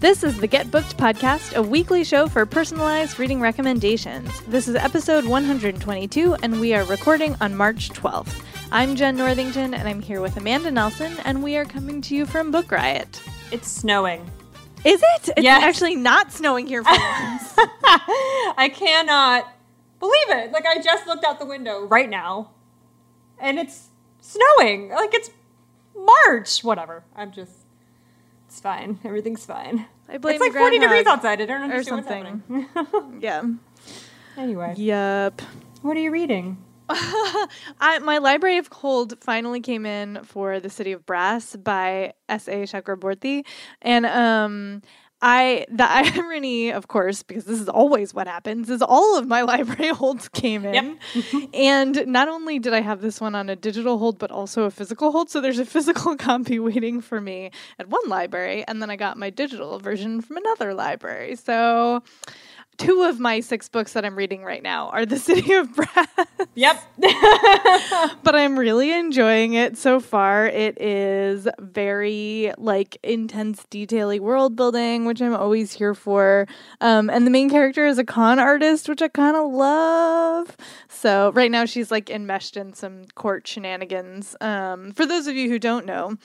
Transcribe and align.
This 0.00 0.24
is 0.24 0.38
the 0.38 0.46
Get 0.46 0.70
Booked 0.70 0.96
podcast, 0.96 1.54
a 1.54 1.62
weekly 1.62 2.04
show 2.04 2.26
for 2.26 2.46
personalized 2.46 3.18
reading 3.18 3.40
recommendations. 3.40 4.40
This 4.46 4.66
is 4.66 4.74
episode 4.74 5.26
122, 5.26 6.34
and 6.42 6.58
we 6.58 6.72
are 6.74 6.84
recording 6.84 7.36
on 7.40 7.54
March 7.54 7.90
12th. 7.90 8.42
I'm 8.72 8.96
Jen 8.96 9.16
Northington, 9.16 9.74
and 9.74 9.86
I'm 9.86 10.00
here 10.00 10.22
with 10.22 10.36
Amanda 10.38 10.70
Nelson, 10.70 11.16
and 11.24 11.42
we 11.42 11.56
are 11.56 11.66
coming 11.66 12.00
to 12.02 12.14
you 12.16 12.24
from 12.24 12.50
Book 12.50 12.72
Riot. 12.72 13.20
It's 13.52 13.68
snowing. 13.70 14.28
Is 14.84 15.02
it? 15.16 15.28
It's 15.36 15.42
Yes. 15.42 15.62
actually 15.62 15.96
not 15.96 16.32
snowing 16.32 16.66
here 16.66 16.82
for 16.82 16.90
once. 16.92 17.54
I 17.58 18.70
cannot 18.74 19.52
believe 19.98 20.30
it. 20.30 20.52
Like 20.52 20.64
I 20.64 20.80
just 20.80 21.06
looked 21.06 21.24
out 21.24 21.38
the 21.38 21.44
window 21.46 21.84
right 21.84 22.08
now, 22.08 22.52
and 23.38 23.58
it's 23.58 23.88
snowing. 24.22 24.88
Like 24.88 25.12
it's 25.12 25.30
March. 25.94 26.64
Whatever. 26.64 27.04
I'm 27.14 27.32
just. 27.32 27.59
It's 28.60 28.66
fine. 28.66 28.98
Everything's 29.04 29.46
fine. 29.46 29.86
I 30.06 30.18
blame 30.18 30.34
it's 30.34 30.42
like 30.42 30.52
the 30.52 30.58
40 30.58 30.78
degrees 30.80 31.06
outside. 31.06 31.40
I 31.40 31.46
don't 31.46 31.62
or 31.62 31.64
understand 31.64 32.04
something. 32.04 32.42
what's 32.46 32.90
happening. 32.90 33.20
yeah. 33.22 33.42
anyway, 34.36 34.74
Yep. 34.76 35.40
what 35.80 35.96
are 35.96 36.00
you 36.00 36.10
reading? 36.10 36.58
I, 36.90 38.00
my 38.02 38.18
library 38.18 38.58
of 38.58 38.68
Cold 38.68 39.14
finally 39.22 39.60
came 39.62 39.86
in 39.86 40.24
for 40.24 40.60
the 40.60 40.68
city 40.68 40.92
of 40.92 41.06
brass 41.06 41.56
by 41.56 42.12
s.a 42.28 42.64
chakraborty 42.64 43.46
and 43.80 44.04
um 44.04 44.82
I 45.22 45.66
the 45.70 45.84
irony, 45.90 46.70
of 46.70 46.88
course, 46.88 47.22
because 47.22 47.44
this 47.44 47.60
is 47.60 47.68
always 47.68 48.14
what 48.14 48.26
happens, 48.26 48.70
is 48.70 48.82
all 48.82 49.18
of 49.18 49.26
my 49.26 49.42
library 49.52 49.88
holds 49.88 50.28
came 50.28 50.64
in, 50.64 50.98
and 51.52 52.06
not 52.06 52.28
only 52.28 52.58
did 52.58 52.72
I 52.72 52.80
have 52.80 53.00
this 53.00 53.20
one 53.20 53.34
on 53.34 53.48
a 53.48 53.56
digital 53.56 53.98
hold, 53.98 54.18
but 54.18 54.30
also 54.30 54.64
a 54.64 54.70
physical 54.70 55.12
hold. 55.12 55.30
So 55.30 55.40
there's 55.40 55.58
a 55.58 55.66
physical 55.66 56.16
copy 56.28 56.58
waiting 56.58 57.00
for 57.00 57.20
me 57.20 57.50
at 57.78 57.88
one 57.88 58.08
library, 58.08 58.64
and 58.66 58.80
then 58.80 58.90
I 58.90 58.96
got 58.96 59.16
my 59.16 59.30
digital 59.30 59.78
version 59.78 60.20
from 60.20 60.38
another 60.38 60.74
library. 60.74 61.36
So 61.36 62.02
two 62.80 63.02
of 63.02 63.20
my 63.20 63.40
six 63.40 63.68
books 63.68 63.92
that 63.92 64.06
I'm 64.06 64.16
reading 64.16 64.42
right 64.42 64.62
now 64.62 64.88
are 64.88 65.04
The 65.04 65.18
City 65.18 65.52
of 65.52 65.74
Brass 65.74 66.08
Yep. 66.54 66.82
but 68.22 68.34
I'm 68.34 68.58
really 68.58 68.90
enjoying 68.90 69.52
it 69.52 69.76
so 69.76 70.00
far. 70.00 70.46
It 70.46 70.80
is 70.80 71.46
very 71.58 72.54
like 72.56 72.96
intense, 73.02 73.66
detaily 73.70 74.18
world 74.18 74.56
building, 74.56 75.04
which 75.04 75.20
I'm 75.20 75.34
always 75.34 75.74
here 75.74 75.94
for. 75.94 76.46
Um, 76.80 77.10
and 77.10 77.26
the 77.26 77.30
main 77.30 77.50
character 77.50 77.86
is 77.86 77.98
a 77.98 78.04
con 78.04 78.38
artist, 78.38 78.88
which 78.88 79.02
I 79.02 79.08
kind 79.08 79.36
of 79.36 79.52
love. 79.52 80.56
So 80.88 81.32
right 81.32 81.50
now 81.50 81.66
she's 81.66 81.90
like 81.90 82.08
enmeshed 82.08 82.56
in 82.56 82.72
some 82.72 83.04
court 83.14 83.46
shenanigans. 83.46 84.34
Um, 84.40 84.92
for 84.92 85.04
those 85.04 85.26
of 85.26 85.36
you 85.36 85.50
who 85.50 85.58
don't 85.58 85.84
know, 85.84 86.16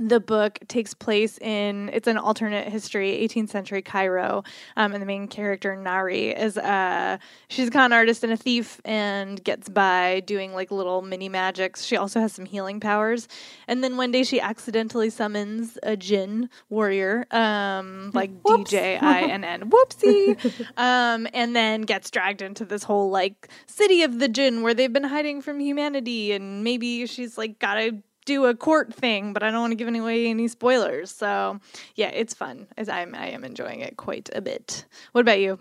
the 0.00 0.20
book 0.20 0.58
takes 0.68 0.94
place 0.94 1.38
in 1.38 1.90
it's 1.92 2.06
an 2.06 2.18
alternate 2.18 2.68
history 2.68 3.26
18th 3.28 3.50
century 3.50 3.82
cairo 3.82 4.42
um, 4.76 4.92
and 4.92 5.02
the 5.02 5.06
main 5.06 5.28
character 5.28 5.76
Nahri 5.76 6.38
is 6.38 6.56
uh 6.58 7.18
she's 7.48 7.68
a 7.68 7.70
con 7.70 7.92
artist 7.92 8.24
and 8.24 8.32
a 8.32 8.36
thief 8.36 8.80
and 8.84 9.42
gets 9.44 9.68
by 9.68 10.20
doing 10.20 10.54
like 10.54 10.70
little 10.70 11.02
mini 11.02 11.28
magics. 11.28 11.84
She 11.84 11.96
also 11.96 12.20
has 12.20 12.32
some 12.32 12.44
healing 12.44 12.80
powers. 12.80 13.28
And 13.66 13.82
then 13.82 13.96
one 13.96 14.10
day 14.10 14.22
she 14.22 14.40
accidentally 14.40 15.10
summons 15.10 15.78
a 15.82 15.96
jinn 15.96 16.48
warrior 16.68 17.26
um 17.30 18.10
like 18.14 18.30
d-j-i-n-n 18.44 19.70
whoopsie. 19.70 20.66
Um 20.76 21.26
and 21.34 21.56
then 21.56 21.82
gets 21.82 22.10
dragged 22.10 22.42
into 22.42 22.64
this 22.64 22.82
whole 22.82 23.10
like 23.10 23.48
city 23.66 24.02
of 24.02 24.18
the 24.18 24.28
jinn 24.28 24.62
where 24.62 24.74
they've 24.74 24.92
been 24.92 25.04
hiding 25.04 25.42
from 25.42 25.60
humanity 25.60 26.32
and 26.32 26.62
maybe 26.62 27.06
she's 27.06 27.36
like 27.36 27.58
gotta 27.58 27.98
do 28.28 28.44
a 28.44 28.54
court 28.54 28.92
thing, 28.94 29.32
but 29.32 29.42
I 29.42 29.50
don't 29.50 29.60
want 29.60 29.72
to 29.72 29.74
give 29.82 29.88
away 29.92 30.26
any 30.28 30.46
spoilers. 30.48 31.10
So 31.10 31.58
yeah, 31.96 32.08
it's 32.10 32.34
fun. 32.34 32.66
As 32.76 32.88
I'm 32.88 33.14
I 33.14 33.28
am 33.30 33.42
enjoying 33.42 33.80
it 33.80 33.96
quite 33.96 34.28
a 34.34 34.40
bit. 34.40 34.84
What 35.12 35.22
about 35.22 35.40
you? 35.40 35.58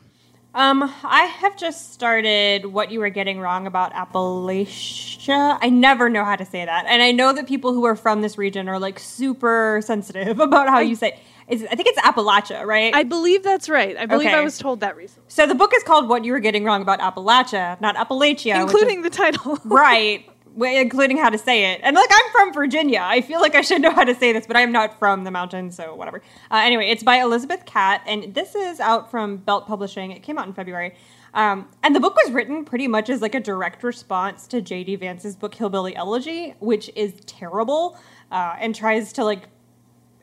Um, 0.53 0.81
I 1.03 1.23
have 1.41 1.55
just 1.55 1.93
started 1.93 2.65
what 2.65 2.91
you 2.91 2.99
were 2.99 3.09
getting 3.09 3.39
wrong 3.39 3.67
about 3.67 3.93
Appalachia. 3.93 5.57
I 5.61 5.69
never 5.69 6.09
know 6.09 6.25
how 6.25 6.35
to 6.35 6.45
say 6.45 6.65
that. 6.65 6.85
And 6.87 7.01
I 7.03 7.11
know 7.11 7.31
that 7.33 7.47
people 7.47 7.73
who 7.73 7.85
are 7.85 7.95
from 7.95 8.21
this 8.21 8.37
region 8.37 8.67
are 8.67 8.79
like 8.79 8.97
super 8.99 9.81
sensitive 9.83 10.39
about 10.47 10.67
how 10.67 10.79
you 10.79 10.95
say 10.95 11.19
it's, 11.47 11.63
I 11.63 11.75
think 11.75 11.87
it's 11.87 11.99
Appalachia, 11.99 12.65
right? 12.65 12.93
I 12.93 13.03
believe 13.03 13.41
that's 13.43 13.69
right. 13.69 13.95
I 13.97 14.05
believe 14.05 14.27
I 14.29 14.41
was 14.41 14.57
told 14.57 14.81
that 14.81 14.97
recently. 14.97 15.25
so 15.29 15.47
the 15.47 15.55
book 15.55 15.71
is 15.73 15.83
called 15.83 16.09
What 16.09 16.25
You 16.25 16.33
Were 16.33 16.39
Getting 16.39 16.65
Wrong 16.65 16.81
About 16.81 16.99
Appalachia, 16.99 17.79
not 17.79 17.95
Appalachia. 17.95 18.25
which 18.25 18.47
is- 18.47 18.61
Including 18.81 19.01
the 19.03 19.09
title. 19.09 19.57
right, 19.65 20.27
including 20.59 21.17
how 21.17 21.29
to 21.29 21.37
say 21.37 21.73
it. 21.73 21.81
And 21.83 21.95
like 21.95 22.09
I'm 22.11 22.31
from 22.31 22.53
Virginia, 22.53 23.01
I 23.03 23.21
feel 23.21 23.41
like 23.41 23.55
I 23.55 23.61
should 23.61 23.81
know 23.81 23.91
how 23.91 24.03
to 24.03 24.15
say 24.15 24.33
this, 24.33 24.47
but 24.47 24.57
I'm 24.57 24.71
not 24.71 24.97
from 24.97 25.23
the 25.23 25.31
mountains, 25.31 25.75
so 25.75 25.93
whatever. 25.95 26.21
Uh, 26.51 26.61
anyway, 26.63 26.89
it's 26.89 27.03
by 27.03 27.17
Elizabeth 27.17 27.65
Catte, 27.65 28.01
and 28.07 28.33
this 28.33 28.55
is 28.55 28.79
out 28.79 29.11
from 29.11 29.37
Belt 29.37 29.67
Publishing. 29.67 30.11
It 30.11 30.23
came 30.23 30.37
out 30.37 30.47
in 30.47 30.53
February. 30.53 30.95
Um, 31.33 31.69
and 31.83 31.95
the 31.95 31.99
book 31.99 32.15
was 32.15 32.31
written 32.31 32.65
pretty 32.65 32.87
much 32.87 33.09
as 33.09 33.21
like 33.21 33.35
a 33.35 33.39
direct 33.39 33.83
response 33.83 34.47
to 34.47 34.61
J.D. 34.61 34.95
Vance's 34.95 35.35
book 35.35 35.53
Hillbilly 35.53 35.95
Elegy, 35.95 36.55
which 36.59 36.89
is 36.95 37.13
terrible 37.25 37.97
uh, 38.31 38.55
and 38.59 38.73
tries 38.73 39.13
to 39.13 39.23
like 39.23 39.43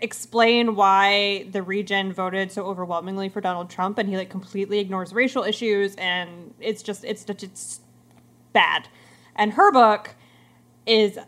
explain 0.00 0.74
why 0.74 1.46
the 1.50 1.62
region 1.62 2.12
voted 2.12 2.50
so 2.50 2.64
overwhelmingly 2.66 3.28
for 3.28 3.40
Donald 3.40 3.70
Trump, 3.70 3.98
and 3.98 4.08
he 4.08 4.16
like 4.16 4.30
completely 4.30 4.80
ignores 4.80 5.12
racial 5.12 5.44
issues, 5.44 5.94
and 5.96 6.52
it's 6.58 6.82
just 6.82 7.04
it's 7.04 7.24
it's 7.28 7.80
bad. 8.52 8.88
And 9.36 9.52
her 9.52 9.70
book 9.70 10.14
is 10.86 11.18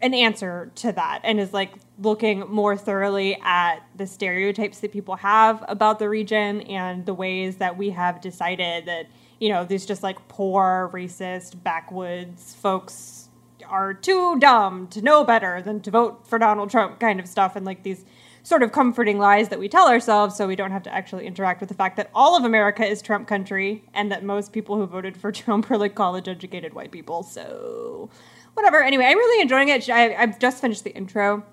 an 0.00 0.12
answer 0.12 0.70
to 0.74 0.92
that 0.92 1.20
and 1.24 1.40
is 1.40 1.52
like 1.52 1.72
looking 1.98 2.40
more 2.40 2.76
thoroughly 2.76 3.38
at 3.42 3.78
the 3.96 4.06
stereotypes 4.06 4.80
that 4.80 4.92
people 4.92 5.16
have 5.16 5.64
about 5.68 5.98
the 5.98 6.08
region 6.08 6.60
and 6.62 7.06
the 7.06 7.14
ways 7.14 7.56
that 7.56 7.76
we 7.76 7.90
have 7.90 8.20
decided 8.20 8.84
that 8.86 9.06
you 9.40 9.48
know 9.48 9.64
these 9.64 9.86
just 9.86 10.02
like 10.02 10.28
poor 10.28 10.90
racist 10.92 11.62
backwoods 11.62 12.54
folks 12.54 13.28
are 13.66 13.94
too 13.94 14.38
dumb 14.38 14.86
to 14.88 15.00
know 15.00 15.24
better 15.24 15.62
than 15.62 15.80
to 15.80 15.90
vote 15.90 16.26
for 16.26 16.38
Donald 16.38 16.70
Trump 16.70 17.00
kind 17.00 17.18
of 17.18 17.26
stuff 17.26 17.56
and 17.56 17.64
like 17.64 17.82
these 17.82 18.04
sort 18.42 18.62
of 18.62 18.72
comforting 18.72 19.18
lies 19.18 19.48
that 19.48 19.58
we 19.58 19.70
tell 19.70 19.88
ourselves 19.88 20.36
so 20.36 20.46
we 20.46 20.54
don't 20.54 20.70
have 20.70 20.82
to 20.82 20.92
actually 20.92 21.26
interact 21.26 21.60
with 21.60 21.70
the 21.70 21.74
fact 21.74 21.96
that 21.96 22.10
all 22.14 22.36
of 22.36 22.44
America 22.44 22.84
is 22.84 23.00
Trump 23.00 23.26
country 23.26 23.82
and 23.94 24.12
that 24.12 24.22
most 24.22 24.52
people 24.52 24.76
who 24.76 24.86
voted 24.86 25.16
for 25.16 25.32
Trump 25.32 25.70
are 25.70 25.78
like 25.78 25.94
college 25.94 26.28
educated 26.28 26.74
white 26.74 26.92
people. 26.92 27.22
So 27.22 28.10
whatever. 28.54 28.82
Anyway, 28.82 29.04
I'm 29.04 29.18
really 29.18 29.42
enjoying 29.42 29.68
it. 29.68 29.88
I, 29.88 30.14
I've 30.14 30.38
just 30.38 30.60
finished 30.60 30.84
the 30.84 30.94
intro 30.94 31.44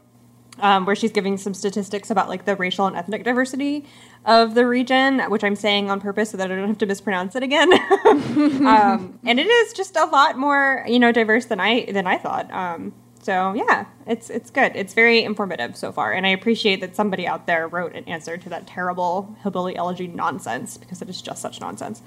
um, 0.59 0.85
where 0.85 0.95
she's 0.95 1.11
giving 1.11 1.37
some 1.37 1.53
statistics 1.53 2.09
about 2.09 2.29
like 2.29 2.45
the 2.45 2.55
racial 2.55 2.85
and 2.85 2.95
ethnic 2.95 3.23
diversity 3.23 3.85
of 4.25 4.53
the 4.53 4.65
region, 4.65 5.19
which 5.29 5.43
I'm 5.43 5.55
saying 5.55 5.89
on 5.89 5.99
purpose 5.99 6.31
so 6.31 6.37
that 6.37 6.51
I 6.51 6.55
don't 6.55 6.67
have 6.67 6.77
to 6.79 6.85
mispronounce 6.85 7.35
it 7.35 7.43
again. 7.43 7.71
um, 8.05 9.19
and 9.25 9.39
it 9.39 9.47
is 9.47 9.73
just 9.73 9.95
a 9.95 10.05
lot 10.05 10.37
more, 10.37 10.85
you 10.87 10.99
know, 10.99 11.11
diverse 11.11 11.45
than 11.45 11.59
I 11.59 11.85
than 11.91 12.07
I 12.07 12.17
thought. 12.17 12.51
Um, 12.51 12.93
so 13.21 13.53
yeah, 13.53 13.85
it's 14.07 14.29
it's 14.29 14.49
good. 14.49 14.75
It's 14.75 14.93
very 14.93 15.23
informative 15.23 15.75
so 15.75 15.91
far, 15.91 16.11
and 16.11 16.25
I 16.25 16.29
appreciate 16.29 16.81
that 16.81 16.95
somebody 16.95 17.27
out 17.27 17.47
there 17.47 17.67
wrote 17.67 17.95
an 17.95 18.03
answer 18.05 18.37
to 18.37 18.49
that 18.49 18.67
terrible 18.67 19.35
hillbilly 19.41 19.75
elegy 19.75 20.07
nonsense 20.07 20.77
because 20.77 21.01
it 21.01 21.09
is 21.09 21.21
just 21.21 21.41
such 21.41 21.61
nonsense. 21.61 22.01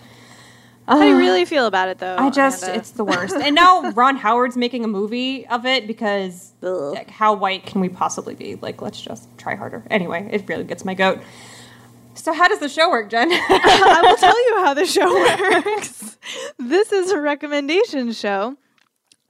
How 0.87 1.01
do 1.01 1.09
you 1.09 1.17
really 1.17 1.43
uh, 1.43 1.47
feel 1.47 1.67
about 1.67 1.89
it 1.89 1.99
though? 1.99 2.17
I 2.19 2.31
just, 2.31 2.63
Amanda? 2.63 2.79
it's 2.79 2.91
the 2.91 3.05
worst. 3.05 3.35
and 3.35 3.55
now 3.55 3.91
Ron 3.95 4.17
Howard's 4.17 4.57
making 4.57 4.85
a 4.85 4.89
movie 4.89 5.47
of 5.47 5.65
it 5.65 5.87
because 5.87 6.53
like, 6.61 7.11
how 7.11 7.35
white 7.35 7.65
can 7.65 7.81
we 7.81 7.89
possibly 7.89 8.35
be? 8.35 8.57
Like, 8.57 8.83
let's 8.83 9.01
just 9.01 9.29
try 9.39 9.55
harder. 9.55 9.83
Anyway, 9.91 10.29
it 10.31 10.49
really 10.49 10.65
gets 10.65 10.85
my 10.85 10.95
goat. 10.95 11.21
So, 12.15 12.33
how 12.33 12.49
does 12.49 12.61
the 12.61 12.69
show 12.69 12.91
work, 12.91 13.11
Jen? 13.11 13.29
I 13.33 14.01
will 14.05 14.17
tell 14.17 14.47
you 14.49 14.65
how 14.65 14.75
the 14.75 14.87
show 14.87 15.13
works. 15.65 16.17
this 16.59 16.93
is 16.93 17.11
a 17.11 17.21
recommendation 17.21 18.13
show 18.13 18.57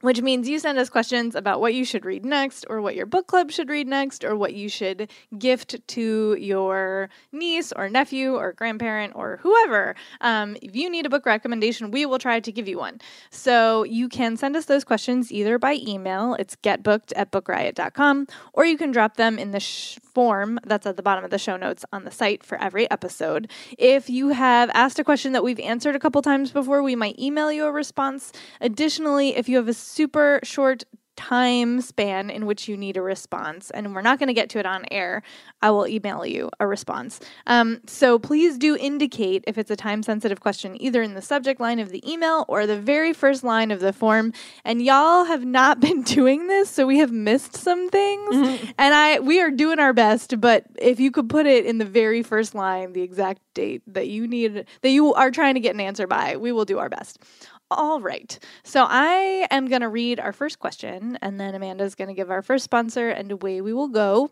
which 0.05 0.21
means 0.21 0.47
you 0.47 0.59
send 0.59 0.77
us 0.77 0.89
questions 0.89 1.35
about 1.35 1.59
what 1.59 1.73
you 1.73 1.83
should 1.83 2.05
read 2.05 2.23
next, 2.23 2.65
or 2.69 2.81
what 2.81 2.95
your 2.95 3.05
book 3.05 3.27
club 3.27 3.51
should 3.51 3.69
read 3.69 3.87
next, 3.87 4.23
or 4.23 4.35
what 4.35 4.53
you 4.53 4.69
should 4.69 5.09
gift 5.37 5.75
to 5.87 6.37
your 6.39 7.09
niece 7.31 7.73
or 7.75 7.89
nephew 7.89 8.35
or 8.35 8.53
grandparent 8.53 9.13
or 9.15 9.39
whoever. 9.41 9.95
Um, 10.21 10.55
if 10.61 10.75
you 10.75 10.89
need 10.89 11.05
a 11.05 11.09
book 11.09 11.25
recommendation, 11.25 11.91
we 11.91 12.05
will 12.05 12.19
try 12.19 12.39
to 12.39 12.51
give 12.51 12.67
you 12.67 12.77
one. 12.77 13.01
So 13.31 13.83
you 13.83 14.07
can 14.07 14.37
send 14.37 14.55
us 14.55 14.65
those 14.65 14.83
questions 14.83 15.31
either 15.31 15.57
by 15.57 15.79
email, 15.87 16.35
it's 16.35 16.55
getbooked 16.55 17.11
at 17.15 17.31
bookriot.com, 17.31 18.27
or 18.53 18.65
you 18.65 18.77
can 18.77 18.91
drop 18.91 19.17
them 19.17 19.39
in 19.39 19.51
the 19.51 19.59
sh- 19.59 19.97
form 20.15 20.57
that's 20.65 20.87
at 20.87 20.95
the 20.95 21.03
bottom 21.03 21.23
of 21.25 21.29
the 21.29 21.37
show 21.37 21.57
notes 21.57 21.83
on 21.91 22.05
the 22.05 22.11
site 22.11 22.43
for 22.43 22.57
every 22.59 22.89
episode. 22.89 23.51
If 23.77 24.09
you 24.09 24.29
have 24.29 24.71
asked 24.73 24.97
a 24.97 25.03
question 25.03 25.33
that 25.33 25.43
we've 25.43 25.59
answered 25.59 25.95
a 25.95 25.99
couple 25.99 26.21
times 26.21 26.51
before, 26.51 26.81
we 26.81 26.95
might 26.95 27.19
email 27.19 27.51
you 27.51 27.65
a 27.65 27.71
response. 27.71 28.31
Additionally, 28.61 29.35
if 29.35 29.49
you 29.49 29.57
have 29.57 29.67
a 29.67 29.73
super 29.95 30.39
short 30.43 30.83
time 31.15 31.79
span 31.81 32.29
in 32.29 32.45
which 32.45 32.67
you 32.67 32.75
need 32.75 32.97
a 32.97 33.01
response, 33.01 33.71
and 33.71 33.95
we're 33.95 34.01
not 34.01 34.19
going 34.19 34.27
to 34.27 34.33
get 34.33 34.49
to 34.49 34.59
it 34.59 34.65
on 34.65 34.85
air, 34.91 35.23
I 35.61 35.71
will 35.71 35.87
email 35.87 36.25
you 36.25 36.49
a 36.59 36.67
response. 36.67 37.19
Um, 37.47 37.81
so 37.87 38.19
please 38.19 38.57
do 38.57 38.75
indicate 38.75 39.43
if 39.47 39.57
it's 39.57 39.71
a 39.71 39.75
time 39.75 40.03
sensitive 40.03 40.39
question, 40.39 40.79
either 40.81 41.01
in 41.01 41.13
the 41.13 41.21
subject 41.21 41.59
line 41.59 41.79
of 41.79 41.89
the 41.89 42.09
email 42.09 42.45
or 42.47 42.67
the 42.67 42.79
very 42.79 43.13
first 43.13 43.43
line 43.43 43.71
of 43.71 43.79
the 43.79 43.93
form. 43.93 44.33
And 44.63 44.81
y'all 44.81 45.25
have 45.25 45.45
not 45.45 45.79
been 45.85 46.03
doing 46.03 46.47
this, 46.47 46.69
so 46.69 46.85
we 46.85 46.99
have 46.99 47.11
missed 47.11 47.55
some 47.55 47.89
things. 47.89 48.35
Mm-hmm. 48.35 48.71
And 48.77 48.93
I 48.93 49.19
we 49.19 49.41
are 49.41 49.51
doing 49.51 49.79
our 49.79 49.93
best, 49.93 50.39
but 50.39 50.65
if 50.77 50.99
you 50.99 51.11
could 51.11 51.29
put 51.29 51.45
it 51.45 51.65
in 51.65 51.77
the 51.77 51.85
very 51.85 52.23
first 52.23 52.53
line, 52.53 52.93
the 52.93 53.01
exact 53.01 53.41
date 53.53 53.81
that 53.87 54.07
you 54.07 54.27
need 54.27 54.65
that 54.81 54.89
you 54.89 55.13
are 55.13 55.31
trying 55.31 55.53
to 55.53 55.59
get 55.59 55.73
an 55.73 55.81
answer 55.81 56.07
by, 56.07 56.35
we 56.35 56.51
will 56.51 56.65
do 56.65 56.77
our 56.79 56.89
best. 56.89 57.19
All 57.71 57.99
right. 57.99 58.37
So 58.63 58.85
I 58.87 59.47
am 59.49 59.67
going 59.67 59.81
to 59.81 59.89
read 59.89 60.19
our 60.19 60.31
first 60.31 60.59
question, 60.59 61.17
and 61.21 61.39
then 61.39 61.55
Amanda's 61.55 61.95
going 61.95 62.09
to 62.09 62.13
give 62.13 62.29
our 62.29 62.43
first 62.43 62.63
sponsor, 62.63 63.09
and 63.09 63.31
away 63.31 63.59
we 63.61 63.73
will 63.73 63.87
go. 63.87 64.29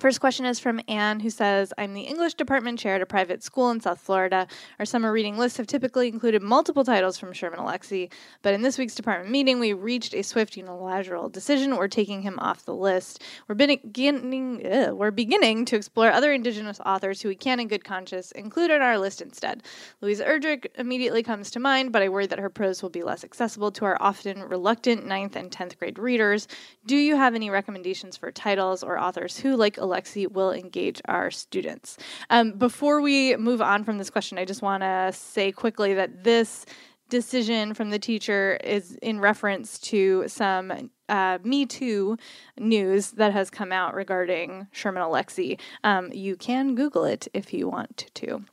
First 0.00 0.20
question 0.20 0.44
is 0.44 0.58
from 0.58 0.80
Anne, 0.88 1.20
who 1.20 1.30
says, 1.30 1.72
I'm 1.78 1.94
the 1.94 2.02
English 2.02 2.34
department 2.34 2.80
chair 2.80 2.96
at 2.96 3.00
a 3.00 3.06
private 3.06 3.44
school 3.44 3.70
in 3.70 3.80
South 3.80 4.00
Florida. 4.00 4.48
Our 4.80 4.84
summer 4.84 5.12
reading 5.12 5.38
lists 5.38 5.56
have 5.58 5.68
typically 5.68 6.08
included 6.08 6.42
multiple 6.42 6.82
titles 6.82 7.16
from 7.16 7.32
Sherman 7.32 7.60
Alexie, 7.60 8.10
but 8.42 8.54
in 8.54 8.62
this 8.62 8.76
week's 8.76 8.96
department 8.96 9.30
meeting, 9.30 9.60
we 9.60 9.72
reached 9.72 10.12
a 10.12 10.22
swift 10.22 10.56
unilateral 10.56 11.28
decision. 11.28 11.76
We're 11.76 11.86
taking 11.86 12.22
him 12.22 12.40
off 12.40 12.64
the 12.64 12.74
list. 12.74 13.22
We're 13.46 13.54
beginning, 13.54 14.96
we're 14.96 15.12
beginning 15.12 15.64
to 15.66 15.76
explore 15.76 16.10
other 16.10 16.32
Indigenous 16.32 16.80
authors 16.84 17.22
who 17.22 17.28
we 17.28 17.36
can, 17.36 17.60
in 17.60 17.68
good 17.68 17.84
conscience, 17.84 18.32
include 18.32 18.72
on 18.72 18.82
our 18.82 18.98
list 18.98 19.22
instead. 19.22 19.62
Louise 20.00 20.20
Erdrich 20.20 20.66
immediately 20.76 21.22
comes 21.22 21.52
to 21.52 21.60
mind, 21.60 21.92
but 21.92 22.02
I 22.02 22.08
worry 22.08 22.26
that 22.26 22.40
her 22.40 22.50
prose 22.50 22.82
will 22.82 22.90
be 22.90 23.04
less 23.04 23.22
accessible 23.22 23.70
to 23.70 23.84
our 23.84 23.96
often 24.00 24.42
reluctant 24.42 25.06
9th 25.06 25.36
and 25.36 25.52
10th 25.52 25.78
grade 25.78 26.00
readers. 26.00 26.48
Do 26.84 26.96
you 26.96 27.14
have 27.14 27.36
any 27.36 27.48
recommendations 27.48 28.16
for 28.16 28.32
titles 28.32 28.82
or 28.82 28.98
authors 28.98 29.38
who, 29.38 29.54
like 29.54 29.78
Alexie 29.84 30.30
will 30.30 30.52
engage 30.52 31.00
our 31.06 31.30
students. 31.30 31.96
Um, 32.30 32.52
before 32.52 33.00
we 33.00 33.36
move 33.36 33.60
on 33.62 33.84
from 33.84 33.98
this 33.98 34.10
question, 34.10 34.38
I 34.38 34.44
just 34.44 34.62
want 34.62 34.82
to 34.82 35.12
say 35.12 35.52
quickly 35.52 35.94
that 35.94 36.24
this 36.24 36.66
decision 37.10 37.74
from 37.74 37.90
the 37.90 37.98
teacher 37.98 38.58
is 38.64 38.96
in 38.96 39.20
reference 39.20 39.78
to 39.78 40.24
some 40.26 40.90
uh, 41.08 41.38
Me 41.44 41.66
Too 41.66 42.16
news 42.58 43.12
that 43.12 43.32
has 43.32 43.50
come 43.50 43.72
out 43.72 43.94
regarding 43.94 44.66
Sherman 44.72 45.02
Alexie. 45.02 45.60
Um, 45.84 46.10
you 46.12 46.36
can 46.36 46.74
Google 46.74 47.04
it 47.04 47.28
if 47.34 47.52
you 47.52 47.68
want 47.68 48.10
to. 48.14 48.44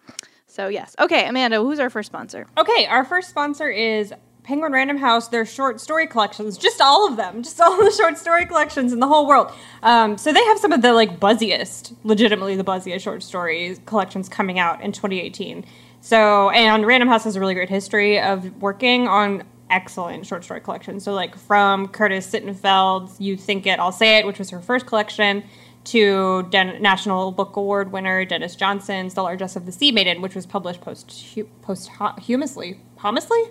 So, 0.47 0.67
yes. 0.67 0.95
Okay, 0.99 1.27
Amanda, 1.27 1.61
who's 1.61 1.79
our 1.79 1.89
first 1.89 2.07
sponsor? 2.07 2.45
Okay, 2.57 2.85
our 2.87 3.05
first 3.05 3.29
sponsor 3.29 3.69
is 3.69 4.13
Penguin 4.43 4.71
Random 4.71 4.97
House, 4.97 5.27
their 5.27 5.45
short 5.45 5.79
story 5.79 6.07
collections, 6.07 6.57
just 6.57 6.81
all 6.81 7.07
of 7.07 7.15
them, 7.15 7.43
just 7.43 7.59
all 7.61 7.77
the 7.83 7.91
short 7.91 8.17
story 8.17 8.45
collections 8.45 8.91
in 8.91 8.99
the 8.99 9.07
whole 9.07 9.27
world. 9.27 9.51
Um, 9.83 10.17
so 10.17 10.33
they 10.33 10.43
have 10.45 10.57
some 10.57 10.71
of 10.71 10.81
the 10.81 10.93
like 10.93 11.19
buzziest, 11.19 11.93
legitimately 12.03 12.55
the 12.55 12.63
buzziest 12.63 13.03
short 13.03 13.23
story 13.23 13.77
collections 13.85 14.27
coming 14.27 14.59
out 14.59 14.81
in 14.81 14.91
2018. 14.91 15.65
So, 16.01 16.49
and 16.49 16.85
Random 16.85 17.07
House 17.07 17.23
has 17.25 17.35
a 17.35 17.39
really 17.39 17.53
great 17.53 17.69
history 17.69 18.19
of 18.19 18.59
working 18.61 19.07
on 19.07 19.43
excellent 19.69 20.25
short 20.25 20.43
story 20.43 20.59
collections. 20.59 21.03
So, 21.03 21.13
like 21.13 21.37
from 21.37 21.87
Curtis 21.87 22.29
Sittenfeld's 22.29 23.21
You 23.21 23.37
Think 23.37 23.67
It, 23.67 23.79
I'll 23.79 23.91
Say 23.91 24.17
It, 24.17 24.25
which 24.25 24.39
was 24.39 24.49
her 24.49 24.59
first 24.59 24.87
collection, 24.87 25.43
to 25.83 26.43
Den- 26.49 26.81
National 26.81 27.31
Book 27.31 27.55
Award 27.55 27.91
winner 27.91 28.23
Denis 28.25 28.55
Johnson's 28.55 29.13
The 29.13 29.23
Largesse 29.23 29.55
of 29.55 29.65
the 29.65 29.71
Sea 29.71 29.91
Maiden, 29.91 30.21
which 30.21 30.35
was 30.35 30.45
published 30.45 30.81
post 30.81 31.37
posthumously. 31.61 32.79
Humously? 33.01 33.41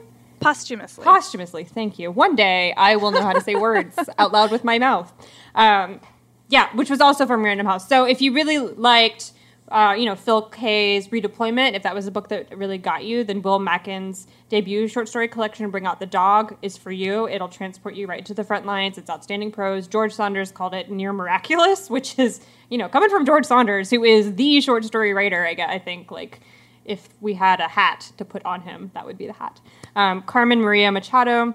Posthumously. 0.40 1.04
Posthumously, 1.04 1.64
thank 1.64 1.98
you. 1.98 2.10
One 2.10 2.34
day 2.34 2.72
I 2.76 2.96
will 2.96 3.10
know 3.10 3.22
how 3.22 3.32
to 3.32 3.40
say 3.40 3.54
words 3.56 3.96
out 4.18 4.32
loud 4.32 4.50
with 4.50 4.64
my 4.64 4.78
mouth. 4.78 5.12
Um, 5.54 6.00
yeah, 6.48 6.74
which 6.74 6.90
was 6.90 7.00
also 7.00 7.26
from 7.26 7.44
Random 7.44 7.66
House. 7.66 7.88
So 7.88 8.04
if 8.04 8.20
you 8.20 8.32
really 8.32 8.58
liked, 8.58 9.32
uh, 9.68 9.94
you 9.96 10.04
know, 10.04 10.16
Phil 10.16 10.48
Klay's 10.50 11.08
Redeployment, 11.08 11.74
if 11.74 11.84
that 11.84 11.94
was 11.94 12.06
a 12.06 12.10
book 12.10 12.28
that 12.28 12.56
really 12.56 12.78
got 12.78 13.04
you, 13.04 13.22
then 13.22 13.40
Will 13.42 13.60
Mackin's 13.60 14.26
debut 14.48 14.88
short 14.88 15.08
story 15.08 15.28
collection, 15.28 15.70
Bring 15.70 15.86
Out 15.86 16.00
the 16.00 16.06
Dog, 16.06 16.56
is 16.60 16.76
for 16.76 16.90
you. 16.90 17.28
It'll 17.28 17.48
transport 17.48 17.94
you 17.94 18.08
right 18.08 18.24
to 18.26 18.34
the 18.34 18.42
front 18.42 18.66
lines. 18.66 18.98
It's 18.98 19.08
outstanding 19.08 19.52
prose. 19.52 19.86
George 19.86 20.12
Saunders 20.12 20.50
called 20.50 20.74
it 20.74 20.90
near 20.90 21.12
miraculous, 21.12 21.88
which 21.88 22.18
is, 22.18 22.40
you 22.68 22.78
know, 22.78 22.88
coming 22.88 23.10
from 23.10 23.24
George 23.24 23.44
Saunders, 23.44 23.90
who 23.90 24.02
is 24.02 24.34
the 24.34 24.60
short 24.60 24.84
story 24.84 25.12
writer, 25.14 25.46
I, 25.46 25.54
I 25.68 25.78
think, 25.78 26.10
like, 26.10 26.40
if 26.84 27.08
we 27.20 27.34
had 27.34 27.60
a 27.60 27.68
hat 27.68 28.10
to 28.16 28.24
put 28.24 28.44
on 28.44 28.62
him, 28.62 28.90
that 28.94 29.06
would 29.06 29.18
be 29.18 29.26
the 29.26 29.34
hat. 29.34 29.60
Um, 29.96 30.22
Carmen 30.22 30.60
Maria 30.60 30.90
Machado 30.92 31.54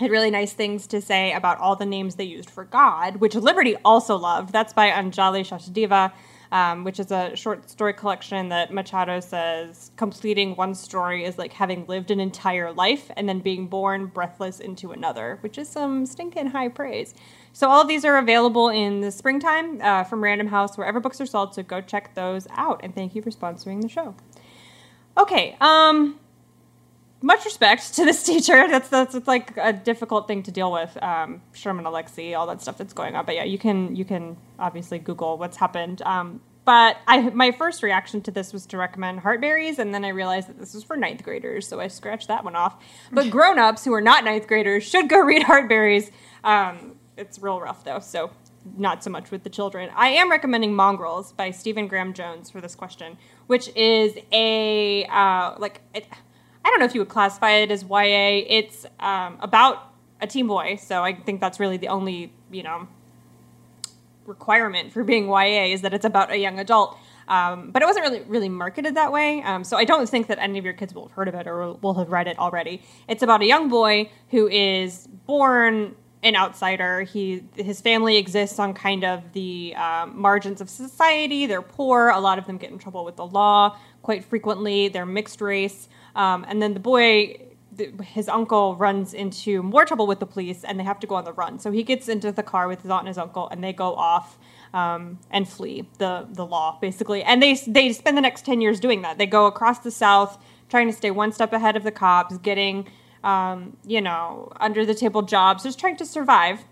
had 0.00 0.10
really 0.10 0.30
nice 0.30 0.52
things 0.52 0.86
to 0.86 1.00
say 1.00 1.32
about 1.32 1.58
all 1.58 1.74
the 1.74 1.86
names 1.86 2.14
they 2.14 2.24
used 2.24 2.50
for 2.50 2.64
God, 2.64 3.16
which 3.16 3.34
Liberty 3.34 3.76
also 3.84 4.16
loved. 4.16 4.52
That's 4.52 4.72
by 4.72 4.90
Anjali 4.90 5.40
Sachdeva, 5.40 6.12
um, 6.52 6.84
which 6.84 7.00
is 7.00 7.10
a 7.10 7.34
short 7.34 7.68
story 7.68 7.92
collection 7.92 8.48
that 8.48 8.72
Machado 8.72 9.20
says 9.20 9.90
completing 9.96 10.54
one 10.54 10.74
story 10.74 11.24
is 11.24 11.36
like 11.36 11.52
having 11.52 11.84
lived 11.86 12.10
an 12.10 12.20
entire 12.20 12.72
life 12.72 13.10
and 13.16 13.28
then 13.28 13.40
being 13.40 13.66
born 13.66 14.06
breathless 14.06 14.60
into 14.60 14.92
another, 14.92 15.38
which 15.40 15.58
is 15.58 15.68
some 15.68 16.06
stinking 16.06 16.46
high 16.46 16.68
praise. 16.68 17.14
So 17.52 17.68
all 17.68 17.82
of 17.82 17.88
these 17.88 18.04
are 18.04 18.18
available 18.18 18.68
in 18.68 19.00
the 19.00 19.10
springtime 19.10 19.80
uh, 19.82 20.04
from 20.04 20.22
Random 20.22 20.46
House, 20.46 20.78
wherever 20.78 21.00
books 21.00 21.20
are 21.20 21.26
sold. 21.26 21.54
So 21.54 21.64
go 21.64 21.80
check 21.80 22.14
those 22.14 22.46
out. 22.52 22.80
And 22.84 22.94
thank 22.94 23.16
you 23.16 23.22
for 23.22 23.30
sponsoring 23.30 23.82
the 23.82 23.88
show. 23.88 24.14
Okay. 25.16 25.56
Um, 25.60 26.20
much 27.20 27.44
respect 27.44 27.94
to 27.94 28.04
this 28.04 28.22
teacher. 28.30 28.68
That's 28.68 28.88
that's 28.88 29.14
it's 29.14 29.28
like 29.28 29.56
a 29.56 29.72
difficult 29.72 30.28
thing 30.28 30.42
to 30.44 30.50
deal 30.50 30.72
with. 30.72 31.00
Um, 31.02 31.42
Sherman 31.52 31.84
Alexie, 31.84 32.36
all 32.36 32.46
that 32.46 32.62
stuff 32.62 32.78
that's 32.78 32.92
going 32.92 33.16
on. 33.16 33.24
But 33.24 33.34
yeah, 33.34 33.44
you 33.44 33.58
can 33.58 33.94
you 33.96 34.04
can 34.04 34.36
obviously 34.58 34.98
Google 34.98 35.38
what's 35.38 35.56
happened. 35.56 36.02
Um, 36.02 36.40
but 36.64 36.98
I 37.06 37.22
my 37.30 37.50
first 37.50 37.82
reaction 37.82 38.20
to 38.22 38.30
this 38.30 38.52
was 38.52 38.66
to 38.66 38.76
recommend 38.76 39.22
Heartberries, 39.22 39.78
and 39.78 39.94
then 39.94 40.04
I 40.04 40.08
realized 40.08 40.48
that 40.48 40.58
this 40.58 40.74
was 40.74 40.84
for 40.84 40.96
ninth 40.96 41.22
graders, 41.22 41.66
so 41.66 41.80
I 41.80 41.88
scratched 41.88 42.28
that 42.28 42.44
one 42.44 42.54
off. 42.54 42.76
But 43.10 43.30
grown-ups 43.30 43.84
who 43.84 43.94
are 43.94 44.00
not 44.00 44.24
ninth 44.24 44.46
graders 44.46 44.84
should 44.84 45.08
go 45.08 45.18
read 45.20 45.42
Heartberries. 45.42 46.10
Um, 46.44 46.96
it's 47.16 47.38
real 47.38 47.60
rough 47.60 47.84
though, 47.84 48.00
so 48.00 48.30
not 48.76 49.02
so 49.02 49.08
much 49.08 49.30
with 49.30 49.44
the 49.44 49.50
children. 49.50 49.90
I 49.96 50.08
am 50.08 50.30
recommending 50.30 50.74
Mongrels 50.74 51.32
by 51.32 51.52
Stephen 51.52 51.88
Graham 51.88 52.12
Jones 52.12 52.50
for 52.50 52.60
this 52.60 52.74
question, 52.74 53.16
which 53.46 53.70
is 53.74 54.18
a 54.30 55.06
uh, 55.06 55.54
like. 55.58 55.80
It, 55.94 56.06
I 56.68 56.70
don't 56.70 56.80
know 56.80 56.84
if 56.84 56.94
you 56.94 57.00
would 57.00 57.08
classify 57.08 57.52
it 57.52 57.70
as 57.70 57.82
YA. 57.82 58.44
It's 58.46 58.84
um, 59.00 59.38
about 59.40 59.90
a 60.20 60.26
teen 60.26 60.46
boy, 60.46 60.76
so 60.76 61.02
I 61.02 61.14
think 61.14 61.40
that's 61.40 61.58
really 61.58 61.78
the 61.78 61.88
only 61.88 62.30
you 62.50 62.62
know 62.62 62.86
requirement 64.26 64.92
for 64.92 65.02
being 65.02 65.28
YA 65.28 65.72
is 65.72 65.80
that 65.80 65.94
it's 65.94 66.04
about 66.04 66.30
a 66.30 66.36
young 66.36 66.58
adult. 66.58 66.98
Um, 67.26 67.70
but 67.70 67.80
it 67.80 67.86
wasn't 67.86 68.04
really 68.04 68.20
really 68.20 68.50
marketed 68.50 68.96
that 68.96 69.12
way, 69.12 69.42
um, 69.44 69.64
so 69.64 69.78
I 69.78 69.86
don't 69.86 70.06
think 70.06 70.26
that 70.26 70.38
any 70.38 70.58
of 70.58 70.64
your 70.66 70.74
kids 70.74 70.94
will 70.94 71.06
have 71.06 71.12
heard 71.12 71.28
of 71.28 71.34
it 71.34 71.46
or 71.46 71.72
will 71.72 71.94
have 71.94 72.10
read 72.10 72.26
it 72.26 72.38
already. 72.38 72.82
It's 73.08 73.22
about 73.22 73.40
a 73.40 73.46
young 73.46 73.70
boy 73.70 74.10
who 74.30 74.46
is 74.46 75.06
born 75.06 75.96
an 76.22 76.36
outsider. 76.36 77.00
He 77.00 77.44
his 77.54 77.80
family 77.80 78.18
exists 78.18 78.58
on 78.58 78.74
kind 78.74 79.04
of 79.04 79.32
the 79.32 79.74
um, 79.74 80.20
margins 80.20 80.60
of 80.60 80.68
society. 80.68 81.46
They're 81.46 81.62
poor. 81.62 82.10
A 82.10 82.20
lot 82.20 82.38
of 82.38 82.46
them 82.46 82.58
get 82.58 82.70
in 82.70 82.78
trouble 82.78 83.06
with 83.06 83.16
the 83.16 83.26
law 83.26 83.78
quite 84.02 84.22
frequently. 84.22 84.88
They're 84.88 85.06
mixed 85.06 85.40
race. 85.40 85.88
Um, 86.14 86.44
and 86.48 86.60
then 86.60 86.74
the 86.74 86.80
boy, 86.80 87.36
his 88.02 88.28
uncle 88.28 88.76
runs 88.76 89.14
into 89.14 89.62
more 89.62 89.84
trouble 89.84 90.06
with 90.06 90.20
the 90.20 90.26
police 90.26 90.64
and 90.64 90.78
they 90.78 90.84
have 90.84 90.98
to 91.00 91.06
go 91.06 91.14
on 91.14 91.24
the 91.24 91.32
run. 91.32 91.58
So 91.58 91.70
he 91.70 91.82
gets 91.82 92.08
into 92.08 92.32
the 92.32 92.42
car 92.42 92.68
with 92.68 92.82
his 92.82 92.90
aunt 92.90 93.02
and 93.02 93.08
his 93.08 93.18
uncle 93.18 93.48
and 93.48 93.62
they 93.62 93.72
go 93.72 93.94
off 93.94 94.38
um, 94.74 95.18
and 95.30 95.48
flee 95.48 95.88
the, 95.98 96.26
the 96.30 96.44
law, 96.44 96.78
basically. 96.80 97.22
And 97.22 97.42
they, 97.42 97.54
they 97.66 97.92
spend 97.92 98.16
the 98.16 98.22
next 98.22 98.44
10 98.44 98.60
years 98.60 98.80
doing 98.80 99.02
that. 99.02 99.18
They 99.18 99.26
go 99.26 99.46
across 99.46 99.78
the 99.80 99.90
South, 99.90 100.42
trying 100.68 100.88
to 100.88 100.92
stay 100.92 101.10
one 101.10 101.32
step 101.32 101.52
ahead 101.52 101.76
of 101.76 101.84
the 101.84 101.92
cops, 101.92 102.38
getting, 102.38 102.88
um, 103.24 103.76
you 103.86 104.00
know, 104.00 104.52
under 104.60 104.84
the 104.84 104.94
table 104.94 105.22
jobs, 105.22 105.62
just 105.62 105.78
trying 105.78 105.96
to 105.96 106.06
survive. 106.06 106.64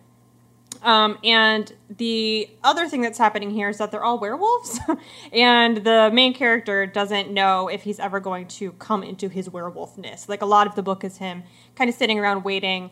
Um, 0.83 1.18
and 1.25 1.73
the 1.88 2.49
other 2.64 2.88
thing 2.88 3.00
that's 3.00 3.18
happening 3.18 3.50
here 3.50 3.68
is 3.68 3.78
that 3.78 3.90
they're 3.90 4.04
all 4.04 4.18
werewolves, 4.18 4.78
and 5.33 5.78
the 5.78 6.11
main 6.12 6.35
character 6.35 6.87
doesn't 6.87 7.30
know 7.30 7.68
if 7.68 7.83
he's 7.83 7.99
ever 7.99 8.21
going 8.21 8.49
to 8.49 8.73
come 8.73 9.02
into 9.02 9.28
his 9.28 9.49
werewolfness. 9.49 10.28
Like 10.28 10.42
a 10.42 10.47
lot 10.47 10.66
of 10.66 10.75
the 10.75 10.83
book 10.83 11.04
is 11.04 11.18
him 11.18 11.45
kind 11.75 11.90
of 11.90 11.97
sitting 11.97 12.18
around 12.18 12.45
waiting 12.45 12.90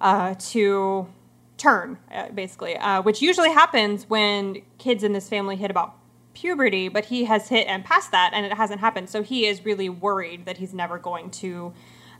uh, 0.00 0.34
to 0.50 1.06
turn, 1.56 1.98
uh, 2.10 2.30
basically, 2.30 2.76
uh, 2.76 3.02
which 3.02 3.20
usually 3.20 3.52
happens 3.52 4.08
when 4.08 4.62
kids 4.78 5.04
in 5.04 5.12
this 5.12 5.28
family 5.28 5.56
hit 5.56 5.70
about 5.70 5.94
puberty, 6.32 6.88
but 6.88 7.06
he 7.06 7.24
has 7.24 7.48
hit 7.48 7.66
and 7.66 7.84
passed 7.84 8.10
that, 8.12 8.30
and 8.32 8.46
it 8.46 8.52
hasn't 8.54 8.80
happened. 8.80 9.10
So 9.10 9.22
he 9.22 9.46
is 9.46 9.64
really 9.64 9.88
worried 9.88 10.46
that 10.46 10.56
he's 10.56 10.72
never 10.72 10.98
going 10.98 11.30
to 11.32 11.72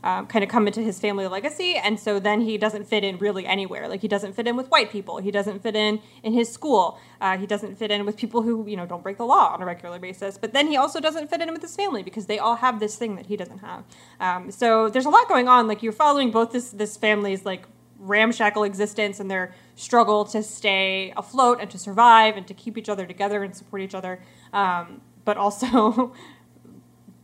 um, 0.03 0.27
kind 0.27 0.43
of 0.43 0.49
come 0.49 0.67
into 0.67 0.81
his 0.81 0.99
family 0.99 1.27
legacy, 1.27 1.75
and 1.75 1.99
so 1.99 2.19
then 2.19 2.41
he 2.41 2.57
doesn't 2.57 2.85
fit 2.85 3.03
in 3.03 3.17
really 3.17 3.45
anywhere. 3.45 3.87
Like 3.87 4.01
he 4.01 4.07
doesn't 4.07 4.33
fit 4.33 4.47
in 4.47 4.55
with 4.55 4.69
white 4.69 4.91
people. 4.91 5.17
He 5.17 5.31
doesn't 5.31 5.61
fit 5.61 5.75
in 5.75 6.01
in 6.23 6.33
his 6.33 6.51
school. 6.51 6.99
Uh, 7.19 7.37
he 7.37 7.45
doesn't 7.45 7.77
fit 7.77 7.91
in 7.91 8.05
with 8.05 8.17
people 8.17 8.41
who 8.41 8.67
you 8.67 8.75
know 8.75 8.85
don't 8.85 9.03
break 9.03 9.17
the 9.17 9.25
law 9.25 9.53
on 9.53 9.61
a 9.61 9.65
regular 9.65 9.99
basis. 9.99 10.37
But 10.37 10.53
then 10.53 10.67
he 10.67 10.77
also 10.77 10.99
doesn't 10.99 11.29
fit 11.29 11.41
in 11.41 11.51
with 11.51 11.61
his 11.61 11.75
family 11.75 12.03
because 12.03 12.25
they 12.25 12.39
all 12.39 12.55
have 12.55 12.79
this 12.79 12.95
thing 12.95 13.15
that 13.15 13.27
he 13.27 13.37
doesn't 13.37 13.59
have. 13.59 13.83
Um, 14.19 14.51
so 14.51 14.89
there's 14.89 15.05
a 15.05 15.09
lot 15.09 15.27
going 15.27 15.47
on. 15.47 15.67
Like 15.67 15.83
you're 15.83 15.93
following 15.93 16.31
both 16.31 16.51
this 16.51 16.71
this 16.71 16.97
family's 16.97 17.45
like 17.45 17.67
ramshackle 17.99 18.63
existence 18.63 19.19
and 19.19 19.29
their 19.29 19.53
struggle 19.75 20.25
to 20.25 20.41
stay 20.41 21.13
afloat 21.15 21.59
and 21.61 21.69
to 21.69 21.77
survive 21.77 22.35
and 22.35 22.47
to 22.47 22.53
keep 22.53 22.77
each 22.77 22.89
other 22.89 23.05
together 23.05 23.43
and 23.43 23.55
support 23.55 23.81
each 23.81 23.93
other. 23.93 24.19
Um, 24.51 25.01
but 25.23 25.37
also 25.37 26.13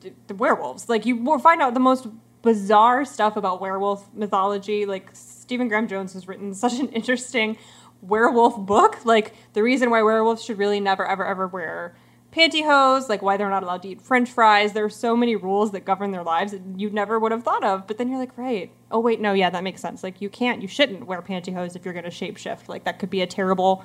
the 0.27 0.35
werewolves. 0.35 0.87
Like 0.87 1.05
you 1.05 1.15
will 1.15 1.39
find 1.39 1.61
out 1.61 1.73
the 1.73 1.79
most 1.79 2.07
bizarre 2.41 3.05
stuff 3.05 3.35
about 3.35 3.61
werewolf 3.61 4.07
mythology. 4.13 4.85
Like 4.85 5.09
Stephen 5.13 5.67
Graham 5.67 5.87
Jones 5.87 6.13
has 6.13 6.27
written 6.27 6.53
such 6.53 6.79
an 6.79 6.89
interesting 6.89 7.57
werewolf 8.01 8.57
book. 8.57 9.05
Like 9.05 9.33
the 9.53 9.63
reason 9.63 9.89
why 9.89 10.01
werewolves 10.01 10.43
should 10.43 10.57
really 10.57 10.79
never 10.79 11.07
ever 11.07 11.25
ever 11.25 11.47
wear 11.47 11.95
pantyhose, 12.31 13.09
like 13.09 13.21
why 13.21 13.37
they're 13.37 13.49
not 13.49 13.63
allowed 13.63 13.81
to 13.81 13.89
eat 13.89 14.01
french 14.01 14.29
fries. 14.29 14.73
There 14.73 14.85
are 14.85 14.89
so 14.89 15.15
many 15.15 15.35
rules 15.35 15.71
that 15.71 15.85
govern 15.85 16.11
their 16.11 16.23
lives 16.23 16.51
that 16.51 16.61
you 16.75 16.89
never 16.89 17.19
would 17.19 17.31
have 17.31 17.43
thought 17.43 17.63
of. 17.63 17.87
But 17.87 17.97
then 17.97 18.09
you're 18.09 18.19
like, 18.19 18.37
right. 18.37 18.71
Oh, 18.91 18.99
wait, 18.99 19.19
no, 19.19 19.33
yeah, 19.33 19.49
that 19.49 19.63
makes 19.63 19.81
sense. 19.81 20.03
Like, 20.03 20.21
you 20.21 20.29
can't, 20.29 20.61
you 20.61 20.67
shouldn't 20.67 21.07
wear 21.07 21.21
pantyhose 21.21 21.75
if 21.75 21.83
you're 21.83 21.93
going 21.93 22.03
to 22.05 22.11
shapeshift. 22.11 22.67
Like, 22.67 22.83
that 22.83 22.99
could 22.99 23.09
be 23.09 23.21
a 23.21 23.27
terrible, 23.27 23.83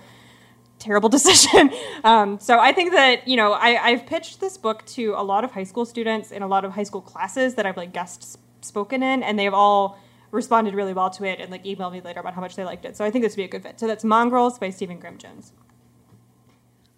terrible 0.82 1.08
decision. 1.18 1.70
um, 2.04 2.38
so 2.40 2.58
I 2.58 2.72
think 2.72 2.92
that, 2.92 3.26
you 3.26 3.36
know, 3.36 3.52
I, 3.52 3.82
I've 3.82 4.06
pitched 4.06 4.40
this 4.40 4.58
book 4.58 4.84
to 4.86 5.14
a 5.16 5.22
lot 5.22 5.44
of 5.44 5.52
high 5.52 5.64
school 5.64 5.84
students 5.84 6.30
in 6.30 6.42
a 6.42 6.46
lot 6.46 6.64
of 6.64 6.72
high 6.72 6.82
school 6.82 7.00
classes 7.00 7.54
that 7.54 7.66
I've 7.66 7.76
like 7.76 7.92
guest 7.92 8.38
spoken 8.60 9.02
in, 9.02 9.22
and 9.22 9.38
they've 9.38 9.54
all 9.54 9.98
responded 10.30 10.74
really 10.74 10.94
well 10.94 11.10
to 11.10 11.24
it 11.24 11.40
and 11.40 11.50
like 11.50 11.64
emailed 11.64 11.92
me 11.92 12.00
later 12.00 12.20
about 12.20 12.34
how 12.34 12.40
much 12.40 12.56
they 12.56 12.64
liked 12.64 12.84
it. 12.84 12.96
So 12.96 13.04
I 13.04 13.10
think 13.10 13.22
this 13.22 13.32
would 13.32 13.42
be 13.42 13.44
a 13.44 13.48
good 13.48 13.62
fit. 13.62 13.78
So 13.78 13.86
that's 13.86 14.02
Mongrels 14.02 14.58
by 14.58 14.70
Stephen 14.70 14.98
Graham 14.98 15.18
Jones. 15.18 15.52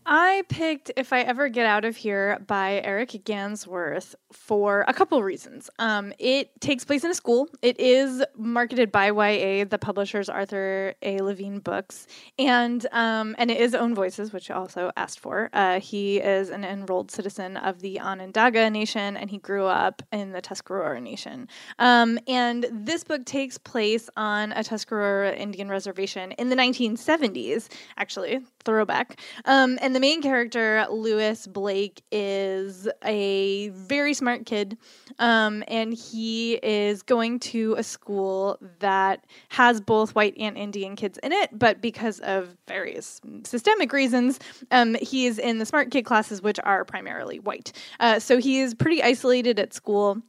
I 0.06 0.42
picked 0.48 0.90
If 0.96 1.14
I 1.14 1.20
Ever 1.20 1.48
Get 1.48 1.64
Out 1.64 1.86
of 1.86 1.96
Here 1.96 2.38
by 2.46 2.82
Eric 2.84 3.24
Gansworth 3.24 4.14
for 4.32 4.84
a 4.86 4.92
couple 4.92 5.22
reasons. 5.22 5.70
Um, 5.78 6.12
it 6.18 6.60
takes 6.60 6.84
place 6.84 7.04
in 7.04 7.10
a 7.10 7.14
school. 7.14 7.48
It 7.62 7.80
is 7.80 8.22
marketed 8.36 8.92
by 8.92 9.06
YA, 9.06 9.64
the 9.64 9.78
publisher's 9.78 10.28
Arthur 10.28 10.94
A. 11.00 11.18
Levine 11.20 11.60
Books, 11.60 12.06
and 12.38 12.86
um, 12.92 13.34
and 13.38 13.50
it 13.50 13.58
is 13.58 13.74
Own 13.74 13.94
Voices, 13.94 14.32
which 14.32 14.50
I 14.50 14.54
also 14.54 14.90
asked 14.96 15.20
for. 15.20 15.48
Uh, 15.54 15.80
he 15.80 16.18
is 16.18 16.50
an 16.50 16.64
enrolled 16.64 17.10
citizen 17.10 17.56
of 17.56 17.80
the 17.80 17.98
Onondaga 18.00 18.68
Nation, 18.68 19.16
and 19.16 19.30
he 19.30 19.38
grew 19.38 19.64
up 19.64 20.02
in 20.12 20.32
the 20.32 20.42
Tuscarora 20.42 21.00
Nation. 21.00 21.48
Um, 21.78 22.18
and 22.28 22.66
this 22.70 23.04
book 23.04 23.24
takes 23.24 23.56
place 23.56 24.10
on 24.16 24.52
a 24.52 24.62
Tuscarora 24.62 25.34
Indian 25.34 25.70
reservation 25.70 26.32
in 26.32 26.50
the 26.50 26.56
1970s, 26.56 27.68
actually, 27.96 28.40
throwback. 28.64 29.20
Um, 29.44 29.78
and 29.94 30.02
the 30.02 30.08
main 30.08 30.22
character, 30.22 30.84
Lewis 30.90 31.46
Blake, 31.46 32.02
is 32.10 32.88
a 33.04 33.68
very 33.68 34.12
smart 34.12 34.44
kid. 34.44 34.76
Um, 35.20 35.62
and 35.68 35.94
he 35.94 36.54
is 36.54 37.02
going 37.02 37.38
to 37.40 37.76
a 37.78 37.84
school 37.84 38.58
that 38.80 39.24
has 39.50 39.80
both 39.80 40.16
white 40.16 40.34
and 40.36 40.58
Indian 40.58 40.96
kids 40.96 41.16
in 41.22 41.30
it, 41.30 41.56
but 41.56 41.80
because 41.80 42.18
of 42.20 42.56
various 42.66 43.20
systemic 43.44 43.92
reasons, 43.92 44.40
um, 44.72 44.96
he 45.00 45.26
is 45.26 45.38
in 45.38 45.58
the 45.58 45.66
smart 45.66 45.92
kid 45.92 46.02
classes, 46.02 46.42
which 46.42 46.58
are 46.64 46.84
primarily 46.84 47.38
white. 47.38 47.70
Uh, 48.00 48.18
so 48.18 48.38
he 48.38 48.58
is 48.58 48.74
pretty 48.74 49.00
isolated 49.00 49.60
at 49.60 49.72
school 49.72 50.20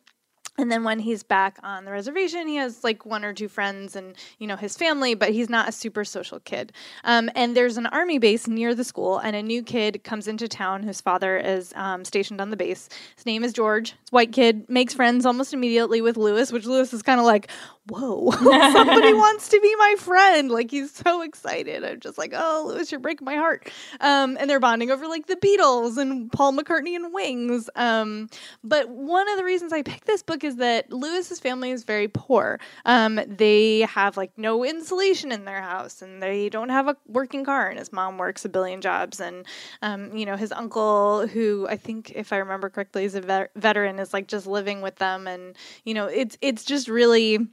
and 0.58 0.72
then 0.72 0.84
when 0.84 1.00
he's 1.00 1.24
back 1.24 1.58
on 1.64 1.86
the 1.86 1.92
reservation, 1.92 2.48
he 2.48 2.56
has 2.56 2.84
like 2.84 3.06
one 3.06 3.26
or 3.26 3.34
two 3.34 3.48
friends 3.48 3.96
and 3.96 4.16
you 4.40 4.48
know 4.48 4.56
his 4.56 4.78
family, 4.78 5.14
but 5.14 5.32
he's 5.32 5.50
not 5.50 5.68
a 5.70 5.72
super 5.72 6.06
social 6.06 6.40
kid. 6.40 6.72
Um, 7.04 7.30
and 7.36 7.56
there's 7.56 7.78
an 7.78 7.86
army 7.88 8.20
base 8.20 8.48
near 8.48 8.74
the 8.74 8.84
school, 8.84 9.18
and 9.18 9.36
a 9.36 9.44
new 9.44 9.64
kid 9.64 10.04
comes 10.04 10.28
into 10.28 10.48
town 10.48 10.84
whose 10.84 11.02
father 11.02 11.38
is 11.38 11.74
um, 11.76 12.06
stationed 12.06 12.40
on 12.40 12.50
the 12.50 12.58
base. 12.58 12.90
His 13.16 13.26
name 13.26 13.44
is 13.44 13.54
George. 13.54 13.96
It's 14.02 14.12
white 14.12 14.32
kid 14.32 14.70
makes 14.70 14.94
friends 14.94 15.26
almost 15.26 15.54
immediately 15.54 16.02
with 16.02 16.18
Lewis, 16.18 16.52
which 16.52 16.66
Lewis 16.66 16.94
is 16.94 17.02
kind 17.02 17.20
of 17.20 17.26
like, 17.26 17.50
whoa, 17.88 18.32
somebody 18.72 19.14
wants 19.14 19.50
to 19.50 19.60
be 19.60 19.76
my 19.78 19.96
friend. 20.00 20.50
Like 20.50 20.72
he's 20.72 20.92
so 20.92 21.22
excited. 21.22 21.84
I'm 21.84 22.00
just 22.00 22.18
like, 22.18 22.34
oh, 22.36 22.66
Lewis, 22.68 22.92
you're 22.92 23.00
breaking 23.00 23.26
my 23.26 23.36
heart. 23.36 23.70
Um, 24.00 24.38
and 24.40 24.50
they're 24.50 24.60
bonding 24.60 24.92
over 24.92 25.08
like 25.08 25.28
the 25.28 25.36
Beatles 25.36 25.98
and 25.98 26.32
Paul 26.32 26.54
McCartney 26.54 26.96
and 26.96 27.14
Wings. 27.14 27.70
Um, 27.76 28.30
but 28.64 28.90
one 28.90 29.30
of 29.30 29.38
the 29.38 29.44
reasons 29.44 29.74
I 29.74 29.82
picked 29.82 30.06
this 30.06 30.24
book 30.24 30.44
is 30.44 30.58
that 30.58 30.92
Lewis's 30.92 31.40
family 31.40 31.72
is 31.72 31.84
very 31.84 32.08
poor. 32.08 32.60
Um, 32.86 33.20
they 33.28 33.82
have 33.82 34.18
like 34.18 34.32
no 34.38 34.64
insulation 34.66 35.32
in 35.32 35.46
their 35.46 35.62
house, 35.62 36.02
and 36.02 36.22
they 36.22 36.50
don't 36.50 36.70
have 36.70 36.88
a 36.88 36.98
working 37.08 37.46
car. 37.46 37.70
And 37.70 37.80
his 37.80 37.94
mom 37.94 38.18
works 38.18 38.46
a 38.46 38.50
billion 38.50 38.82
jobs, 38.82 39.20
and 39.20 39.46
um, 39.82 40.16
you 40.16 40.26
know 40.26 40.36
his 40.36 40.52
uncle, 40.52 41.28
who 41.28 41.68
I 41.70 41.78
think, 41.78 42.12
if 42.16 42.34
I 42.34 42.38
remember 42.38 42.70
correctly, 42.70 43.06
is 43.06 43.16
a 43.16 43.22
vet- 43.22 43.52
veteran, 43.56 44.00
is 44.00 44.14
like 44.14 44.28
just 44.28 44.48
living 44.48 44.82
with 44.82 44.96
them, 44.98 45.28
and 45.28 45.56
you 45.84 45.94
know 45.94 46.06
it's 46.08 46.38
it's 46.42 46.64
just 46.64 46.88
really 46.88 47.48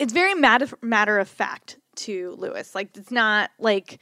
it's 0.00 0.14
very 0.14 0.34
matter 0.34 0.66
matter 0.80 1.18
of 1.18 1.28
fact 1.28 1.78
to 1.94 2.34
Lewis. 2.38 2.74
Like 2.74 2.96
it's 2.96 3.10
not 3.10 3.50
like 3.58 4.00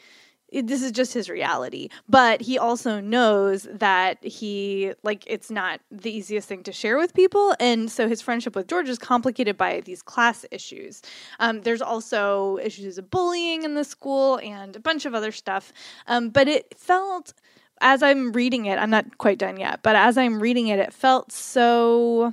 it, 0.51 0.67
this 0.67 0.83
is 0.83 0.93
just 0.93 1.13
his 1.13 1.29
reality. 1.29 1.89
But 2.09 2.41
he 2.41 2.57
also 2.57 3.01
knows 3.01 3.67
that 3.71 4.25
he 4.25 4.93
like 5.03 5.25
it's 5.27 5.51
not 5.51 5.81
the 5.91 6.11
easiest 6.11 6.49
thing 6.49 6.63
to 6.63 6.73
share 6.73 6.97
with 6.97 7.13
people, 7.13 7.55
and 7.61 7.91
so 7.91 8.09
his 8.09 8.23
friendship 8.23 8.55
with 8.55 8.69
George 8.69 8.89
is 8.89 8.99
complicated 8.99 9.59
by 9.59 9.81
these 9.81 10.01
class 10.01 10.47
issues. 10.51 11.03
Um, 11.41 11.63
there's 11.63 11.83
also 11.83 12.59
issues 12.59 12.97
of 12.97 13.11
bullying 13.11 13.65
in 13.65 13.75
the 13.75 13.85
school 13.85 14.39
and 14.43 14.77
a 14.77 14.81
bunch 14.81 15.05
of 15.05 15.15
other 15.15 15.33
stuff. 15.33 15.73
Um, 16.07 16.31
but 16.31 16.49
it 16.49 16.79
felt 16.79 17.35
as 17.81 18.03
I'm 18.03 18.33
reading 18.33 18.67
it, 18.67 18.79
I'm 18.79 18.91
not 18.91 19.19
quite 19.19 19.39
done 19.39 19.59
yet, 19.59 19.81
but 19.83 19.97
as 19.97 20.17
I'm 20.17 20.41
reading 20.41 20.69
it, 20.69 20.79
it 20.79 20.93
felt 20.93 21.31
so 21.33 22.33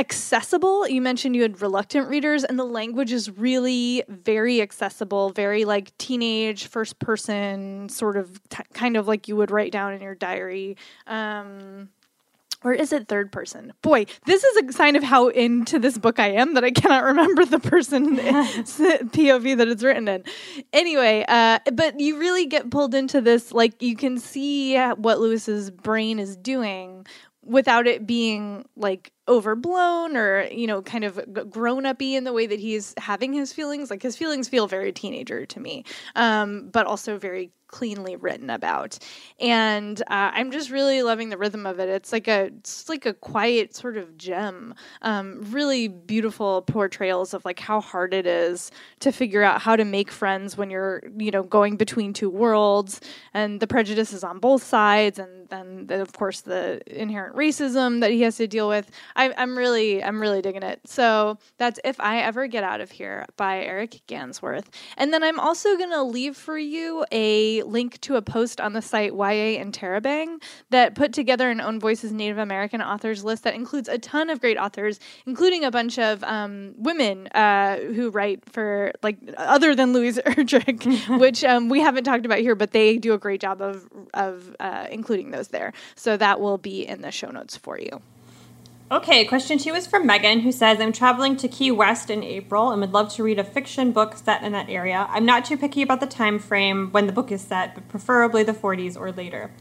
accessible. 0.00 0.88
You 0.88 1.02
mentioned 1.02 1.36
you 1.36 1.42
had 1.42 1.60
reluctant 1.60 2.08
readers, 2.08 2.42
and 2.42 2.58
the 2.58 2.64
language 2.64 3.12
is 3.12 3.30
really 3.30 4.02
very 4.08 4.60
accessible, 4.62 5.30
very 5.30 5.64
like 5.64 5.96
teenage, 5.98 6.66
first 6.66 6.98
person, 6.98 7.88
sort 7.88 8.16
of 8.16 8.40
t- 8.48 8.62
kind 8.72 8.96
of 8.96 9.06
like 9.06 9.28
you 9.28 9.36
would 9.36 9.50
write 9.50 9.70
down 9.70 9.92
in 9.92 10.00
your 10.00 10.14
diary. 10.14 10.76
Um, 11.06 11.90
or 12.62 12.74
is 12.74 12.92
it 12.92 13.08
third 13.08 13.32
person? 13.32 13.72
Boy, 13.80 14.04
this 14.26 14.44
is 14.44 14.56
a 14.64 14.72
sign 14.72 14.94
of 14.96 15.02
how 15.02 15.28
into 15.28 15.78
this 15.78 15.96
book 15.96 16.18
I 16.18 16.32
am 16.32 16.54
that 16.54 16.64
I 16.64 16.70
cannot 16.70 17.04
remember 17.04 17.46
the 17.46 17.58
person 17.58 18.16
POV 18.16 19.56
that 19.56 19.68
it's 19.68 19.82
written 19.82 20.08
in. 20.08 20.24
Anyway, 20.72 21.24
uh, 21.26 21.58
but 21.72 21.98
you 21.98 22.18
really 22.18 22.46
get 22.46 22.70
pulled 22.70 22.94
into 22.94 23.20
this. 23.22 23.52
Like 23.52 23.80
you 23.82 23.96
can 23.96 24.18
see 24.18 24.78
what 24.78 25.20
Lewis's 25.20 25.70
brain 25.70 26.18
is 26.18 26.36
doing 26.36 27.06
without 27.44 27.86
it 27.86 28.06
being 28.06 28.64
like 28.76 29.12
overblown 29.28 30.16
or 30.16 30.44
you 30.50 30.66
know 30.66 30.82
kind 30.82 31.04
of 31.04 31.20
grown 31.50 31.86
up 31.86 32.02
in 32.02 32.24
the 32.24 32.32
way 32.32 32.46
that 32.46 32.60
he's 32.60 32.94
having 32.98 33.32
his 33.32 33.52
feelings. 33.52 33.90
Like 33.90 34.02
his 34.02 34.16
feelings 34.16 34.48
feel 34.48 34.66
very 34.66 34.92
teenager 34.92 35.46
to 35.46 35.60
me 35.60 35.84
um, 36.16 36.68
but 36.72 36.86
also 36.86 37.18
very 37.18 37.50
cleanly 37.70 38.16
written 38.16 38.50
about. 38.50 38.98
And 39.38 40.00
uh, 40.02 40.30
i'm 40.34 40.50
just 40.50 40.70
really 40.70 41.02
loving 41.02 41.28
the 41.28 41.38
rhythm 41.38 41.66
of 41.66 41.78
it. 41.78 41.88
It's 41.88 42.12
like 42.12 42.28
a 42.28 42.50
it's 42.58 42.88
like 42.88 43.06
a 43.06 43.14
quiet 43.14 43.74
sort 43.74 43.96
of 43.96 44.16
gem. 44.18 44.74
Um, 45.02 45.42
really 45.50 45.88
beautiful 45.88 46.62
portrayals 46.62 47.34
of 47.34 47.44
like 47.44 47.60
how 47.60 47.80
hard 47.80 48.12
it 48.14 48.26
is 48.26 48.70
to 49.00 49.12
figure 49.12 49.42
out 49.42 49.60
how 49.60 49.76
to 49.76 49.84
make 49.84 50.10
friends 50.10 50.56
when 50.56 50.70
you're 50.70 51.02
you 51.16 51.30
know 51.30 51.42
going 51.42 51.76
between 51.76 52.12
two 52.12 52.30
worlds. 52.30 53.00
And 53.34 53.60
the 53.60 53.66
prejudices 53.66 54.24
on 54.24 54.38
both 54.38 54.62
sides 54.62 55.18
and 55.18 55.48
then 55.48 55.86
of 55.90 56.12
course 56.12 56.40
the 56.42 56.80
inherent 56.86 57.36
racism 57.36 58.00
that 58.00 58.10
he 58.10 58.22
has 58.22 58.36
to 58.36 58.46
deal 58.46 58.68
with. 58.68 58.90
I, 59.16 59.32
I'm 59.36 59.56
really, 59.56 60.02
I'm 60.02 60.20
really 60.20 60.42
digging 60.42 60.62
it. 60.62 60.80
So 60.86 61.38
that's 61.58 61.78
If 61.84 62.00
I 62.00 62.20
Ever 62.20 62.46
Get 62.46 62.64
Out 62.64 62.80
of 62.80 62.90
Here 62.90 63.26
by 63.36 63.62
Eric 63.62 64.00
Gansworth. 64.06 64.66
And 64.96 65.12
then 65.12 65.22
I'm 65.22 65.40
also 65.40 65.76
going 65.76 65.90
to 65.90 66.02
leave 66.02 66.36
for 66.36 66.58
you 66.58 67.04
a 67.12 67.59
link 67.66 68.00
to 68.02 68.16
a 68.16 68.22
post 68.22 68.60
on 68.60 68.72
the 68.72 68.82
site 68.82 69.12
YA 69.14 69.58
and 69.58 69.70
Interrobang 69.72 70.42
that 70.70 70.94
put 70.94 71.12
together 71.12 71.50
an 71.50 71.60
Own 71.60 71.80
Voices 71.80 72.12
Native 72.12 72.38
American 72.38 72.82
authors 72.82 73.24
list 73.24 73.44
that 73.44 73.54
includes 73.54 73.88
a 73.88 73.98
ton 73.98 74.30
of 74.30 74.40
great 74.40 74.56
authors, 74.56 75.00
including 75.26 75.64
a 75.64 75.70
bunch 75.70 75.98
of 75.98 76.22
um, 76.24 76.74
women 76.76 77.28
uh, 77.28 77.76
who 77.78 78.10
write 78.10 78.44
for, 78.50 78.92
like, 79.02 79.18
other 79.36 79.74
than 79.74 79.92
Louise 79.92 80.18
Erdrich, 80.26 81.18
which 81.20 81.44
um, 81.44 81.68
we 81.68 81.80
haven't 81.80 82.04
talked 82.04 82.26
about 82.26 82.38
here, 82.38 82.54
but 82.54 82.72
they 82.72 82.98
do 82.98 83.14
a 83.14 83.18
great 83.18 83.40
job 83.40 83.60
of, 83.60 83.88
of 84.14 84.54
uh, 84.60 84.86
including 84.90 85.30
those 85.30 85.48
there. 85.48 85.72
So 85.94 86.16
that 86.16 86.40
will 86.40 86.58
be 86.58 86.86
in 86.86 87.02
the 87.02 87.10
show 87.10 87.30
notes 87.30 87.56
for 87.56 87.78
you. 87.78 88.00
Okay, 88.92 89.24
question 89.24 89.56
two 89.56 89.72
is 89.74 89.86
from 89.86 90.04
Megan, 90.04 90.40
who 90.40 90.50
says, 90.50 90.80
I'm 90.80 90.90
traveling 90.90 91.36
to 91.36 91.46
Key 91.46 91.70
West 91.70 92.10
in 92.10 92.24
April 92.24 92.72
and 92.72 92.80
would 92.80 92.92
love 92.92 93.08
to 93.14 93.22
read 93.22 93.38
a 93.38 93.44
fiction 93.44 93.92
book 93.92 94.16
set 94.16 94.42
in 94.42 94.50
that 94.50 94.68
area. 94.68 95.06
I'm 95.10 95.24
not 95.24 95.44
too 95.44 95.56
picky 95.56 95.82
about 95.82 96.00
the 96.00 96.08
time 96.08 96.40
frame 96.40 96.90
when 96.90 97.06
the 97.06 97.12
book 97.12 97.30
is 97.30 97.40
set, 97.40 97.76
but 97.76 97.88
preferably 97.88 98.42
the 98.42 98.52
40s 98.52 98.98
or 98.98 99.12
later. 99.12 99.52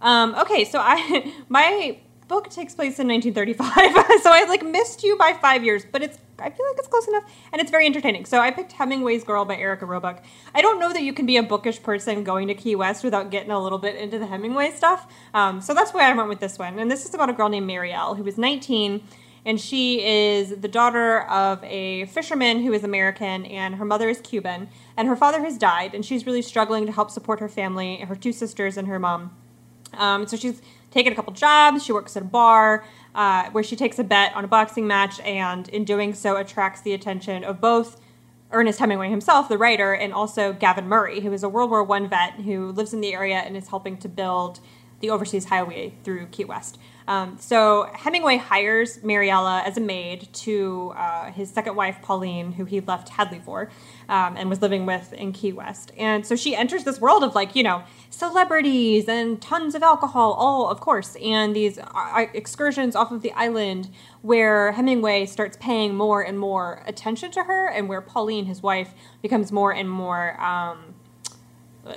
Um, 0.00 0.34
okay, 0.36 0.64
so 0.64 0.78
I 0.80 1.34
my 1.50 1.98
book 2.26 2.48
takes 2.48 2.74
place 2.74 2.98
in 2.98 3.06
1935, 3.06 4.20
so 4.22 4.32
I 4.32 4.46
like 4.48 4.64
missed 4.64 5.02
you 5.02 5.18
by 5.18 5.34
five 5.34 5.62
years, 5.62 5.84
but 5.84 6.02
it's 6.02 6.16
I 6.38 6.50
feel 6.50 6.66
like 6.66 6.78
it's 6.78 6.88
close 6.88 7.06
enough, 7.08 7.24
and 7.52 7.60
it's 7.60 7.70
very 7.70 7.86
entertaining. 7.86 8.24
So 8.24 8.40
I 8.40 8.50
picked 8.50 8.72
Hemingway's 8.72 9.24
Girl 9.24 9.44
by 9.44 9.56
Erika 9.56 9.86
Robuck. 9.86 10.22
I 10.54 10.62
don't 10.62 10.80
know 10.80 10.92
that 10.92 11.02
you 11.02 11.12
can 11.12 11.26
be 11.26 11.36
a 11.36 11.42
bookish 11.42 11.82
person 11.82 12.24
going 12.24 12.48
to 12.48 12.54
Key 12.54 12.74
West 12.76 13.04
without 13.04 13.30
getting 13.30 13.50
a 13.50 13.62
little 13.62 13.78
bit 13.78 13.96
into 13.96 14.18
the 14.18 14.26
Hemingway 14.26 14.72
stuff. 14.72 15.06
Um, 15.32 15.60
so 15.60 15.74
that's 15.74 15.92
why 15.92 16.10
I 16.10 16.14
went 16.14 16.28
with 16.28 16.40
this 16.40 16.58
one. 16.58 16.78
And 16.78 16.90
this 16.90 17.04
is 17.04 17.14
about 17.14 17.30
a 17.30 17.32
girl 17.32 17.48
named 17.48 17.68
Marielle 17.68 18.16
who 18.16 18.24
was 18.24 18.36
19 18.38 19.02
and 19.44 19.60
she 19.60 20.02
is 20.04 20.50
the 20.56 20.68
daughter 20.68 21.20
of 21.22 21.62
a 21.64 22.06
fisherman 22.06 22.62
who 22.62 22.72
is 22.72 22.82
American, 22.82 23.44
and 23.46 23.74
her 23.74 23.84
mother 23.84 24.08
is 24.08 24.20
Cuban, 24.20 24.68
and 24.96 25.06
her 25.08 25.16
father 25.16 25.40
has 25.40 25.58
died, 25.58 25.94
and 25.94 26.04
she's 26.04 26.24
really 26.24 26.42
struggling 26.42 26.86
to 26.86 26.92
help 26.92 27.10
support 27.10 27.40
her 27.40 27.48
family, 27.48 27.96
her 27.96 28.16
two 28.16 28.32
sisters, 28.32 28.76
and 28.76 28.88
her 28.88 28.98
mom. 28.98 29.36
Um, 29.92 30.26
so 30.26 30.36
she's 30.36 30.62
taken 30.90 31.12
a 31.12 31.16
couple 31.16 31.32
jobs. 31.32 31.84
She 31.84 31.92
works 31.92 32.16
at 32.16 32.22
a 32.22 32.26
bar 32.26 32.84
uh, 33.14 33.50
where 33.50 33.64
she 33.64 33.76
takes 33.76 33.98
a 33.98 34.04
bet 34.04 34.34
on 34.34 34.44
a 34.44 34.48
boxing 34.48 34.86
match, 34.86 35.20
and 35.20 35.68
in 35.68 35.84
doing 35.84 36.14
so, 36.14 36.36
attracts 36.36 36.80
the 36.80 36.92
attention 36.92 37.44
of 37.44 37.60
both 37.60 38.00
Ernest 38.50 38.78
Hemingway 38.78 39.10
himself, 39.10 39.48
the 39.48 39.58
writer, 39.58 39.92
and 39.92 40.12
also 40.12 40.52
Gavin 40.52 40.88
Murray, 40.88 41.20
who 41.20 41.32
is 41.32 41.42
a 41.42 41.48
World 41.48 41.70
War 41.70 41.90
I 41.92 42.06
vet 42.06 42.34
who 42.34 42.70
lives 42.72 42.92
in 42.94 43.00
the 43.00 43.12
area 43.12 43.36
and 43.38 43.56
is 43.56 43.68
helping 43.68 43.96
to 43.98 44.08
build 44.08 44.60
the 45.00 45.10
overseas 45.10 45.46
highway 45.46 45.94
through 46.04 46.26
Key 46.26 46.44
West. 46.44 46.78
Um, 47.06 47.36
so 47.38 47.90
Hemingway 47.92 48.38
hires 48.38 49.02
Mariella 49.02 49.62
as 49.66 49.76
a 49.76 49.80
maid 49.80 50.28
to 50.32 50.94
uh, 50.96 51.30
his 51.32 51.50
second 51.50 51.76
wife, 51.76 51.98
Pauline, 52.00 52.52
who 52.52 52.64
he 52.64 52.80
left 52.80 53.10
Hadley 53.10 53.40
for 53.40 53.70
um, 54.08 54.36
and 54.36 54.48
was 54.48 54.62
living 54.62 54.86
with 54.86 55.12
in 55.12 55.32
Key 55.32 55.52
West. 55.52 55.92
And 55.98 56.26
so 56.26 56.34
she 56.34 56.56
enters 56.56 56.84
this 56.84 57.00
world 57.00 57.22
of 57.22 57.34
like, 57.34 57.54
you 57.54 57.62
know, 57.62 57.84
celebrities 58.08 59.06
and 59.06 59.40
tons 59.42 59.74
of 59.74 59.82
alcohol, 59.82 60.32
all 60.32 60.70
of 60.70 60.80
course, 60.80 61.16
and 61.16 61.54
these 61.54 61.78
uh, 61.78 62.26
excursions 62.32 62.96
off 62.96 63.12
of 63.12 63.20
the 63.20 63.32
island 63.32 63.90
where 64.22 64.72
Hemingway 64.72 65.26
starts 65.26 65.58
paying 65.60 65.94
more 65.94 66.22
and 66.22 66.38
more 66.38 66.82
attention 66.86 67.30
to 67.32 67.44
her, 67.44 67.68
and 67.68 67.88
where 67.88 68.00
Pauline, 68.00 68.46
his 68.46 68.62
wife, 68.62 68.94
becomes 69.20 69.52
more 69.52 69.72
and 69.72 69.90
more 69.90 70.40
um, 70.40 70.94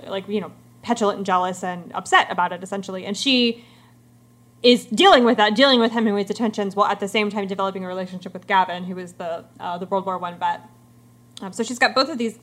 like, 0.06 0.28
you 0.28 0.42
know, 0.42 0.52
petulant 0.82 1.18
and 1.18 1.26
jealous 1.26 1.64
and 1.64 1.94
upset 1.94 2.30
about 2.30 2.52
it, 2.52 2.62
essentially. 2.62 3.06
And 3.06 3.16
she 3.16 3.64
is 4.64 4.86
dealing 4.86 5.24
with 5.24 5.38
that, 5.38 5.56
dealing 5.56 5.80
with 5.80 5.92
Hemingway's 5.92 6.30
attentions, 6.30 6.76
while 6.76 6.90
at 6.90 7.00
the 7.00 7.08
same 7.08 7.30
time 7.30 7.48
developing 7.48 7.84
a 7.84 7.88
relationship 7.88 8.34
with 8.34 8.48
Gavin, 8.48 8.86
who 8.86 8.98
is 8.98 9.14
the 9.14 9.46
uh, 9.60 9.78
the 9.78 9.86
World 9.86 10.06
War 10.06 10.18
One 10.18 10.38
vet. 10.40 10.62
Um, 11.42 11.54
so 11.54 11.64
she's 11.64 11.80
got 11.80 11.94
both 11.94 12.10
of 12.10 12.18
these 12.18 12.40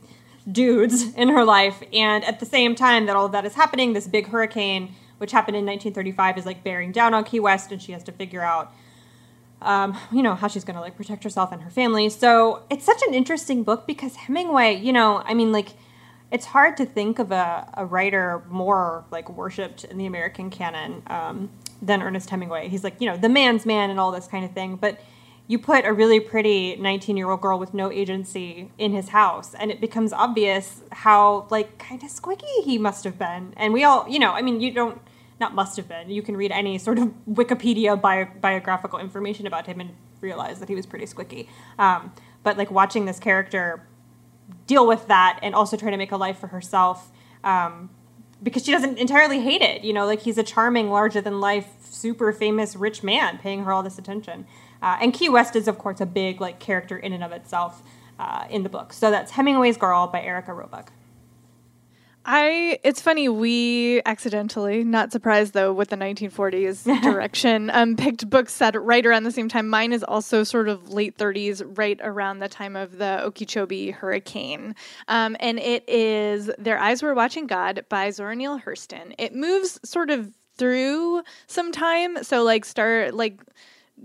dudes 0.50 1.14
in 1.14 1.30
her 1.30 1.44
life, 1.44 1.82
and 1.92 2.24
at 2.24 2.40
the 2.40 2.46
same 2.46 2.74
time 2.74 3.06
that 3.06 3.16
all 3.16 3.26
of 3.26 3.32
that 3.32 3.44
is 3.44 3.54
happening, 3.54 3.92
this 3.92 4.06
big 4.06 4.28
hurricane, 4.28 4.94
which 5.18 5.32
happened 5.32 5.56
in 5.56 5.66
1935, 5.66 6.38
is 6.38 6.46
like 6.46 6.62
bearing 6.62 6.92
down 6.92 7.14
on 7.14 7.24
Key 7.24 7.40
West, 7.40 7.72
and 7.72 7.82
she 7.82 7.92
has 7.92 8.04
to 8.04 8.12
figure 8.12 8.42
out, 8.42 8.72
um, 9.60 9.98
you 10.12 10.22
know, 10.22 10.36
how 10.36 10.46
she's 10.46 10.64
going 10.64 10.76
to 10.76 10.80
like 10.80 10.96
protect 10.96 11.24
herself 11.24 11.50
and 11.50 11.62
her 11.62 11.70
family. 11.70 12.08
So 12.08 12.62
it's 12.70 12.84
such 12.84 13.02
an 13.08 13.14
interesting 13.14 13.64
book 13.64 13.86
because 13.86 14.14
Hemingway, 14.16 14.76
you 14.76 14.92
know, 14.92 15.22
I 15.24 15.34
mean, 15.34 15.52
like. 15.52 15.70
It's 16.30 16.46
hard 16.46 16.76
to 16.78 16.86
think 16.86 17.20
of 17.20 17.30
a, 17.30 17.70
a 17.74 17.86
writer 17.86 18.42
more 18.48 19.04
like 19.12 19.28
worshipped 19.28 19.84
in 19.84 19.98
the 19.98 20.06
American 20.06 20.50
canon 20.50 21.04
um, 21.06 21.48
than 21.80 22.02
Ernest 22.02 22.30
Hemingway. 22.30 22.68
He's 22.68 22.84
like, 22.84 23.00
you 23.00 23.08
know, 23.08 23.16
the 23.16 23.28
man's 23.28 23.66
man 23.66 23.90
and 23.90 24.00
all 24.00 24.10
this 24.10 24.26
kind 24.26 24.44
of 24.44 24.52
thing. 24.52 24.76
But 24.76 25.00
you 25.46 25.58
put 25.58 25.84
a 25.84 25.92
really 25.92 26.20
pretty 26.20 26.76
19 26.76 27.16
year 27.16 27.28
old 27.28 27.40
girl 27.40 27.58
with 27.58 27.74
no 27.74 27.92
agency 27.92 28.70
in 28.78 28.92
his 28.92 29.10
house 29.10 29.54
and 29.54 29.70
it 29.70 29.80
becomes 29.80 30.12
obvious 30.12 30.82
how 30.92 31.46
like 31.50 31.78
kind 31.78 32.02
of 32.02 32.08
squicky 32.08 32.64
he 32.64 32.78
must 32.78 33.04
have 33.04 33.18
been 33.18 33.52
and 33.56 33.72
we 33.72 33.84
all 33.84 34.08
you 34.08 34.18
know 34.18 34.32
i 34.32 34.42
mean 34.42 34.60
you 34.60 34.70
don't 34.70 35.00
not 35.40 35.54
must 35.54 35.76
have 35.76 35.88
been 35.88 36.08
you 36.08 36.22
can 36.22 36.36
read 36.36 36.50
any 36.50 36.78
sort 36.78 36.98
of 36.98 37.12
wikipedia 37.30 38.00
bio, 38.00 38.26
biographical 38.40 38.98
information 38.98 39.46
about 39.46 39.66
him 39.66 39.80
and 39.80 39.90
realize 40.20 40.60
that 40.60 40.68
he 40.68 40.74
was 40.74 40.86
pretty 40.86 41.04
squicky 41.04 41.46
um, 41.78 42.12
but 42.42 42.56
like 42.56 42.70
watching 42.70 43.04
this 43.04 43.18
character 43.18 43.86
deal 44.66 44.86
with 44.86 45.06
that 45.08 45.38
and 45.42 45.54
also 45.54 45.76
try 45.76 45.90
to 45.90 45.96
make 45.96 46.12
a 46.12 46.16
life 46.16 46.38
for 46.38 46.46
herself 46.46 47.10
um, 47.42 47.90
because 48.44 48.64
she 48.64 48.70
doesn't 48.70 48.98
entirely 48.98 49.40
hate 49.40 49.62
it 49.62 49.82
you 49.82 49.92
know 49.92 50.06
like 50.06 50.20
he's 50.20 50.38
a 50.38 50.44
charming 50.44 50.90
larger 50.90 51.20
than 51.20 51.40
life 51.40 51.66
super 51.82 52.32
famous 52.32 52.76
rich 52.76 53.02
man 53.02 53.38
paying 53.38 53.64
her 53.64 53.72
all 53.72 53.82
this 53.82 53.98
attention 53.98 54.46
uh, 54.84 54.98
and 55.00 55.14
Key 55.14 55.30
West 55.30 55.56
is, 55.56 55.66
of 55.66 55.78
course, 55.78 55.98
a 56.02 56.06
big 56.06 56.42
like 56.42 56.58
character 56.58 56.98
in 56.98 57.14
and 57.14 57.24
of 57.24 57.32
itself 57.32 57.82
uh, 58.18 58.44
in 58.50 58.64
the 58.64 58.68
book. 58.68 58.92
So 58.92 59.10
that's 59.10 59.32
Hemingway's 59.32 59.78
Girl 59.78 60.06
by 60.06 60.20
Erika 60.20 60.52
Robuck. 60.52 60.92
I 62.26 62.78
it's 62.82 63.00
funny 63.00 63.28
we 63.28 64.00
accidentally, 64.06 64.82
not 64.82 65.12
surprised 65.12 65.52
though, 65.52 65.72
with 65.72 65.90
the 65.90 65.96
1940s 65.96 67.02
direction, 67.02 67.70
um, 67.70 67.96
picked 67.96 68.28
books 68.30 68.52
set 68.52 68.80
right 68.80 69.04
around 69.04 69.24
the 69.24 69.30
same 69.30 69.48
time. 69.48 69.68
Mine 69.68 69.92
is 69.92 70.02
also 70.02 70.42
sort 70.42 70.68
of 70.68 70.90
late 70.90 71.18
30s, 71.18 71.62
right 71.76 72.00
around 72.02 72.38
the 72.38 72.48
time 72.48 72.76
of 72.76 72.98
the 72.98 73.22
Okeechobee 73.22 73.90
hurricane, 73.90 74.74
um, 75.08 75.36
and 75.40 75.58
it 75.58 75.88
is 75.88 76.50
"Their 76.58 76.78
Eyes 76.78 77.02
Were 77.02 77.14
Watching 77.14 77.46
God" 77.46 77.84
by 77.88 78.10
Zora 78.10 78.34
Neale 78.34 78.60
Hurston. 78.60 79.14
It 79.18 79.34
moves 79.34 79.78
sort 79.84 80.10
of 80.10 80.32
through 80.56 81.22
some 81.46 81.72
time, 81.72 82.22
so 82.22 82.42
like 82.42 82.64
start 82.64 83.14
like 83.14 83.40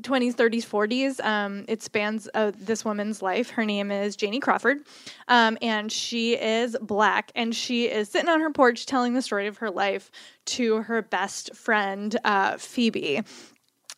20s, 0.01 0.35
30s, 0.35 0.65
40s. 0.65 1.23
Um, 1.25 1.65
it 1.67 1.81
spans 1.81 2.29
uh, 2.33 2.51
this 2.57 2.85
woman's 2.85 3.21
life. 3.21 3.49
Her 3.49 3.65
name 3.65 3.91
is 3.91 4.15
Janie 4.15 4.39
Crawford, 4.39 4.79
um, 5.27 5.57
and 5.61 5.91
she 5.91 6.33
is 6.35 6.77
black. 6.81 7.31
And 7.35 7.55
she 7.55 7.85
is 7.85 8.09
sitting 8.09 8.29
on 8.29 8.39
her 8.39 8.51
porch 8.51 8.85
telling 8.85 9.13
the 9.13 9.21
story 9.21 9.47
of 9.47 9.57
her 9.57 9.71
life 9.71 10.11
to 10.45 10.83
her 10.83 11.01
best 11.01 11.55
friend, 11.55 12.17
uh, 12.23 12.57
Phoebe. 12.57 13.21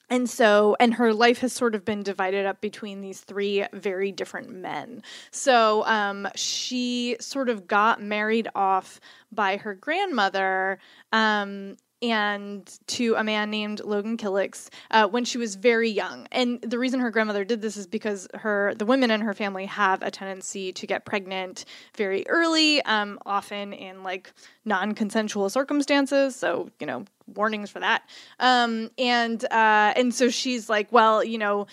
And 0.09 0.29
so, 0.29 0.75
and 0.77 0.93
her 0.95 1.13
life 1.13 1.39
has 1.39 1.53
sort 1.53 1.73
of 1.73 1.85
been 1.85 2.03
divided 2.03 2.45
up 2.45 2.59
between 2.59 2.99
these 2.99 3.21
three 3.21 3.65
very 3.71 4.11
different 4.11 4.49
men. 4.49 5.03
So, 5.31 5.85
um, 5.85 6.27
she 6.35 7.15
sort 7.21 7.47
of 7.47 7.65
got 7.65 8.01
married 8.01 8.49
off 8.53 8.99
by 9.31 9.55
her 9.55 9.73
grandmother 9.73 10.79
um, 11.13 11.77
and 12.01 12.67
to 12.87 13.15
a 13.15 13.23
man 13.23 13.49
named 13.51 13.81
Logan 13.83 14.17
Killicks 14.17 14.69
uh, 14.89 15.07
when 15.07 15.23
she 15.25 15.37
was 15.37 15.55
very 15.55 15.89
young. 15.89 16.27
And 16.31 16.61
the 16.61 16.79
reason 16.79 16.99
her 16.99 17.11
grandmother 17.11 17.45
did 17.45 17.61
this 17.61 17.77
is 17.77 17.87
because 17.87 18.27
her 18.33 18.73
the 18.75 18.85
women 18.85 19.11
in 19.11 19.21
her 19.21 19.33
family 19.33 19.65
have 19.67 20.01
a 20.01 20.11
tendency 20.11 20.71
to 20.73 20.87
get 20.87 21.05
pregnant 21.05 21.65
very 21.95 22.27
early, 22.27 22.81
um, 22.83 23.19
often 23.25 23.73
in 23.73 24.03
like 24.03 24.33
non-consensual 24.65 25.49
circumstances. 25.49 26.35
So 26.35 26.69
you 26.79 26.87
know 26.87 27.05
warnings 27.27 27.69
for 27.69 27.79
that. 27.79 28.03
Um, 28.39 28.89
and 28.97 29.43
uh, 29.45 29.93
and 29.95 30.13
so 30.13 30.29
she's 30.29 30.69
like, 30.69 30.91
well, 30.91 31.23
you 31.23 31.37
know. 31.37 31.67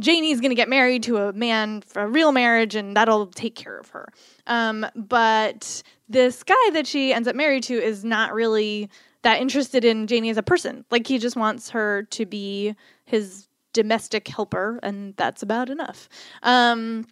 Janie's 0.00 0.40
going 0.40 0.50
to 0.50 0.54
get 0.54 0.68
married 0.68 1.04
to 1.04 1.16
a 1.16 1.32
man 1.32 1.80
for 1.80 2.02
a 2.02 2.06
real 2.06 2.30
marriage, 2.30 2.74
and 2.74 2.94
that'll 2.94 3.28
take 3.28 3.54
care 3.54 3.78
of 3.78 3.88
her. 3.90 4.12
Um, 4.46 4.84
but 4.94 5.82
this 6.08 6.42
guy 6.42 6.70
that 6.72 6.86
she 6.86 7.12
ends 7.12 7.28
up 7.28 7.36
married 7.36 7.62
to 7.64 7.74
is 7.74 8.04
not 8.04 8.34
really 8.34 8.90
that 9.22 9.40
interested 9.40 9.84
in 9.84 10.06
Janie 10.06 10.30
as 10.30 10.36
a 10.36 10.42
person. 10.42 10.84
Like 10.90 11.06
he 11.06 11.18
just 11.18 11.36
wants 11.36 11.70
her 11.70 12.04
to 12.10 12.26
be 12.26 12.74
his 13.06 13.48
domestic 13.72 14.28
helper, 14.28 14.78
and 14.82 15.14
that's 15.16 15.42
about 15.42 15.68
enough. 15.70 16.08
Um, 16.42 17.06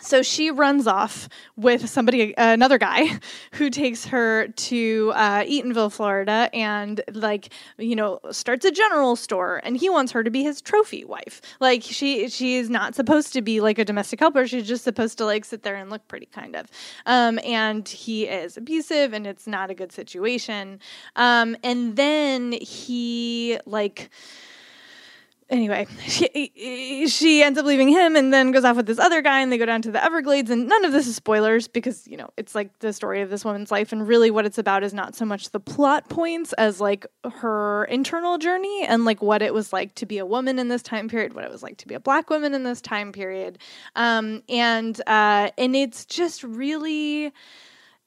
so 0.00 0.22
she 0.22 0.50
runs 0.50 0.86
off 0.86 1.28
with 1.56 1.88
somebody, 1.88 2.34
another 2.36 2.78
guy, 2.78 3.18
who 3.52 3.70
takes 3.70 4.06
her 4.06 4.48
to 4.48 5.12
uh, 5.14 5.42
Eatonville, 5.42 5.92
Florida, 5.92 6.50
and 6.52 7.00
like 7.12 7.52
you 7.78 7.94
know 7.94 8.20
starts 8.30 8.64
a 8.64 8.70
general 8.70 9.16
store, 9.16 9.60
and 9.64 9.76
he 9.76 9.88
wants 9.88 10.12
her 10.12 10.24
to 10.24 10.30
be 10.30 10.42
his 10.42 10.60
trophy 10.60 11.04
wife. 11.04 11.40
Like 11.60 11.82
she 11.82 12.28
she 12.28 12.56
is 12.56 12.70
not 12.70 12.94
supposed 12.94 13.32
to 13.34 13.42
be 13.42 13.60
like 13.60 13.78
a 13.78 13.84
domestic 13.84 14.20
helper; 14.20 14.46
she's 14.46 14.66
just 14.66 14.84
supposed 14.84 15.18
to 15.18 15.24
like 15.24 15.44
sit 15.44 15.62
there 15.62 15.76
and 15.76 15.90
look 15.90 16.06
pretty, 16.08 16.26
kind 16.26 16.56
of. 16.56 16.66
Um, 17.06 17.38
and 17.44 17.88
he 17.88 18.26
is 18.26 18.56
abusive, 18.56 19.12
and 19.12 19.26
it's 19.26 19.46
not 19.46 19.70
a 19.70 19.74
good 19.74 19.92
situation. 19.92 20.80
Um, 21.16 21.56
and 21.62 21.96
then 21.96 22.52
he 22.52 23.58
like 23.66 24.10
anyway, 25.50 25.86
she, 26.06 27.06
she 27.08 27.42
ends 27.42 27.58
up 27.58 27.66
leaving 27.66 27.88
him 27.88 28.16
and 28.16 28.32
then 28.32 28.52
goes 28.52 28.64
off 28.64 28.76
with 28.76 28.86
this 28.86 28.98
other 28.98 29.20
guy 29.20 29.40
and 29.40 29.52
they 29.52 29.58
go 29.58 29.66
down 29.66 29.82
to 29.82 29.90
the 29.90 30.02
Everglades. 30.02 30.50
And 30.50 30.68
none 30.68 30.84
of 30.84 30.92
this 30.92 31.06
is 31.06 31.16
spoilers 31.16 31.68
because, 31.68 32.06
you 32.06 32.16
know, 32.16 32.30
it's 32.36 32.54
like 32.54 32.78
the 32.78 32.92
story 32.92 33.20
of 33.20 33.30
this 33.30 33.44
woman's 33.44 33.70
life. 33.70 33.92
And 33.92 34.06
really 34.06 34.30
what 34.30 34.46
it's 34.46 34.58
about 34.58 34.82
is 34.82 34.94
not 34.94 35.14
so 35.14 35.24
much 35.24 35.50
the 35.50 35.60
plot 35.60 36.08
points 36.08 36.52
as 36.54 36.80
like 36.80 37.06
her 37.24 37.84
internal 37.84 38.38
journey 38.38 38.84
and 38.86 39.04
like 39.04 39.20
what 39.20 39.42
it 39.42 39.52
was 39.52 39.72
like 39.72 39.94
to 39.96 40.06
be 40.06 40.18
a 40.18 40.26
woman 40.26 40.58
in 40.58 40.68
this 40.68 40.82
time 40.82 41.08
period, 41.08 41.34
what 41.34 41.44
it 41.44 41.50
was 41.50 41.62
like 41.62 41.76
to 41.78 41.88
be 41.88 41.94
a 41.94 42.00
black 42.00 42.30
woman 42.30 42.54
in 42.54 42.62
this 42.62 42.80
time 42.80 43.12
period. 43.12 43.58
Um, 43.96 44.42
and, 44.48 45.00
uh, 45.06 45.50
and 45.58 45.74
it's 45.76 46.04
just 46.04 46.44
really 46.44 47.32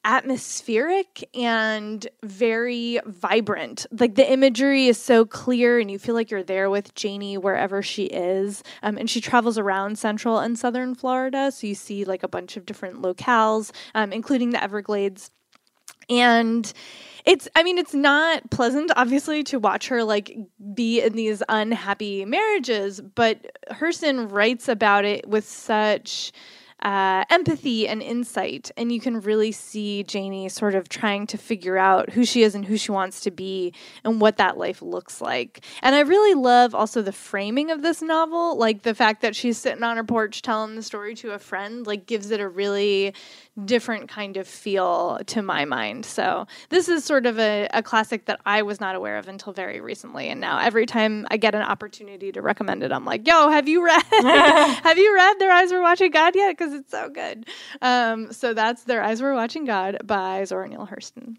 atmospheric 0.04 1.28
and 1.34 2.06
very 2.22 3.00
vibrant. 3.06 3.86
Like 3.90 4.14
the 4.14 4.30
imagery 4.30 4.86
is 4.86 4.98
so 4.98 5.24
clear, 5.24 5.78
and 5.78 5.90
you 5.90 5.98
feel 5.98 6.14
like 6.14 6.30
you're 6.30 6.42
there 6.42 6.70
with 6.70 6.94
Janie 6.94 7.38
wherever 7.38 7.82
she 7.82 8.04
is. 8.04 8.62
Um, 8.82 8.98
and 8.98 9.08
she 9.08 9.20
travels 9.20 9.58
around 9.58 9.98
central 9.98 10.38
and 10.38 10.58
southern 10.58 10.94
Florida, 10.94 11.50
so 11.50 11.66
you 11.66 11.74
see 11.74 12.04
like 12.04 12.22
a 12.22 12.28
bunch 12.28 12.56
of 12.56 12.66
different 12.66 13.02
locales, 13.02 13.72
um, 13.94 14.12
including 14.12 14.50
the 14.50 14.62
Everglades. 14.62 15.30
And 16.10 16.70
it's 17.24 17.48
i 17.56 17.62
mean 17.62 17.78
it's 17.78 17.94
not 17.94 18.50
pleasant 18.50 18.90
obviously 18.96 19.42
to 19.42 19.58
watch 19.58 19.88
her 19.88 20.04
like 20.04 20.36
be 20.74 21.00
in 21.00 21.14
these 21.14 21.42
unhappy 21.48 22.24
marriages 22.24 23.00
but 23.00 23.38
hurston 23.70 24.30
writes 24.30 24.68
about 24.68 25.04
it 25.04 25.26
with 25.26 25.48
such 25.48 26.32
uh, 26.84 27.24
empathy 27.30 27.88
and 27.88 28.02
insight. 28.02 28.70
And 28.76 28.92
you 28.92 29.00
can 29.00 29.20
really 29.20 29.52
see 29.52 30.04
Janie 30.04 30.48
sort 30.50 30.74
of 30.74 30.88
trying 30.88 31.26
to 31.28 31.38
figure 31.38 31.78
out 31.78 32.10
who 32.10 32.24
she 32.24 32.42
is 32.42 32.54
and 32.54 32.64
who 32.64 32.76
she 32.76 32.92
wants 32.92 33.20
to 33.22 33.30
be 33.30 33.72
and 34.04 34.20
what 34.20 34.36
that 34.36 34.58
life 34.58 34.82
looks 34.82 35.20
like. 35.22 35.64
And 35.82 35.94
I 35.94 36.00
really 36.00 36.34
love 36.34 36.74
also 36.74 37.00
the 37.00 37.12
framing 37.12 37.70
of 37.70 37.80
this 37.80 38.02
novel, 38.02 38.58
like 38.58 38.82
the 38.82 38.94
fact 38.94 39.22
that 39.22 39.34
she's 39.34 39.56
sitting 39.56 39.82
on 39.82 39.96
her 39.96 40.04
porch 40.04 40.42
telling 40.42 40.76
the 40.76 40.82
story 40.82 41.14
to 41.16 41.32
a 41.32 41.38
friend, 41.38 41.86
like 41.86 42.06
gives 42.06 42.30
it 42.30 42.40
a 42.40 42.48
really 42.48 43.14
different 43.62 44.08
kind 44.08 44.36
of 44.36 44.48
feel 44.48 45.20
to 45.26 45.42
my 45.42 45.64
mind. 45.64 46.04
So 46.04 46.46
this 46.70 46.88
is 46.88 47.04
sort 47.04 47.26
of 47.26 47.38
a, 47.38 47.68
a 47.72 47.82
classic 47.82 48.26
that 48.26 48.40
I 48.44 48.62
was 48.62 48.80
not 48.80 48.96
aware 48.96 49.16
of 49.16 49.28
until 49.28 49.52
very 49.52 49.80
recently. 49.80 50.28
And 50.28 50.40
now 50.40 50.58
every 50.58 50.86
time 50.86 51.26
I 51.30 51.36
get 51.36 51.54
an 51.54 51.62
opportunity 51.62 52.32
to 52.32 52.42
recommend 52.42 52.82
it, 52.82 52.90
I'm 52.90 53.04
like, 53.04 53.26
yo, 53.26 53.48
have 53.48 53.68
you 53.68 53.84
read 53.84 54.02
have 54.12 54.98
you 54.98 55.14
read 55.14 55.38
Their 55.38 55.52
Eyes 55.52 55.72
Were 55.72 55.82
Watching 55.82 56.10
God 56.10 56.34
yet? 56.34 56.56
Because 56.56 56.72
it's 56.72 56.90
so 56.90 57.08
good. 57.08 57.46
Um, 57.80 58.32
so 58.32 58.54
that's 58.54 58.84
Their 58.84 59.02
Eyes 59.02 59.22
Were 59.22 59.34
Watching 59.34 59.64
God 59.64 59.98
by 60.04 60.44
Zora 60.44 60.68
Neale 60.68 60.88
Hurston. 60.90 61.36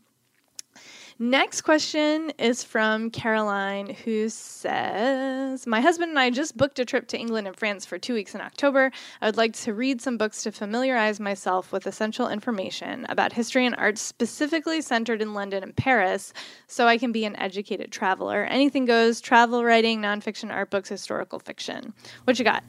Next 1.18 1.62
question 1.62 2.34
is 2.38 2.62
from 2.62 3.10
Caroline, 3.10 3.96
who 4.04 4.28
says 4.28 5.66
My 5.66 5.80
husband 5.80 6.10
and 6.10 6.20
I 6.20 6.30
just 6.30 6.58
booked 6.58 6.78
a 6.78 6.84
trip 6.84 7.08
to 7.08 7.18
England 7.18 7.48
and 7.48 7.56
France 7.56 7.86
for 7.86 7.98
two 7.98 8.14
weeks 8.14 8.36
in 8.36 8.42
October. 8.42 8.92
I 9.22 9.28
would 9.28 9.38
like 9.38 9.54
to 9.54 9.74
read 9.74 10.02
some 10.02 10.18
books 10.18 10.44
to 10.44 10.52
familiarize 10.52 11.22
myself 11.22 11.72
with 11.72 11.88
essential 11.88 12.28
information 12.28 13.06
about 13.08 13.32
history 13.32 13.66
and 13.66 13.78
art, 13.78 13.98
specifically 13.98 14.82
centered 14.82 15.22
in 15.22 15.34
London 15.34 15.64
and 15.64 15.74
Paris, 15.74 16.34
so 16.68 16.86
I 16.86 16.98
can 16.98 17.14
be 17.14 17.24
an 17.24 17.38
educated 17.38 17.94
traveler. 17.94 18.44
Anything 18.44 18.84
goes 18.84 19.22
travel 19.22 19.64
writing, 19.64 20.02
nonfiction, 20.02 20.52
art 20.52 20.70
books, 20.70 20.90
historical 20.90 21.40
fiction. 21.40 21.94
What 22.26 22.38
you 22.40 22.44
got? 22.44 22.66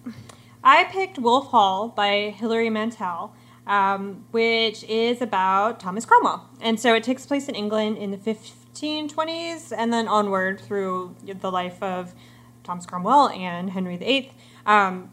I 0.62 0.84
picked 0.84 1.18
Wolf 1.18 1.48
Hall 1.48 1.88
by 1.88 2.32
Hilary 2.38 2.70
Mantel 2.70 3.34
um, 3.66 4.24
which 4.30 4.84
is 4.84 5.20
about 5.20 5.80
Thomas 5.80 6.04
Cromwell. 6.04 6.48
And 6.60 6.78
so 6.78 6.94
it 6.94 7.02
takes 7.02 7.26
place 7.26 7.48
in 7.48 7.54
England 7.54 7.98
in 7.98 8.10
the 8.10 8.18
1520s 8.18 9.72
and 9.76 9.92
then 9.92 10.08
onward 10.08 10.60
through 10.60 11.16
the 11.24 11.50
life 11.50 11.82
of 11.82 12.14
Thomas 12.62 12.86
Cromwell 12.86 13.28
and 13.30 13.70
Henry 13.70 13.96
VIII. 13.96 14.32
Um, 14.66 15.10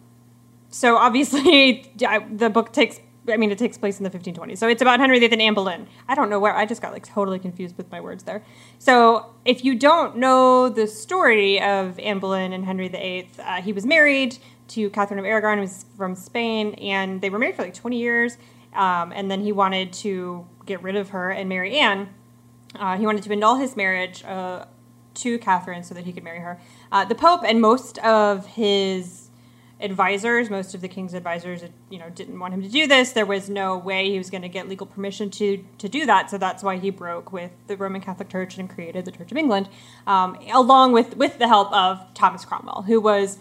so 0.69 0.97
obviously, 0.97 1.91
the 1.97 2.49
book 2.51 2.73
takes. 2.73 2.99
I 3.25 3.37
mean, 3.37 3.51
it 3.51 3.57
takes 3.57 3.77
place 3.77 3.99
in 3.99 4.03
the 4.03 4.09
1520s. 4.09 4.57
So 4.57 4.67
it's 4.67 4.81
about 4.81 4.99
Henry 4.99 5.17
VIII 5.17 5.31
and 5.31 5.41
Anne 5.41 5.53
Boleyn. 5.53 5.87
I 6.09 6.15
don't 6.15 6.29
know 6.29 6.41
where. 6.41 6.53
I 6.53 6.65
just 6.65 6.81
got 6.81 6.91
like 6.91 7.07
totally 7.07 7.39
confused 7.39 7.77
with 7.77 7.89
my 7.89 8.01
words 8.01 8.25
there. 8.25 8.43
So 8.79 9.33
if 9.45 9.63
you 9.63 9.75
don't 9.75 10.17
know 10.17 10.67
the 10.67 10.87
story 10.87 11.61
of 11.61 11.97
Anne 11.99 12.19
Boleyn 12.19 12.51
and 12.51 12.65
Henry 12.65 12.89
VIII, 12.89 13.29
uh, 13.39 13.61
he 13.61 13.71
was 13.71 13.85
married 13.85 14.39
to 14.73 14.89
Catherine 14.89 15.19
of 15.19 15.25
Aragon, 15.25 15.59
who's 15.59 15.85
from 15.97 16.15
Spain, 16.15 16.73
and 16.75 17.21
they 17.21 17.29
were 17.29 17.39
married 17.39 17.55
for 17.55 17.63
like 17.63 17.73
20 17.73 17.97
years. 17.97 18.37
Um, 18.73 19.11
and 19.13 19.29
then 19.29 19.41
he 19.41 19.51
wanted 19.51 19.93
to 19.93 20.47
get 20.65 20.81
rid 20.81 20.95
of 20.95 21.09
her 21.09 21.29
and 21.29 21.47
marry 21.47 21.77
Anne. 21.77 22.09
Uh, 22.75 22.97
he 22.97 23.05
wanted 23.05 23.23
to 23.23 23.31
annul 23.31 23.57
his 23.57 23.75
marriage 23.75 24.23
uh, 24.23 24.65
to 25.15 25.37
Catherine 25.37 25.83
so 25.83 25.93
that 25.93 26.05
he 26.05 26.11
could 26.11 26.23
marry 26.23 26.39
her. 26.39 26.59
Uh, 26.91 27.05
the 27.05 27.15
Pope 27.15 27.41
and 27.45 27.61
most 27.61 27.99
of 27.99 28.47
his 28.47 29.29
advisors, 29.79 30.49
most 30.49 30.73
of 30.73 30.81
the 30.81 30.87
king's 30.87 31.13
advisors, 31.13 31.61
you 31.89 31.99
know, 31.99 32.09
didn't 32.09 32.39
want 32.39 32.53
him 32.53 32.61
to 32.63 32.69
do 32.69 32.87
this. 32.87 33.11
There 33.11 33.25
was 33.25 33.49
no 33.49 33.77
way 33.77 34.09
he 34.09 34.17
was 34.17 34.29
going 34.29 34.41
to 34.41 34.49
get 34.49 34.67
legal 34.67 34.87
permission 34.87 35.29
to 35.31 35.63
to 35.77 35.89
do 35.89 36.05
that. 36.05 36.31
So 36.31 36.37
that's 36.37 36.63
why 36.63 36.77
he 36.77 36.89
broke 36.89 37.31
with 37.31 37.51
the 37.67 37.75
Roman 37.77 38.01
Catholic 38.01 38.29
Church 38.29 38.57
and 38.57 38.69
created 38.69 39.05
the 39.05 39.11
Church 39.11 39.31
of 39.31 39.37
England, 39.37 39.69
um, 40.07 40.37
along 40.51 40.93
with 40.93 41.17
with 41.17 41.37
the 41.37 41.47
help 41.47 41.71
of 41.73 42.01
Thomas 42.13 42.45
Cromwell, 42.45 42.83
who 42.83 42.99
was 42.99 43.37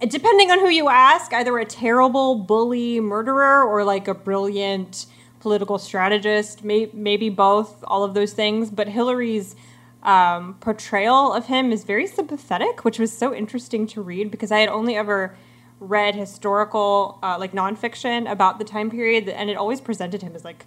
depending 0.00 0.50
on 0.50 0.60
who 0.60 0.68
you 0.68 0.88
ask, 0.88 1.32
either 1.32 1.58
a 1.58 1.64
terrible 1.64 2.34
bully 2.36 3.00
murderer 3.00 3.62
or 3.64 3.84
like 3.84 4.08
a 4.08 4.14
brilliant 4.14 5.06
political 5.40 5.78
strategist, 5.78 6.64
may, 6.64 6.90
maybe 6.92 7.28
both, 7.30 7.82
all 7.86 8.04
of 8.04 8.14
those 8.14 8.32
things. 8.32 8.70
But 8.70 8.88
Hilary's 8.88 9.56
um, 10.02 10.54
portrayal 10.60 11.32
of 11.32 11.46
him 11.46 11.72
is 11.72 11.84
very 11.84 12.06
sympathetic, 12.06 12.84
which 12.84 12.98
was 12.98 13.16
so 13.16 13.34
interesting 13.34 13.86
to 13.88 14.02
read 14.02 14.30
because 14.30 14.52
I 14.52 14.60
had 14.60 14.68
only 14.68 14.96
ever 14.96 15.36
read 15.78 16.14
historical, 16.14 17.18
uh, 17.22 17.36
like 17.38 17.52
nonfiction 17.52 18.30
about 18.30 18.58
the 18.58 18.64
time 18.64 18.90
period, 18.90 19.28
and 19.28 19.50
it 19.50 19.56
always 19.56 19.80
presented 19.80 20.22
him 20.22 20.34
as 20.34 20.44
like 20.44 20.66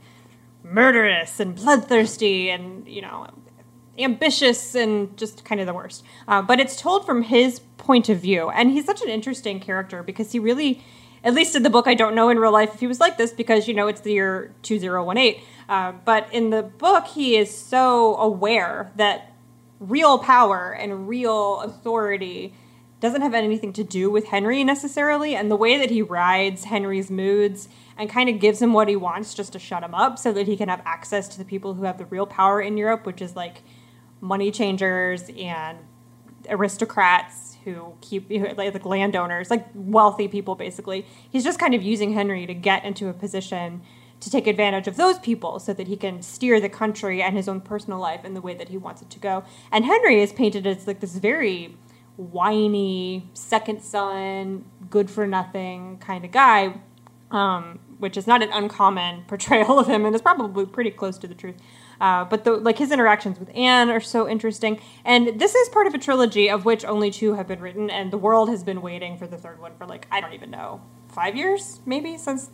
murderous 0.63 1.39
and 1.39 1.55
bloodthirsty 1.55 2.49
and, 2.49 2.87
you 2.87 3.01
know, 3.01 3.27
ambitious 3.99 4.75
and 4.75 5.15
just 5.17 5.43
kind 5.45 5.59
of 5.61 5.67
the 5.67 5.73
worst. 5.73 6.03
Uh, 6.27 6.41
but 6.41 6.59
it's 6.59 6.79
told 6.79 7.05
from 7.05 7.23
his 7.23 7.59
point 7.77 8.09
of 8.09 8.19
view. 8.19 8.49
And 8.49 8.71
he's 8.71 8.85
such 8.85 9.01
an 9.01 9.09
interesting 9.09 9.59
character 9.59 10.03
because 10.03 10.31
he 10.31 10.39
really, 10.39 10.83
at 11.23 11.33
least 11.33 11.55
in 11.55 11.63
the 11.63 11.69
book, 11.69 11.87
I 11.87 11.93
don't 11.93 12.15
know 12.15 12.29
in 12.29 12.39
real 12.39 12.51
life 12.51 12.73
if 12.73 12.79
he 12.79 12.87
was 12.87 12.99
like 12.99 13.17
this 13.17 13.31
because, 13.31 13.67
you 13.67 13.73
know, 13.73 13.87
it's 13.87 14.01
the 14.01 14.13
year 14.13 14.53
2018. 14.63 15.41
Uh, 15.67 15.93
but 16.05 16.31
in 16.33 16.49
the 16.49 16.63
book, 16.63 17.07
he 17.07 17.35
is 17.35 17.55
so 17.55 18.15
aware 18.17 18.91
that 18.95 19.33
real 19.79 20.17
power 20.19 20.71
and 20.71 21.07
real 21.07 21.61
authority 21.61 22.53
doesn't 22.99 23.21
have 23.21 23.33
anything 23.33 23.71
to 23.73 23.83
do 23.83 24.09
with 24.09 24.25
Henry 24.25 24.63
necessarily. 24.63 25.35
And 25.35 25.49
the 25.49 25.55
way 25.55 25.77
that 25.77 25.89
he 25.89 26.01
rides 26.01 26.65
Henry's 26.65 27.09
moods 27.09 27.69
and 27.97 28.09
kind 28.09 28.29
of 28.29 28.39
gives 28.39 28.61
him 28.61 28.73
what 28.73 28.87
he 28.87 28.95
wants 28.95 29.33
just 29.33 29.53
to 29.53 29.59
shut 29.59 29.83
him 29.83 29.95
up 29.95 30.19
so 30.19 30.33
that 30.33 30.47
he 30.47 30.57
can 30.57 30.69
have 30.69 30.81
access 30.85 31.27
to 31.29 31.37
the 31.37 31.45
people 31.45 31.75
who 31.75 31.83
have 31.83 31.97
the 31.97 32.05
real 32.05 32.25
power 32.25 32.61
in 32.61 32.77
Europe, 32.77 33.05
which 33.05 33.21
is 33.21 33.35
like 33.35 33.61
money 34.21 34.51
changers 34.51 35.29
and 35.37 35.79
aristocrats 36.49 37.57
who 37.63 37.93
keep 38.01 38.29
like 38.57 38.85
landowners, 38.85 39.49
like 39.49 39.67
wealthy 39.73 40.27
people 40.27 40.55
basically. 40.55 41.05
He's 41.29 41.43
just 41.43 41.59
kind 41.59 41.73
of 41.73 41.83
using 41.83 42.13
Henry 42.13 42.45
to 42.45 42.53
get 42.53 42.85
into 42.85 43.09
a 43.09 43.13
position 43.13 43.81
to 44.19 44.29
take 44.29 44.47
advantage 44.47 44.87
of 44.87 44.97
those 44.97 45.17
people 45.19 45.59
so 45.59 45.73
that 45.73 45.87
he 45.87 45.95
can 45.95 46.21
steer 46.21 46.59
the 46.59 46.69
country 46.69 47.21
and 47.21 47.35
his 47.35 47.47
own 47.47 47.61
personal 47.61 47.99
life 47.99 48.25
in 48.25 48.33
the 48.33 48.41
way 48.41 48.53
that 48.53 48.69
he 48.69 48.77
wants 48.77 49.01
it 49.01 49.09
to 49.11 49.19
go. 49.19 49.43
And 49.71 49.85
Henry 49.85 50.21
is 50.21 50.33
painted 50.33 50.67
as 50.67 50.87
like 50.87 50.99
this 50.99 51.15
very 51.15 51.77
whiny, 52.17 53.29
second 53.33 53.81
son, 53.81 54.65
good 54.89 55.09
for 55.09 55.25
nothing 55.25 55.97
kind 55.99 56.25
of 56.25 56.31
guy, 56.31 56.81
um, 57.31 57.79
which 57.97 58.17
is 58.17 58.27
not 58.27 58.43
an 58.43 58.51
uncommon 58.51 59.23
portrayal 59.27 59.79
of 59.79 59.87
him 59.87 60.05
and 60.05 60.13
is 60.13 60.21
probably 60.21 60.65
pretty 60.65 60.91
close 60.91 61.17
to 61.19 61.27
the 61.27 61.35
truth. 61.35 61.55
Uh, 61.99 62.23
but 62.25 62.43
the, 62.43 62.51
like 62.51 62.77
his 62.77 62.91
interactions 62.91 63.39
with 63.39 63.49
Anne 63.55 63.89
are 63.89 63.99
so 63.99 64.27
interesting. 64.27 64.79
And 65.03 65.39
this 65.39 65.53
is 65.53 65.69
part 65.69 65.87
of 65.87 65.93
a 65.93 65.97
trilogy 65.97 66.49
of 66.49 66.65
which 66.65 66.85
only 66.85 67.11
two 67.11 67.33
have 67.33 67.47
been 67.47 67.59
written, 67.59 67.89
and 67.89 68.11
the 68.11 68.17
world 68.17 68.49
has 68.49 68.63
been 68.63 68.81
waiting 68.81 69.17
for 69.17 69.27
the 69.27 69.37
third 69.37 69.59
one 69.59 69.73
for 69.77 69.85
like 69.85 70.07
I 70.11 70.21
don't 70.21 70.33
even 70.33 70.51
know 70.51 70.81
five 71.09 71.35
years 71.35 71.79
maybe 71.85 72.17
since 72.17 72.51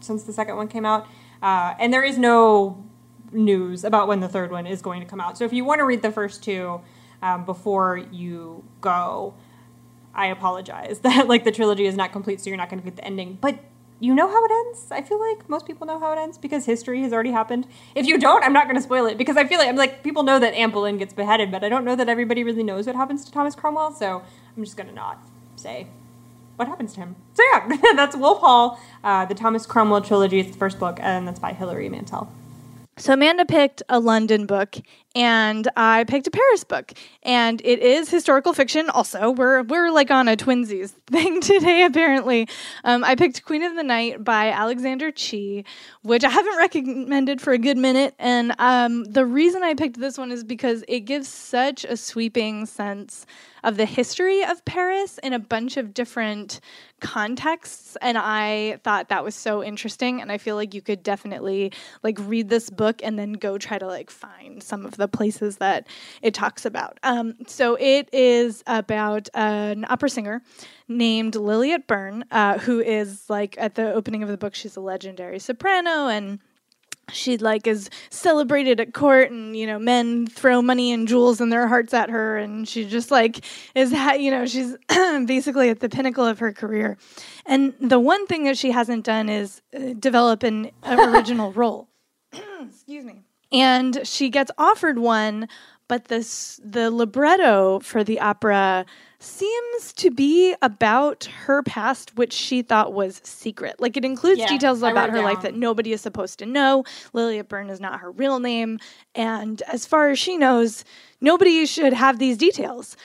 since 0.00 0.22
the 0.22 0.32
second 0.32 0.56
one 0.56 0.68
came 0.68 0.86
out. 0.86 1.06
Uh, 1.42 1.74
and 1.78 1.92
there 1.92 2.04
is 2.04 2.18
no 2.18 2.84
news 3.32 3.84
about 3.84 4.08
when 4.08 4.20
the 4.20 4.28
third 4.28 4.50
one 4.50 4.66
is 4.66 4.82
going 4.82 5.00
to 5.00 5.06
come 5.06 5.20
out. 5.20 5.38
So 5.38 5.44
if 5.44 5.52
you 5.52 5.64
want 5.64 5.78
to 5.78 5.84
read 5.84 6.02
the 6.02 6.12
first 6.12 6.42
two 6.42 6.80
um, 7.22 7.44
before 7.44 7.96
you 7.96 8.64
go, 8.80 9.34
I 10.14 10.26
apologize 10.26 10.98
that 11.02 11.28
like 11.28 11.44
the 11.44 11.52
trilogy 11.52 11.86
is 11.86 11.96
not 11.96 12.12
complete, 12.12 12.40
so 12.40 12.50
you're 12.50 12.56
not 12.56 12.68
going 12.68 12.80
to 12.80 12.84
get 12.84 12.96
the 12.96 13.04
ending. 13.04 13.38
But 13.40 13.58
you 14.00 14.14
know 14.14 14.26
how 14.26 14.44
it 14.44 14.50
ends. 14.50 14.86
I 14.90 15.02
feel 15.02 15.20
like 15.20 15.48
most 15.48 15.66
people 15.66 15.86
know 15.86 16.00
how 16.00 16.12
it 16.12 16.18
ends 16.18 16.38
because 16.38 16.64
history 16.64 17.02
has 17.02 17.12
already 17.12 17.30
happened. 17.30 17.66
If 17.94 18.06
you 18.06 18.18
don't, 18.18 18.42
I'm 18.42 18.54
not 18.54 18.64
going 18.64 18.76
to 18.76 18.82
spoil 18.82 19.06
it 19.06 19.18
because 19.18 19.36
I 19.36 19.44
feel 19.44 19.58
like 19.58 19.68
I'm 19.68 19.76
like 19.76 20.02
people 20.02 20.22
know 20.22 20.38
that 20.38 20.54
Anne 20.54 20.70
Boleyn 20.70 20.96
gets 20.96 21.12
beheaded, 21.12 21.52
but 21.52 21.62
I 21.62 21.68
don't 21.68 21.84
know 21.84 21.94
that 21.94 22.08
everybody 22.08 22.42
really 22.42 22.62
knows 22.62 22.86
what 22.86 22.96
happens 22.96 23.24
to 23.26 23.30
Thomas 23.30 23.54
Cromwell. 23.54 23.92
So 23.92 24.22
I'm 24.56 24.64
just 24.64 24.76
going 24.76 24.88
to 24.88 24.94
not 24.94 25.18
say 25.56 25.86
what 26.56 26.66
happens 26.66 26.94
to 26.94 27.00
him. 27.00 27.16
So 27.34 27.42
yeah, 27.52 27.76
that's 27.94 28.16
Wolf 28.16 28.40
Hall, 28.40 28.80
uh, 29.04 29.26
the 29.26 29.34
Thomas 29.34 29.66
Cromwell 29.66 30.00
trilogy. 30.00 30.40
It's 30.40 30.50
the 30.50 30.58
first 30.58 30.78
book, 30.78 30.98
and 31.00 31.28
that's 31.28 31.38
by 31.38 31.52
Hilary 31.52 31.90
Mantel. 31.90 32.32
So 33.00 33.14
Amanda 33.14 33.46
picked 33.46 33.82
a 33.88 33.98
London 33.98 34.44
book, 34.44 34.76
and 35.14 35.66
I 35.74 36.04
picked 36.04 36.26
a 36.26 36.30
Paris 36.30 36.64
book, 36.64 36.92
and 37.22 37.58
it 37.64 37.78
is 37.78 38.10
historical 38.10 38.52
fiction. 38.52 38.90
Also, 38.90 39.30
we're 39.30 39.62
we're 39.62 39.90
like 39.90 40.10
on 40.10 40.28
a 40.28 40.36
twinsies 40.36 40.90
thing 41.06 41.40
today. 41.40 41.84
Apparently, 41.84 42.46
um, 42.84 43.02
I 43.02 43.14
picked 43.14 43.42
Queen 43.46 43.62
of 43.62 43.74
the 43.74 43.82
Night 43.82 44.22
by 44.22 44.50
Alexander 44.50 45.10
Chee, 45.10 45.64
which 46.02 46.24
I 46.24 46.28
haven't 46.28 46.58
recommended 46.58 47.40
for 47.40 47.54
a 47.54 47.58
good 47.58 47.78
minute, 47.78 48.14
and 48.18 48.54
um, 48.58 49.04
the 49.04 49.24
reason 49.24 49.62
I 49.62 49.72
picked 49.72 49.98
this 49.98 50.18
one 50.18 50.30
is 50.30 50.44
because 50.44 50.84
it 50.86 51.00
gives 51.00 51.26
such 51.26 51.84
a 51.84 51.96
sweeping 51.96 52.66
sense 52.66 53.24
of 53.62 53.76
the 53.76 53.84
history 53.84 54.44
of 54.44 54.64
Paris 54.64 55.18
in 55.18 55.32
a 55.32 55.38
bunch 55.38 55.76
of 55.76 55.94
different 55.94 56.60
contexts 57.00 57.96
and 58.02 58.18
I 58.18 58.78
thought 58.84 59.08
that 59.08 59.24
was 59.24 59.34
so 59.34 59.64
interesting 59.64 60.20
and 60.20 60.30
I 60.30 60.38
feel 60.38 60.56
like 60.56 60.74
you 60.74 60.82
could 60.82 61.02
definitely 61.02 61.72
like 62.02 62.18
read 62.20 62.48
this 62.48 62.70
book 62.70 63.00
and 63.02 63.18
then 63.18 63.32
go 63.32 63.58
try 63.58 63.78
to 63.78 63.86
like 63.86 64.10
find 64.10 64.62
some 64.62 64.84
of 64.84 64.96
the 64.96 65.08
places 65.08 65.56
that 65.56 65.86
it 66.22 66.34
talks 66.34 66.64
about. 66.64 66.98
Um, 67.02 67.34
so 67.46 67.76
it 67.80 68.08
is 68.12 68.62
about 68.66 69.28
an 69.34 69.86
opera 69.88 70.10
singer 70.10 70.42
named 70.88 71.34
Lilliet 71.34 71.86
Berne, 71.86 72.24
uh, 72.30 72.58
who 72.58 72.80
is 72.80 73.28
like 73.30 73.56
at 73.58 73.74
the 73.74 73.92
opening 73.92 74.22
of 74.22 74.28
the 74.28 74.36
book, 74.36 74.54
she's 74.54 74.76
a 74.76 74.80
legendary 74.80 75.38
soprano 75.38 76.08
and 76.08 76.40
she 77.12 77.36
like 77.38 77.66
is 77.66 77.90
celebrated 78.10 78.80
at 78.80 78.94
court 78.94 79.30
and 79.30 79.56
you 79.56 79.66
know 79.66 79.78
men 79.78 80.26
throw 80.26 80.62
money 80.62 80.92
and 80.92 81.08
jewels 81.08 81.40
and 81.40 81.52
their 81.52 81.66
hearts 81.68 81.94
at 81.94 82.10
her 82.10 82.36
and 82.36 82.68
she 82.68 82.84
just 82.84 83.10
like 83.10 83.44
is 83.74 83.92
ha- 83.92 84.12
you 84.12 84.30
know 84.30 84.46
she's 84.46 84.76
basically 85.26 85.68
at 85.68 85.80
the 85.80 85.88
pinnacle 85.88 86.24
of 86.26 86.38
her 86.38 86.52
career. 86.52 86.96
And 87.46 87.74
the 87.80 88.00
one 88.00 88.26
thing 88.26 88.44
that 88.44 88.56
she 88.56 88.70
hasn't 88.70 89.04
done 89.04 89.28
is 89.28 89.62
uh, 89.74 89.94
develop 89.98 90.42
an 90.42 90.70
original 90.84 91.52
role. 91.52 91.88
Excuse 92.32 93.04
me. 93.04 93.22
And 93.52 94.00
she 94.04 94.30
gets 94.30 94.50
offered 94.58 94.98
one 94.98 95.48
but 95.90 96.04
this 96.04 96.60
the 96.62 96.88
libretto 96.88 97.80
for 97.80 98.04
the 98.04 98.20
opera 98.20 98.86
seems 99.22 99.92
to 99.92 100.10
be 100.10 100.54
about 100.62 101.24
her 101.44 101.62
past, 101.62 102.16
which 102.16 102.32
she 102.32 102.62
thought 102.62 102.92
was 102.92 103.20
secret. 103.22 103.76
Like 103.78 103.96
it 103.96 104.04
includes 104.04 104.40
Yeah, 104.40 104.48
details 104.48 104.82
about 104.82 105.10
her 105.10 105.20
life 105.22 105.42
that 105.42 105.54
nobody 105.54 105.92
is 105.92 106.00
supposed 106.00 106.38
to 106.40 106.46
know. 106.46 106.84
Lilliet 107.12 107.48
Berne 107.48 107.68
is 107.70 107.80
not 107.80 108.00
her 108.00 108.10
real 108.10 108.40
name. 108.40 108.78
And 109.14 109.62
as 109.62 109.86
far 109.86 110.08
as 110.08 110.18
she 110.18 110.36
knows, 110.38 110.84
nobody 111.20 111.66
should 111.66 111.92
have 111.92 112.18
these 112.18 112.38
details. 112.38 112.96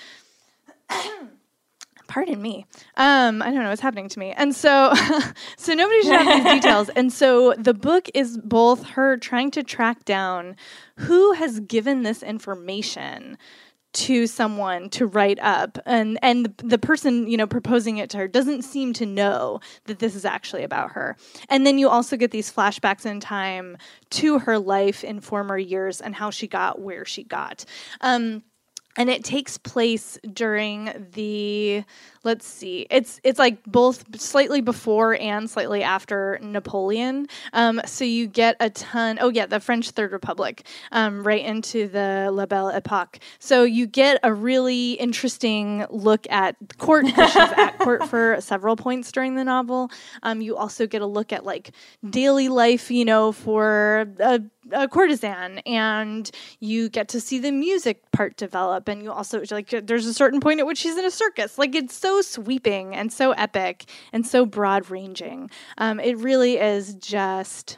Pardon 2.08 2.42
me. 2.42 2.66
Um, 2.98 3.42
I 3.42 3.46
don't 3.46 3.64
know 3.64 3.70
what's 3.70 3.82
happening 3.82 4.10
to 4.10 4.20
me. 4.20 4.32
And 4.32 4.56
so 4.56 4.94
so 5.58 5.74
nobody 5.74 6.02
should 6.04 6.14
have 6.14 6.44
these 6.44 6.54
details. 6.54 6.90
And 6.90 7.12
so 7.12 7.54
the 7.58 7.74
book 7.74 8.10
is 8.14 8.38
both 8.38 8.84
her 8.90 9.18
trying 9.18 9.52
to 9.52 9.64
track 9.64 10.06
down 10.06 10.56
who 10.98 11.34
has 11.34 11.60
given 11.62 12.04
this 12.04 12.24
information 12.24 13.38
to 13.96 14.28
someone 14.28 14.90
to 14.90 15.08
write 15.08 15.40
up. 15.40 15.80
And 15.86 16.20
and 16.22 16.54
the, 16.58 16.78
person 16.78 17.28
you 17.28 17.38
know 17.38 17.48
proposing 17.48 17.98
it 17.98 18.10
to 18.12 18.18
her 18.18 18.28
doesn't 18.28 18.64
seem 18.64 18.94
to 18.94 19.06
know 19.06 19.62
that 19.86 20.00
this 20.00 20.16
is 20.16 20.26
actually 20.26 20.64
about 20.64 20.92
her. 20.92 21.16
And 21.50 21.66
then 21.66 21.78
you 21.78 21.90
also 21.90 22.18
get 22.18 22.32
these 22.32 22.52
flashbacks 22.52 23.06
in 23.06 23.20
time 23.20 23.78
to 24.12 24.40
her 24.40 24.60
life 24.60 25.04
in 25.04 25.22
former 25.22 25.58
years 25.58 26.02
and 26.02 26.14
how 26.14 26.30
she 26.30 26.48
got 26.48 26.80
where 26.80 27.06
she 27.06 27.24
got. 27.24 27.66
Um, 28.02 28.44
and 28.96 29.10
it 29.10 29.24
takes 29.24 29.58
place 29.58 30.18
during 30.34 31.08
the 31.14 31.84
let's 32.24 32.48
see 32.48 32.88
it's 32.90 33.20
it's 33.24 33.38
like 33.38 33.64
both 33.66 34.20
slightly 34.20 34.62
before 34.62 35.16
and 35.16 35.50
slightly 35.50 35.84
after 35.84 36.40
napoleon. 36.42 37.28
Um, 37.54 37.82
so 37.86 38.04
you 38.04 38.28
get 38.28 38.56
a 38.60 38.70
ton 38.70 39.18
oh 39.22 39.30
yeah 39.30 39.46
the 39.46 39.60
french 39.60 39.92
third 39.92 40.12
republic 40.12 40.66
um, 40.92 41.26
right 41.26 41.44
into 41.44 41.88
the 41.88 42.30
la 42.32 42.46
belle 42.46 42.70
epoque. 42.70 43.20
So 43.40 43.64
you 43.64 43.86
get 43.88 44.20
a 44.24 44.34
really 44.34 44.94
interesting 44.94 45.86
look 45.90 46.26
at 46.30 46.56
court 46.78 47.06
she's 47.16 47.36
at 47.36 47.78
court 47.80 48.08
for 48.10 48.38
several 48.40 48.76
points 48.76 49.12
during 49.12 49.36
the 49.36 49.44
novel. 49.44 49.92
Um, 50.24 50.42
you 50.42 50.58
also 50.58 50.88
get 50.88 51.02
a 51.02 51.08
look 51.08 51.32
at 51.32 51.46
like 51.46 51.72
daily 52.10 52.50
life 52.50 52.90
you 52.90 53.06
know 53.06 53.32
for 53.32 54.08
a 54.20 54.42
a 54.72 54.88
courtesan 54.88 55.60
and 55.60 56.32
you 56.60 56.90
get 56.90 57.08
to 57.10 57.22
see 57.22 57.40
the 57.40 57.52
music 57.52 58.10
part 58.12 58.36
develop 58.38 58.88
and 58.88 59.04
you 59.04 59.12
also 59.12 59.44
like 59.52 59.70
there's 59.70 60.06
a 60.06 60.14
certain 60.14 60.40
point 60.40 60.60
at 60.60 60.66
which 60.66 60.78
she's 60.78 60.98
in 60.98 61.06
a 61.06 61.12
circus. 61.12 61.58
Like 61.58 61.76
it's 61.76 61.96
so 61.96 62.22
sweeping 62.22 62.96
and 62.96 63.12
so 63.12 63.32
epic 63.32 63.86
and 64.12 64.26
so 64.26 64.46
broad 64.46 64.90
ranging 64.90 65.50
um, 65.78 66.00
it 66.00 66.18
really 66.18 66.58
is 66.58 66.96
just 66.96 67.78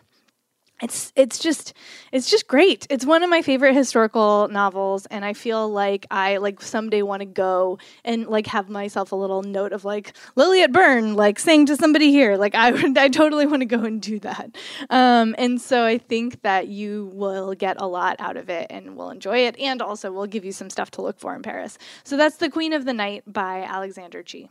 it's 0.82 1.12
it's 1.16 1.40
just 1.40 1.74
it's 2.12 2.30
just 2.30 2.48
great. 2.48 2.86
It's 2.90 3.06
one 3.06 3.24
of 3.24 3.30
my 3.30 3.42
favorite 3.42 3.74
historical 3.74 4.48
novels 4.48 5.08
and 5.08 5.26
I 5.26 5.34
feel 5.34 5.68
like 5.68 6.06
I 6.12 6.38
like 6.38 6.62
someday 6.62 7.02
want 7.02 7.22
to 7.22 7.26
go 7.26 7.80
and 8.06 8.28
like 8.28 8.48
have 8.48 8.70
myself 8.70 9.12
a 9.12 9.16
little 9.16 9.42
note 9.42 9.74
of 9.74 9.86
like 9.86 10.14
Lilliet 10.36 10.72
Berne 10.72 11.16
like 11.16 11.40
saying 11.40 11.66
to 11.68 11.76
somebody 11.76 12.12
here 12.12 12.38
like 12.38 12.54
I 12.54 12.72
would 12.72 12.98
I 12.98 13.10
totally 13.10 13.48
want 13.48 13.62
to 13.62 13.66
go 13.66 13.84
and 13.84 14.00
do 14.02 14.20
that. 14.20 14.56
Um, 14.90 15.34
and 15.40 15.60
so 15.60 15.84
I 15.84 15.98
think 15.98 16.44
that 16.44 16.68
you 16.68 17.12
will 17.14 17.56
get 17.56 17.82
a 17.82 17.88
lot 17.88 18.18
out 18.20 18.38
of 18.38 18.50
it 18.50 18.68
and 18.70 18.96
will 18.96 19.10
enjoy 19.10 19.40
it 19.40 19.60
and 19.60 19.82
also 19.82 20.12
will 20.12 20.28
give 20.28 20.46
you 20.46 20.52
some 20.52 20.70
stuff 20.70 20.92
to 20.92 21.02
look 21.02 21.20
for 21.20 21.36
in 21.36 21.42
Paris. 21.42 21.80
So 22.04 22.18
that's 22.18 22.38
The 22.38 22.50
Queen 22.50 22.74
of 22.74 22.86
the 22.86 22.94
Night 22.94 23.24
by 23.26 23.64
Alexander 23.64 24.22
Chee 24.22 24.50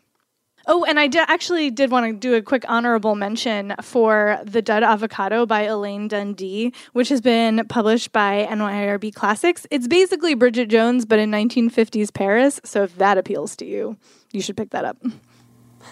Oh, 0.68 0.85
and 0.85 0.98
I 0.98 1.09
actually 1.29 1.70
did 1.70 1.92
want 1.92 2.07
to 2.07 2.12
do 2.12 2.35
a 2.35 2.42
quick 2.42 2.64
honorable 2.68 3.14
mention 3.14 3.74
for 3.83 4.40
The 4.44 4.61
Dud 4.61 4.83
Avocado 4.83 5.46
by 5.46 5.62
Elaine 5.62 6.09
Dundy, 6.09 6.74
which 6.92 7.09
has 7.09 7.20
been 7.20 7.64
published 7.68 8.11
by 8.11 8.48
NYRB 8.50 9.14
Classics. 9.14 9.64
It's 9.70 9.87
basically 9.87 10.35
Bridget 10.35 10.66
Jones, 10.66 11.05
but 11.05 11.20
in 11.20 11.31
1950s 11.31 12.12
Paris. 12.12 12.61
So 12.64 12.83
if 12.83 12.96
that 12.96 13.16
appeals 13.16 13.55
to 13.57 13.64
you, 13.64 13.96
you 14.33 14.40
should 14.40 14.57
pick 14.57 14.70
that 14.70 14.85
up. 14.85 14.98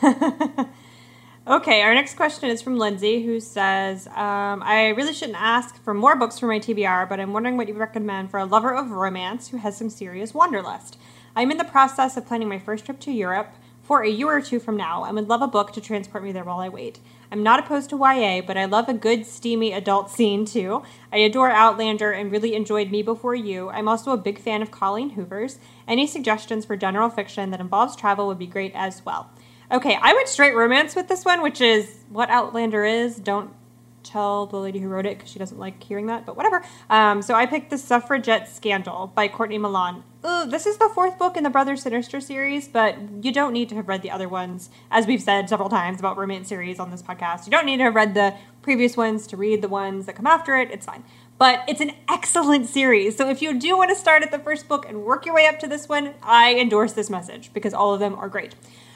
Okay, 1.47 1.83
our 1.83 1.93
next 1.93 2.17
question 2.17 2.49
is 2.49 2.63
from 2.63 2.79
Lindsay, 2.79 3.23
who 3.23 3.39
says, 3.39 4.07
um, 4.07 4.63
I 4.63 4.95
really 4.97 5.13
shouldn't 5.13 5.39
ask 5.39 5.77
for 5.85 5.93
more 5.93 6.17
books 6.17 6.39
for 6.39 6.47
my 6.47 6.59
TBR, 6.59 7.07
but 7.07 7.21
I'm 7.21 7.35
wondering 7.35 7.59
what 7.59 7.69
you 7.69 7.75
recommend 7.75 8.31
for 8.31 8.41
a 8.41 8.47
lover 8.47 8.75
of 8.75 8.91
romance 8.91 9.49
who 9.49 9.59
has 9.59 9.77
some 9.77 9.91
serious 9.91 10.33
wanderlust. 10.33 10.97
I'm 11.37 11.51
in 11.51 11.59
the 11.59 11.65
process 11.65 12.17
of 12.17 12.27
planning 12.27 12.49
my 12.49 12.59
first 12.59 12.87
trip 12.87 12.99
to 13.01 13.13
Europe 13.13 13.49
for 13.85 14.03
a 14.03 14.09
year 14.09 14.29
or 14.29 14.41
two 14.41 14.59
from 14.59 14.77
now 14.77 15.05
and 15.05 15.15
would 15.15 15.29
love 15.29 15.43
a 15.43 15.47
book 15.47 15.73
to 15.73 15.81
transport 15.81 16.25
me 16.25 16.33
there 16.33 16.43
while 16.43 16.59
I 16.59 16.69
wait. 16.69 16.99
I'm 17.31 17.43
not 17.43 17.61
opposed 17.61 17.91
to 17.91 17.97
YA, 17.97 18.41
but 18.41 18.57
I 18.57 18.65
love 18.65 18.89
a 18.89 18.95
good, 18.95 19.27
steamy 19.27 19.73
adult 19.73 20.11
scene 20.11 20.45
too. 20.45 20.83
I 21.13 21.19
adore 21.19 21.51
Outlander 21.51 22.11
and 22.11 22.33
really 22.33 22.55
enjoyed 22.55 22.91
Me 22.91 23.03
Before 23.03 23.35
You. 23.35 23.69
I'm 23.69 23.87
also 23.87 24.13
a 24.13 24.17
big 24.17 24.39
fan 24.39 24.63
of 24.63 24.71
Colleen 24.71 25.11
Hoover's. 25.11 25.59
Any 25.87 26.07
suggestions 26.07 26.65
for 26.65 26.77
general 26.77 27.11
fiction 27.11 27.51
that 27.51 27.61
involves 27.61 27.95
travel 27.95 28.27
would 28.27 28.39
be 28.39 28.47
great 28.47 28.73
as 28.75 29.05
well. 29.05 29.31
Okay, 29.71 29.99
I 30.01 30.15
went 30.15 30.29
straight 30.29 30.55
romance 30.55 30.95
with 30.95 31.09
this 31.09 31.25
one, 31.25 31.43
which 31.43 31.61
is 31.61 32.05
what 32.09 32.31
Outlander 32.31 32.85
is. 32.85 33.17
Don't 33.17 33.51
tell 34.05 34.47
the 34.47 34.59
lady 34.59 34.79
who 34.79 34.89
wrote 34.89 35.07
it 35.07 35.17
because 35.17 35.31
she 35.31 35.39
doesn't 35.39 35.59
like 35.59 35.83
hearing 35.83 36.07
that, 36.07 36.27
but 36.27 36.37
whatever. 36.37 36.63
Um, 36.91 37.23
so 37.23 37.35
I 37.35 37.47
picked 37.47 37.71
The 37.71 37.79
Suffragette 37.79 38.49
Scandal 38.49 39.13
by 39.15 39.29
Courtney 39.29 39.59
Milan. 39.59 40.05
Ooh, 40.27 40.47
this 40.47 40.67
is 40.67 40.79
the 40.79 40.89
fourth 40.95 41.19
book 41.19 41.37
in 41.37 41.43
the 41.43 41.51
Brother 41.51 41.77
Sinister 41.77 42.21
series, 42.21 42.69
but 42.69 42.97
you 43.23 43.33
don't 43.33 43.53
need 43.53 43.69
to 43.71 43.75
have 43.75 43.89
read 43.89 44.03
the 44.03 44.11
other 44.11 44.29
ones. 44.29 44.71
As 44.91 45.07
we've 45.07 45.21
said 45.21 45.49
several 45.49 45.69
times 45.69 45.99
about 45.99 46.17
romance 46.17 46.49
series 46.49 46.79
on 46.79 46.91
this 46.91 47.03
podcast, 47.03 47.47
you 47.47 47.51
don't 47.51 47.67
need 47.67 47.79
to 47.79 47.85
have 47.85 47.95
read 47.95 48.15
the 48.15 48.35
previous 48.63 48.97
ones 48.97 49.27
to 49.27 49.37
read 49.37 49.61
the 49.61 49.69
ones 49.69 50.07
that 50.07 50.17
come 50.17 50.27
after 50.27 50.57
it. 50.57 50.71
It's 50.71 50.87
fine. 50.87 51.05
But 51.37 51.65
it's 51.69 51.81
an 51.81 51.93
excellent 52.09 52.67
series. 52.69 53.17
So 53.17 53.29
if 53.29 53.43
you 53.43 53.59
do 53.59 53.77
want 53.77 53.91
to 53.91 53.97
start 53.97 54.23
at 54.23 54.31
the 54.31 54.39
first 54.39 54.69
book 54.69 54.89
and 54.89 55.03
work 55.03 55.27
your 55.27 55.35
way 55.35 55.47
up 55.47 55.59
to 55.59 55.67
this 55.67 55.89
one, 55.89 56.15
I 56.23 56.55
endorse 56.55 56.93
this 56.93 57.11
message 57.11 57.53
because 57.53 57.75
all 57.75 57.93
of 57.93 58.01
them 58.01 58.15
are 58.15 58.29
great. 58.29 58.55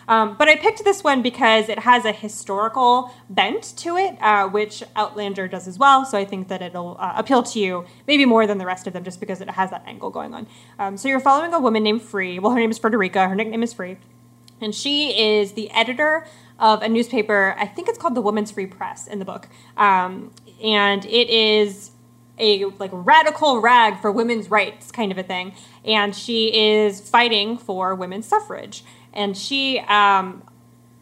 Um, 0.09 0.37
but 0.37 0.49
I 0.49 0.57
picked 0.57 0.83
this 0.85 1.05
one 1.05 1.21
because 1.21 1.69
it 1.69 1.81
has 1.81 2.07
a 2.07 2.13
historical 2.13 3.15
bent 3.29 3.75
to 3.77 3.97
it, 3.97 4.17
uh, 4.21 4.49
which 4.49 4.83
Outlander 4.97 5.47
does 5.47 5.69
as 5.69 5.79
well. 5.79 6.07
So 6.07 6.17
I 6.17 6.25
think 6.25 6.49
that 6.49 6.63
it'll 6.63 6.97
uh, 6.99 7.13
appeal 7.17 7.43
to 7.43 7.61
you 7.61 7.85
maybe 8.07 8.25
more 8.25 8.47
than 8.47 8.57
the 8.57 8.67
rest 8.67 8.87
of 8.87 8.95
them 8.95 9.05
just 9.05 9.21
because 9.21 9.43
it 9.43 9.51
has 9.51 9.71
that 9.71 9.85
angle 9.87 10.11
going 10.11 10.33
on. 10.35 10.47
Um, 10.79 10.97
so 10.97 11.09
you're 11.09 11.21
following 11.21 11.53
a 11.53 11.61
woman 11.61 11.83
named 11.83 12.03
Free. 12.03 12.39
Well, 12.39 12.53
her 12.53 12.59
name 12.59 12.71
is 12.71 12.79
Frederica, 12.79 13.29
her 13.29 13.35
nickname 13.35 13.63
is 13.63 13.75
Free. 13.75 13.99
And 14.61 14.75
she 14.75 15.39
is 15.39 15.53
the 15.53 15.71
editor 15.71 16.27
of 16.59 16.83
a 16.83 16.89
newspaper, 16.89 17.55
I 17.59 17.67
think 17.67 17.89
it's 17.89 17.99
called 17.99 18.17
the 18.17 18.21
Women's 18.21 18.51
Free 18.51 18.67
Press 18.67 19.07
in 19.07 19.21
the 19.21 19.25
book. 19.25 19.49
Um, 19.77 20.33
and 20.61 21.05
it 21.05 21.29
is 21.29 21.93
a 22.39 22.65
like 22.79 22.91
radical 22.93 23.61
rag 23.61 24.01
for 24.01 24.11
women's 24.11 24.51
rights 24.51 24.91
kind 24.91 25.11
of 25.11 25.19
a 25.19 25.23
thing 25.23 25.53
and 25.85 26.15
she 26.15 26.55
is 26.55 27.01
fighting 27.01 27.59
for 27.59 27.95
women's 27.95 28.27
suffrage 28.27 28.85
and 29.13 29.37
she 29.37 29.81
um, 29.81 30.43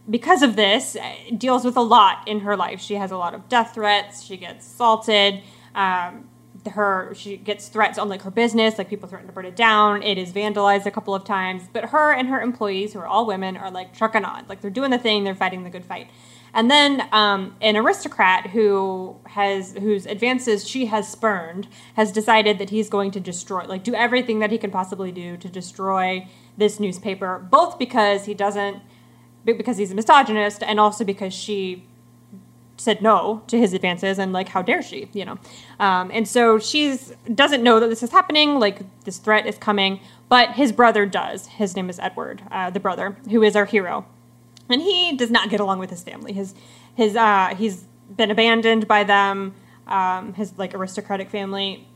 because 0.09 0.42
of 0.42 0.57
this 0.57 0.97
uh, 0.97 1.14
deals 1.37 1.64
with 1.64 1.77
a 1.77 1.83
lot 1.83 2.27
in 2.27 2.40
her 2.40 2.57
life. 2.57 2.81
She 2.81 2.95
has 2.95 3.11
a 3.11 3.16
lot 3.16 3.35
of 3.35 3.49
death 3.49 3.75
threats. 3.75 4.23
She 4.23 4.37
gets 4.37 4.66
assaulted. 4.66 5.42
Um, 5.75 6.29
her 6.71 7.14
she 7.14 7.37
gets 7.37 7.69
threats 7.69 7.97
on 7.97 8.09
like 8.09 8.23
her 8.23 8.31
business 8.31 8.77
like 8.77 8.88
people 8.88 9.09
threaten 9.09 9.29
to 9.29 9.33
burn 9.33 9.47
it 9.47 9.55
down. 9.55 10.03
It 10.03 10.19
is 10.19 10.33
vandalized 10.33 10.87
a 10.87 10.90
couple 10.90 11.14
of 11.14 11.25
times. 11.25 11.69
But 11.73 11.87
her 11.87 12.12
and 12.12 12.29
her 12.29 12.40
employees 12.40 12.92
who 12.92 12.99
are 12.99 13.07
all 13.07 13.27
women 13.27 13.57
are 13.57 13.71
like 13.71 13.95
trucking 13.97 14.25
on. 14.25 14.47
Like 14.49 14.61
they're 14.61 14.71
doing 14.71 14.90
the 14.90 14.99
thing. 14.99 15.25
They're 15.25 15.35
fighting 15.35 15.64
the 15.64 15.71
good 15.71 15.85
fight. 15.85 16.09
And 16.57 16.71
then 16.71 17.07
um, 17.12 17.55
an 17.61 17.77
aristocrat 17.77 18.47
who 18.49 19.16
has 19.27 19.75
whose 19.75 20.07
advances 20.07 20.66
she 20.66 20.87
has 20.87 21.07
spurned 21.07 21.69
has 21.95 22.11
decided 22.11 22.59
that 22.59 22.71
he's 22.71 22.88
going 22.88 23.11
to 23.11 23.21
destroy, 23.21 23.64
like, 23.66 23.85
do 23.85 23.95
everything 23.95 24.38
that 24.38 24.51
he 24.51 24.57
can 24.57 24.71
possibly 24.71 25.12
do 25.12 25.37
to 25.37 25.49
destroy 25.51 26.27
this 26.57 26.81
newspaper, 26.81 27.38
both 27.38 27.79
because 27.79 28.25
he 28.25 28.35
doesn't, 28.35 28.83
because 29.45 29.77
he's 29.77 29.92
a 29.92 29.95
misogynist, 29.95 30.62
and 30.62 30.81
also 30.81 31.05
because 31.05 31.35
she 31.35 31.85
said 32.79 33.01
no 33.01 33.42
to 33.47 33.59
his 33.59 33.73
advances 33.73 34.19
and 34.19 34.33
like 34.33 34.49
how 34.49 34.62
dare 34.62 34.83
she 34.83 35.09
you 35.12 35.25
know? 35.25 35.38
Um, 35.81 36.11
and 36.12 36.27
so 36.29 36.59
she's 36.59 37.12
doesn't 37.35 37.62
know 37.62 37.81
that 37.81 37.88
this 37.88 38.03
is 38.03 38.11
happening 38.11 38.59
like 38.59 38.83
this 39.05 39.19
threat 39.19 39.47
is 39.47 39.57
coming 39.59 40.01
but 40.29 40.53
his 40.53 40.73
brother 40.73 41.07
does. 41.07 41.47
His 41.47 41.77
name 41.77 41.88
is 41.88 41.99
edward 41.99 42.42
uh, 42.51 42.71
the 42.71 42.81
brother 42.81 43.16
who 43.31 43.42
is 43.42 43.57
our 43.57 43.64
hero. 43.64 44.07
And 44.69 44.83
he 44.83 45.16
does 45.16 45.31
not 45.31 45.49
get 45.49 45.61
along 45.61 45.79
with 45.79 45.90
his 45.90 46.03
family. 46.03 46.33
His 46.33 46.55
his 46.95 47.16
uh, 47.16 47.55
he's 47.57 47.85
been 48.14 48.31
abandoned 48.31 48.87
by 48.88 49.05
them 49.05 49.55
um, 49.87 50.35
his 50.35 50.59
like 50.59 50.75
aristocratic 50.75 51.31
family 51.31 51.87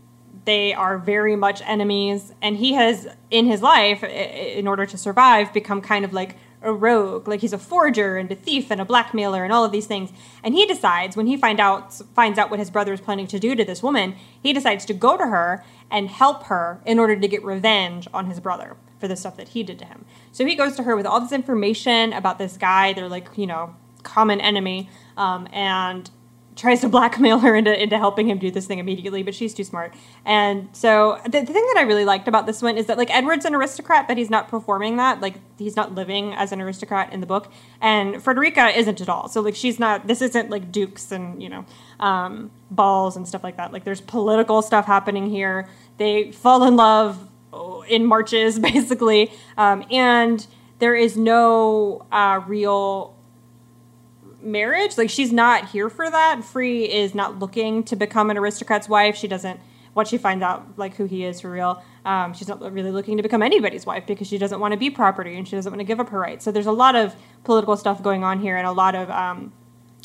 they 0.45 0.73
are 0.73 0.99
very 0.99 1.37
much 1.37 1.63
enemies 1.65 2.33
and 2.41 2.57
he 2.57 2.73
has 2.75 3.09
in 3.31 3.47
his 3.47 3.63
life 3.63 4.03
in 4.03 4.67
order 4.67 4.87
to 4.87 4.97
survive 4.97 5.53
become 5.53 5.81
kind 5.81 6.05
of 6.05 6.13
like 6.13 6.37
a 6.63 6.73
rogue, 6.73 7.27
like 7.27 7.41
he's 7.41 7.53
a 7.53 7.59
forger 7.59 8.17
and 8.17 8.31
a 8.31 8.35
thief 8.35 8.71
and 8.71 8.81
a 8.81 8.85
blackmailer 8.85 9.45
and 9.45 9.53
all 9.53 9.65
of 9.65 9.73
these 9.73 9.87
things. 9.87 10.11
And 10.43 10.55
he 10.55 10.67
decides 10.67 11.17
when 11.17 11.27
he 11.27 11.37
find 11.37 11.59
out 11.59 11.95
finds 12.15 12.39
out 12.39 12.51
what 12.51 12.59
his 12.59 12.71
brother 12.71 12.93
is 12.93 13.01
planning 13.01 13.27
to 13.29 13.39
do 13.39 13.55
to 13.55 13.65
this 13.65 13.83
woman, 13.83 14.15
he 14.43 14.53
decides 14.53 14.85
to 14.87 14.95
go 14.95 15.17
to 15.17 15.27
her 15.27 15.65
and 15.91 16.09
help 16.09 16.45
her 16.45 16.81
in 16.85 16.99
order 16.99 17.19
to 17.19 17.29
get 17.29 17.43
revenge 17.45 18.09
on 18.13 18.27
his 18.27 18.41
brother 18.41 18.77
for 18.99 19.09
the 19.09 19.17
stuff 19.17 19.37
that 19.37 19.49
he 19.49 19.63
did 19.63 19.79
to 19.79 19.87
him. 19.87 20.05
So 20.33 20.45
he 20.45 20.55
goes 20.55 20.77
to 20.77 20.83
her 20.83 20.95
with 20.95 21.07
all 21.07 21.21
this 21.21 21.33
information 21.33 22.13
about 22.13 22.39
this 22.39 22.57
guy. 22.57 22.93
They're 22.93 23.09
like, 23.09 23.29
you 23.37 23.47
know, 23.47 23.75
common 24.03 24.41
enemy, 24.41 24.91
um, 25.17 25.49
and 25.53 26.11
tries 26.61 26.83
to 26.83 26.89
blackmail 26.89 27.39
her 27.39 27.57
into, 27.57 27.83
into 27.83 27.97
helping 27.97 28.29
him 28.29 28.39
do 28.39 28.51
this 28.51 28.67
thing 28.67 28.79
immediately, 28.79 29.23
but 29.23 29.35
she's 29.35 29.55
too 29.55 29.65
smart. 29.65 29.95
And 30.27 30.69
so 30.73 31.19
the, 31.25 31.41
the, 31.41 31.53
thing 31.53 31.67
that 31.73 31.77
I 31.79 31.83
really 31.83 32.05
liked 32.05 32.29
about 32.29 32.47
this 32.47 32.61
one 32.61 32.77
is 32.77 32.87
that 32.87 32.99
like 32.99 33.11
Edward's 33.11 33.47
an 33.47 33.55
aristocrat, 33.55 34.07
but 34.07 34.19
he's 34.19 34.29
not 34.29 34.49
performing 34.49 34.97
that. 34.97 35.21
Like 35.21 35.37
he's 35.59 35.75
not 35.75 35.95
living 35.95 36.35
as 36.35 36.53
an 36.53 36.61
aristocrat 36.61 37.13
in 37.15 37.21
the 37.21 37.27
book. 37.27 37.51
And 37.81 38.23
Frederica 38.23 38.77
isn't 38.79 39.01
at 39.01 39.09
all. 39.09 39.29
So 39.29 39.41
like 39.41 39.57
she's 39.57 39.81
not 39.81 40.07
this 40.07 40.21
isn't 40.21 40.51
like 40.51 40.71
dukes 40.71 41.11
and, 41.11 41.43
you 41.43 41.49
know, 41.49 41.65
um, 41.99 42.51
balls 42.71 43.17
and 43.17 43.27
stuff 43.27 43.43
like 43.43 43.57
that. 43.57 43.73
Like 43.73 43.85
there's 43.85 44.03
political 44.03 44.61
stuff 44.61 44.85
happening 44.85 45.31
here. 45.31 45.67
They 45.97 46.31
fall 46.31 46.65
in 46.65 46.77
love 46.77 47.27
in 47.89 48.05
marches, 48.05 48.59
basically. 48.59 49.33
Um, 49.57 49.85
and 49.91 50.47
there 50.79 50.95
is 50.95 51.17
no 51.17 52.07
uh, 52.13 52.43
real 52.47 53.17
marriage. 54.43 54.97
Like 54.99 55.11
she's 55.11 55.33
not 55.33 55.69
here 55.69 55.89
for 55.89 56.11
that. 56.11 56.45
Free 56.45 56.85
is 56.85 57.15
not 57.15 57.39
looking 57.39 57.83
to 57.85 57.97
become 57.97 58.31
an 58.31 58.39
aristocrat's 58.39 58.89
wife. 58.89 59.17
She 59.17 59.29
doesn't. 59.29 59.61
Once 59.93 60.09
she 60.09 60.19
finds 60.19 60.43
out 60.43 60.79
like 60.79 60.95
who 60.95 61.05
he 61.05 61.25
is 61.25 61.41
for 61.41 61.51
real, 61.51 61.83
um, 62.05 62.33
she's 62.33 62.47
not 62.47 62.61
really 62.73 62.93
looking 62.93 63.17
to 63.17 63.23
become 63.23 63.43
anybody's 63.43 63.85
wife 63.85 64.07
because 64.07 64.29
she 64.29 64.39
doesn't 64.39 64.61
want 64.61 64.73
to 64.73 64.79
be 64.79 64.89
property 64.89 65.37
and 65.37 65.49
she 65.49 65.57
doesn't 65.57 65.73
want 65.73 65.81
to 65.81 65.85
give 65.85 65.99
up 65.99 66.09
her 66.11 66.19
rights. 66.19 66.45
So 66.45 66.53
there's 66.53 66.67
a 66.67 66.73
lot 66.73 66.95
of 66.95 67.15
political 67.43 67.77
stuff 67.77 68.01
going 68.03 68.23
on 68.23 68.41
here 68.41 68.57
and 68.57 68.67
a 68.67 68.73
lot 68.73 68.95
of 68.95 69.11
um, 69.11 69.53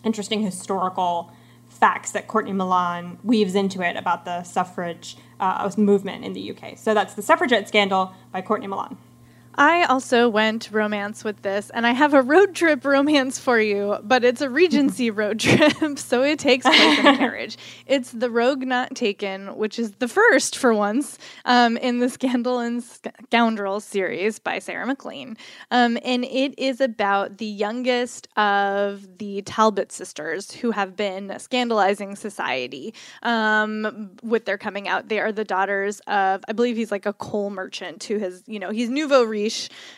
interesting 0.03 0.41
historical 0.41 1.31
facts 1.69 2.11
that 2.11 2.27
Courtney 2.27 2.53
Milan 2.53 3.19
weaves 3.23 3.53
into 3.53 3.81
it 3.81 3.95
about 3.95 4.25
the 4.25 4.43
suffrage 4.43 5.17
uh, 5.39 5.69
movement 5.77 6.23
in 6.23 6.33
the 6.33 6.51
UK. 6.51 6.77
So 6.77 6.93
that's 6.93 7.13
the 7.13 7.21
suffragette 7.21 7.67
scandal 7.67 8.13
by 8.31 8.41
Courtney 8.41 8.67
Milan. 8.67 8.97
I 9.57 9.85
also 9.85 10.27
went 10.27 10.69
romance 10.71 11.23
with 11.23 11.41
this, 11.41 11.69
and 11.69 11.87
I 11.87 11.91
have 11.91 12.13
a 12.13 12.21
road 12.21 12.53
trip 12.55 12.83
romance 12.83 13.39
for 13.39 13.59
you, 13.59 13.97
but 14.03 14.25
it's 14.25 14.41
a 14.41 14.49
Regency 14.49 15.09
road 15.11 15.39
trip, 15.39 15.73
so 15.97 16.23
it 16.23 16.39
takes 16.39 16.65
place 16.65 16.99
in 16.99 17.05
a 17.05 17.17
carriage. 17.17 17.57
It's 17.85 18.11
The 18.11 18.29
Rogue 18.29 18.65
Not 18.65 18.95
Taken, 18.95 19.55
which 19.55 19.79
is 19.79 19.93
the 19.93 20.09
first 20.09 20.57
for 20.57 20.73
once 20.73 21.17
um, 21.45 21.77
in 21.77 21.99
the 21.99 22.09
Scandal 22.09 22.59
and 22.59 22.83
Scoundrel 22.83 23.79
series 23.79 24.39
by 24.39 24.59
Sarah 24.59 24.85
MacLean. 24.85 25.37
Um, 25.71 25.97
and 26.03 26.25
it 26.25 26.53
is 26.57 26.81
about 26.81 27.37
the 27.37 27.45
youngest 27.45 28.27
of 28.37 29.17
the 29.19 29.41
Talbot 29.43 29.91
sisters 29.91 30.51
who 30.51 30.71
have 30.71 30.97
been 30.97 31.33
scandalizing 31.39 32.17
society 32.17 32.93
um, 33.23 34.11
with 34.21 34.43
their 34.43 34.57
coming 34.57 34.89
out. 34.89 35.07
They 35.07 35.19
are 35.19 35.31
the 35.31 35.45
daughters 35.45 36.01
of, 36.07 36.43
I 36.47 36.51
believe 36.51 36.75
he's 36.75 36.91
like 36.91 37.05
a 37.05 37.13
coal 37.13 37.49
merchant 37.49 38.03
who 38.03 38.19
has, 38.19 38.43
you 38.47 38.59
know, 38.59 38.71
he's 38.71 38.89
nouveau 38.89 39.23
riche 39.23 39.44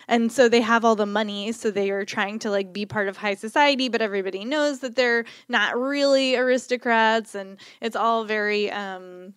and 0.08 0.32
so 0.32 0.50
they 0.50 0.62
have 0.62 0.84
all 0.86 0.96
the 0.96 1.06
money 1.06 1.52
so 1.52 1.72
they 1.72 1.90
are 1.90 2.06
trying 2.06 2.40
to 2.40 2.50
like 2.50 2.74
be 2.74 2.86
part 2.86 3.08
of 3.08 3.18
high 3.18 3.36
society 3.36 3.90
but 3.90 4.02
everybody 4.02 4.46
knows 4.46 4.80
that 4.80 4.96
they're 4.96 5.26
not 5.50 5.78
really 5.78 6.36
aristocrats 6.36 7.36
and 7.36 7.58
it's 7.82 7.96
all 7.96 8.24
very 8.24 8.72
um 8.72 9.34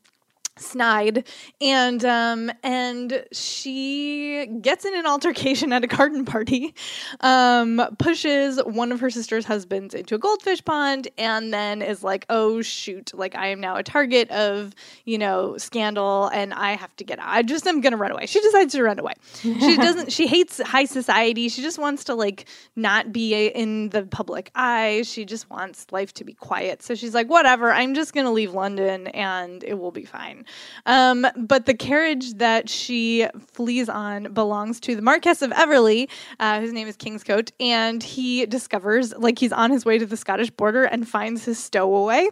snide. 0.60 1.26
And 1.60 2.04
um 2.04 2.50
and 2.62 3.24
she 3.32 4.46
gets 4.60 4.84
in 4.84 4.94
an 4.94 5.06
altercation 5.06 5.72
at 5.72 5.84
a 5.84 5.86
garden 5.86 6.24
party 6.24 6.74
um 7.20 7.82
pushes 7.98 8.58
one 8.64 8.92
of 8.92 9.00
her 9.00 9.10
sister's 9.10 9.44
husbands 9.44 9.94
into 9.94 10.14
a 10.14 10.18
goldfish 10.18 10.64
pond 10.64 11.08
and 11.18 11.52
then 11.52 11.82
is 11.82 12.02
like 12.02 12.26
oh 12.28 12.62
shoot 12.62 13.12
like 13.14 13.34
i 13.34 13.48
am 13.48 13.60
now 13.60 13.76
a 13.76 13.82
target 13.82 14.30
of 14.30 14.74
you 15.04 15.18
know 15.18 15.56
scandal 15.56 16.28
and 16.28 16.52
i 16.54 16.72
have 16.72 16.94
to 16.96 17.04
get 17.04 17.18
out. 17.18 17.28
I 17.28 17.42
just 17.42 17.66
am 17.66 17.80
gonna 17.80 17.96
run 17.96 18.10
away. 18.10 18.26
She 18.26 18.40
decides 18.40 18.72
to 18.74 18.82
run 18.82 18.98
away. 18.98 19.14
She 19.42 19.76
doesn't 19.86 20.12
she 20.12 20.26
hates 20.26 20.60
high 20.62 20.84
society. 20.84 21.48
She 21.48 21.62
just 21.62 21.78
wants 21.78 22.04
to 22.04 22.14
like 22.14 22.46
not 22.76 23.12
be 23.12 23.46
in 23.46 23.90
the 23.90 24.04
public 24.04 24.50
eye. 24.54 25.02
She 25.04 25.24
just 25.24 25.50
wants 25.50 25.86
life 25.90 26.12
to 26.14 26.24
be 26.24 26.34
quiet. 26.34 26.82
So 26.82 26.94
she's 26.94 27.14
like 27.14 27.28
whatever 27.28 27.70
i'm 27.72 27.94
just 27.94 28.12
gonna 28.12 28.32
leave 28.32 28.52
london 28.52 29.06
and 29.08 29.64
it 29.64 29.74
will 29.74 29.90
be 29.90 30.04
fine 30.04 30.44
um, 30.86 31.26
but 31.36 31.66
the 31.66 31.74
carriage 31.74 32.34
that 32.34 32.68
she 32.68 33.26
flees 33.52 33.88
on 33.88 34.32
belongs 34.32 34.80
to 34.80 34.96
the 34.96 35.02
Marquess 35.02 35.42
of 35.42 35.52
Eversley, 35.52 36.08
uh, 36.38 36.60
whose 36.60 36.72
name 36.72 36.88
is 36.88 36.96
Kingscote, 36.96 37.52
and 37.60 38.02
he 38.02 38.46
discovers, 38.46 39.12
like, 39.16 39.38
he's 39.38 39.52
on 39.52 39.70
his 39.70 39.84
way 39.84 39.98
to 39.98 40.06
the 40.06 40.16
Scottish 40.16 40.50
border 40.50 40.84
and 40.84 41.06
finds 41.08 41.44
his 41.44 41.58
stowaway 41.58 42.28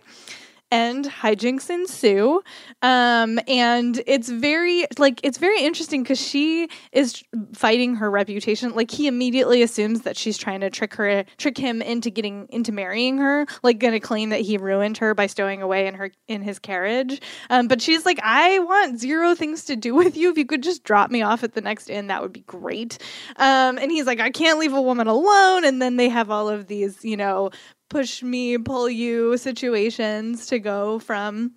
and 0.70 1.04
hijinks 1.06 1.70
ensue. 1.70 2.42
Um, 2.82 3.38
and 3.48 4.02
it's 4.06 4.28
very 4.28 4.86
like 4.98 5.20
it's 5.22 5.38
very 5.38 5.62
interesting 5.62 6.02
because 6.02 6.20
she 6.20 6.68
is 6.92 7.22
fighting 7.54 7.96
her 7.96 8.10
reputation. 8.10 8.74
Like 8.74 8.90
he 8.90 9.06
immediately 9.06 9.62
assumes 9.62 10.02
that 10.02 10.16
she's 10.16 10.36
trying 10.36 10.60
to 10.60 10.70
trick 10.70 10.94
her, 10.94 11.24
trick 11.38 11.56
him 11.56 11.80
into 11.80 12.10
getting 12.10 12.46
into 12.50 12.72
marrying 12.72 13.18
her. 13.18 13.46
Like 13.62 13.78
going 13.78 13.94
to 13.94 14.00
claim 14.00 14.30
that 14.30 14.40
he 14.40 14.58
ruined 14.58 14.98
her 14.98 15.14
by 15.14 15.26
stowing 15.26 15.62
away 15.62 15.86
in 15.86 15.94
her 15.94 16.10
in 16.26 16.42
his 16.42 16.58
carriage. 16.58 17.20
Um, 17.50 17.68
but 17.68 17.80
she's 17.80 18.04
like, 18.04 18.20
I 18.22 18.58
want 18.58 19.00
zero 19.00 19.34
things 19.34 19.64
to 19.64 19.76
do 19.76 19.94
with 19.94 20.16
you. 20.16 20.30
If 20.30 20.38
you 20.38 20.46
could 20.46 20.62
just 20.62 20.84
drop 20.84 21.10
me 21.10 21.22
off 21.22 21.42
at 21.42 21.54
the 21.54 21.60
next 21.60 21.88
inn, 21.88 22.08
that 22.08 22.22
would 22.22 22.32
be 22.32 22.40
great. 22.40 22.98
Um, 23.36 23.78
and 23.78 23.90
he's 23.90 24.06
like, 24.06 24.20
I 24.20 24.30
can't 24.30 24.58
leave 24.58 24.74
a 24.74 24.82
woman 24.82 25.06
alone. 25.06 25.64
And 25.64 25.80
then 25.80 25.96
they 25.96 26.08
have 26.08 26.30
all 26.30 26.48
of 26.48 26.66
these, 26.66 27.04
you 27.04 27.16
know, 27.16 27.50
push 27.88 28.22
me, 28.22 28.58
pull 28.58 28.88
you 28.88 29.36
situations 29.36 30.46
to 30.46 30.58
go 30.58 30.98
from. 30.98 31.52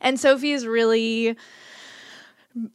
And 0.00 0.18
Sophie 0.18 0.52
is 0.52 0.66
really 0.66 1.36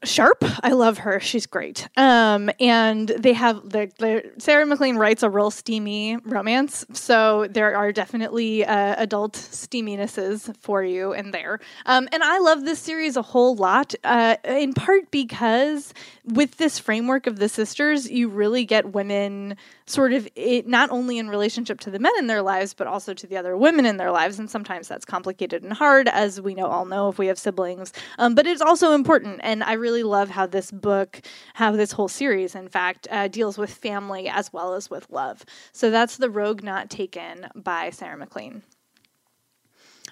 sharp. 0.03 0.43
I 0.63 0.71
love 0.71 0.99
her. 0.99 1.19
She's 1.19 1.45
great. 1.45 1.87
Um, 1.95 2.49
and 2.59 3.07
they 3.07 3.33
have 3.33 3.69
the, 3.69 3.91
the 3.97 4.31
Sarah 4.37 4.65
MacLean 4.65 4.97
writes 4.97 5.23
a 5.23 5.29
real 5.29 5.51
steamy 5.51 6.17
romance, 6.17 6.85
so 6.93 7.47
there 7.49 7.75
are 7.75 7.91
definitely 7.91 8.65
uh, 8.65 8.95
adult 8.97 9.35
steaminesses 9.35 10.49
for 10.59 10.83
you 10.83 11.13
in 11.13 11.31
there. 11.31 11.59
Um, 11.85 12.09
and 12.11 12.23
I 12.23 12.39
love 12.39 12.65
this 12.65 12.79
series 12.79 13.15
a 13.15 13.21
whole 13.21 13.55
lot, 13.55 13.95
uh, 14.03 14.35
in 14.43 14.73
part 14.73 15.11
because 15.11 15.93
with 16.25 16.57
this 16.57 16.77
framework 16.77 17.25
of 17.27 17.39
the 17.39 17.49
sisters, 17.49 18.09
you 18.09 18.27
really 18.27 18.65
get 18.65 18.93
women 18.93 19.55
sort 19.89 20.13
of 20.13 20.27
it 20.35 20.67
not 20.67 20.89
only 20.91 21.17
in 21.17 21.29
relationship 21.29 21.79
to 21.79 21.89
the 21.89 21.97
men 21.97 22.11
in 22.19 22.27
their 22.27 22.43
lives 22.43 22.75
but 22.75 22.85
also 22.85 23.11
to 23.13 23.25
the 23.25 23.35
other 23.35 23.57
women 23.57 23.87
in 23.87 23.97
their 23.97 24.11
lives 24.11 24.37
and 24.37 24.49
sometimes 24.49 24.87
that's 24.87 25.03
complicated 25.03 25.63
and 25.63 25.73
hard 25.73 26.07
as 26.07 26.39
we 26.39 26.53
know 26.53 26.67
all 26.67 26.85
know 26.85 27.09
if 27.09 27.17
we 27.17 27.25
have 27.25 27.39
siblings 27.39 27.91
um, 28.19 28.35
but 28.35 28.45
it's 28.45 28.61
also 28.61 28.91
important 28.91 29.39
and 29.41 29.63
i 29.69 29.73
really 29.73 30.03
love 30.03 30.29
how 30.29 30.45
this 30.45 30.71
book 30.71 31.21
how 31.53 31.71
this 31.71 31.91
whole 31.91 32.07
series 32.07 32.55
in 32.55 32.67
fact 32.67 33.07
uh, 33.11 33.27
deals 33.27 33.57
with 33.57 33.71
family 33.71 34.27
as 34.27 34.51
well 34.51 34.73
as 34.73 34.89
with 34.89 35.05
love. 35.09 35.45
So 35.71 35.89
that's 35.91 36.17
the 36.17 36.29
rogue 36.29 36.63
not 36.63 36.89
taken 36.89 37.47
by 37.55 37.91
sarah 37.91 38.17
maclean 38.17 38.63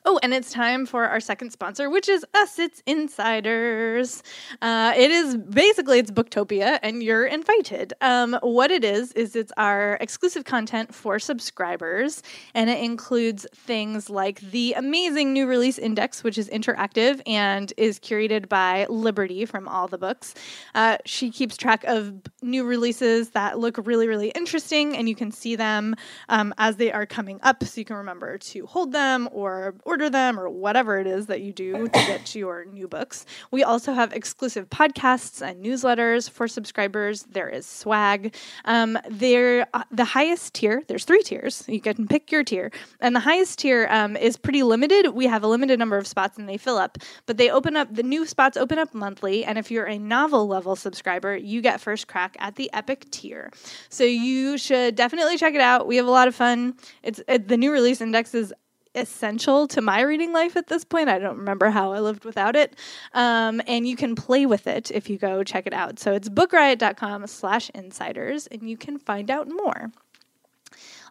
Oh, 0.10 0.18
and 0.24 0.34
it's 0.34 0.54
time 0.54 0.86
for 0.86 1.04
our 1.04 1.20
second 1.20 1.52
sponsor, 1.52 1.90
which 1.90 2.08
is 2.08 2.26
us. 2.34 2.58
It's 2.60 2.82
Insiders. 2.86 4.24
Uh, 4.62 4.94
it 4.96 5.12
is 5.12 5.36
basically 5.36 6.00
it's 6.00 6.12
Booktopia, 6.12 6.80
and 6.82 7.04
you're 7.04 7.26
invited. 7.26 7.94
Um, 8.00 8.40
what 8.42 8.72
it 8.72 8.86
is 8.86 9.12
is 9.12 9.36
it's 9.36 9.52
our 9.58 9.98
exclusive 10.00 10.46
content 10.46 10.96
for 10.96 11.20
subscribers, 11.20 12.24
and 12.54 12.70
it 12.70 12.82
includes 12.82 13.46
things 13.54 14.10
like 14.10 14.40
the 14.40 14.72
amazing 14.78 15.34
new 15.34 15.46
release 15.46 15.78
index, 15.78 16.24
which 16.24 16.38
is 16.38 16.48
interactive 16.52 17.22
and 17.28 17.74
is 17.76 18.00
curated 18.00 18.48
by 18.48 18.86
Liberty 18.86 19.44
from 19.44 19.68
all 19.68 19.90
the 19.90 19.98
books. 19.98 20.36
Uh, 20.74 20.96
she 21.04 21.30
keeps 21.30 21.58
track 21.58 21.84
of 21.84 22.14
new 22.42 22.64
releases 22.64 23.32
that 23.32 23.60
look 23.60 23.78
really, 23.86 24.08
really 24.08 24.30
interesting, 24.30 24.96
and 24.96 25.10
you 25.10 25.16
can 25.16 25.32
see 25.34 25.58
them 25.58 25.96
um, 26.30 26.54
as 26.58 26.78
they 26.78 26.94
are 26.94 27.06
coming 27.06 27.42
up, 27.44 27.62
so 27.62 27.82
you 27.82 27.84
can 27.84 27.98
remember 27.98 28.38
to 28.38 28.66
hold 28.68 28.94
them 28.94 29.28
or 29.34 29.76
order 29.98 30.12
them 30.12 30.40
or 30.40 30.48
whatever 30.48 31.00
it 31.00 31.08
is 31.08 31.26
that 31.26 31.42
you 31.42 31.52
do 31.52 31.88
to 31.88 31.90
get 31.90 32.36
your 32.36 32.66
new 32.66 32.88
books. 32.88 33.26
We 33.50 33.64
also 33.64 33.94
have 33.94 34.14
exclusive 34.14 34.70
podcasts 34.70 35.42
and 35.42 35.66
newsletters 35.66 36.30
for 36.30 36.48
subscribers. 36.48 37.24
There 37.24 37.50
is 37.50 37.66
swag. 37.66 38.36
Um, 38.66 39.00
there, 39.10 39.66
uh, 39.74 39.86
the 39.90 40.06
highest 40.06 40.54
tier. 40.54 40.84
There's 40.88 41.04
three 41.04 41.24
tiers. 41.24 41.64
You 41.68 41.82
can 41.82 42.08
pick 42.08 42.32
your 42.32 42.44
tier, 42.44 42.72
and 43.00 43.16
the 43.16 43.22
highest 43.22 43.58
tier 43.58 43.88
um, 43.90 44.16
is 44.16 44.38
pretty 44.38 44.62
limited. 44.62 45.16
We 45.16 45.26
have 45.26 45.44
a 45.44 45.48
limited 45.48 45.80
number 45.80 45.98
of 45.98 46.06
spots, 46.06 46.38
and 46.38 46.48
they 46.48 46.58
fill 46.58 46.78
up. 46.78 47.00
But 47.26 47.38
they 47.38 47.50
open 47.50 47.76
up. 47.76 47.92
The 47.92 48.04
new 48.04 48.28
spots 48.28 48.56
open 48.56 48.78
up 48.78 48.94
monthly, 48.94 49.44
and 49.46 49.58
if 49.58 49.72
you're 49.72 49.88
a 49.88 49.98
novel 49.98 50.46
level 50.48 50.76
subscriber, 50.76 51.36
you 51.36 51.64
get 51.64 51.82
first 51.82 52.08
crack 52.08 52.38
at 52.38 52.56
the 52.56 52.72
epic 52.72 53.10
tier. 53.10 53.52
So 53.90 54.04
you 54.04 54.60
should 54.60 54.94
definitely 54.94 55.40
check 55.40 55.56
it 55.56 55.62
out. 55.62 55.88
We 55.88 55.96
have 55.96 56.06
a 56.06 56.12
lot 56.12 56.28
of 56.28 56.36
fun. 56.36 56.76
It's 57.02 57.20
it, 57.28 57.48
the 57.48 57.58
new 57.58 57.72
release 57.72 58.00
index 58.00 58.36
is 58.36 58.54
essential 58.98 59.68
to 59.70 59.82
my 59.82 60.02
reading 60.02 60.34
life 60.34 60.58
at 60.58 60.68
this 60.68 60.84
point. 60.84 61.10
I 61.10 61.20
don't 61.20 61.38
remember 61.38 61.70
how 61.70 61.94
I 61.94 62.00
lived 62.00 62.26
without 62.26 62.56
it. 62.56 62.76
Um, 63.14 63.62
and 63.68 63.88
you 63.88 63.96
can 63.96 64.16
play 64.16 64.46
with 64.46 64.68
it 64.68 64.92
if 64.92 65.10
you 65.10 65.18
go 65.18 65.44
check 65.44 65.68
it 65.68 65.74
out. 65.74 66.00
So 66.00 66.14
it's 66.14 66.30
bookriot.com 66.30 67.28
slash 67.28 67.70
insiders, 67.72 68.48
and 68.48 68.70
you 68.70 68.78
can 68.78 68.98
find 68.98 69.32
out 69.32 69.48
more. 69.48 69.92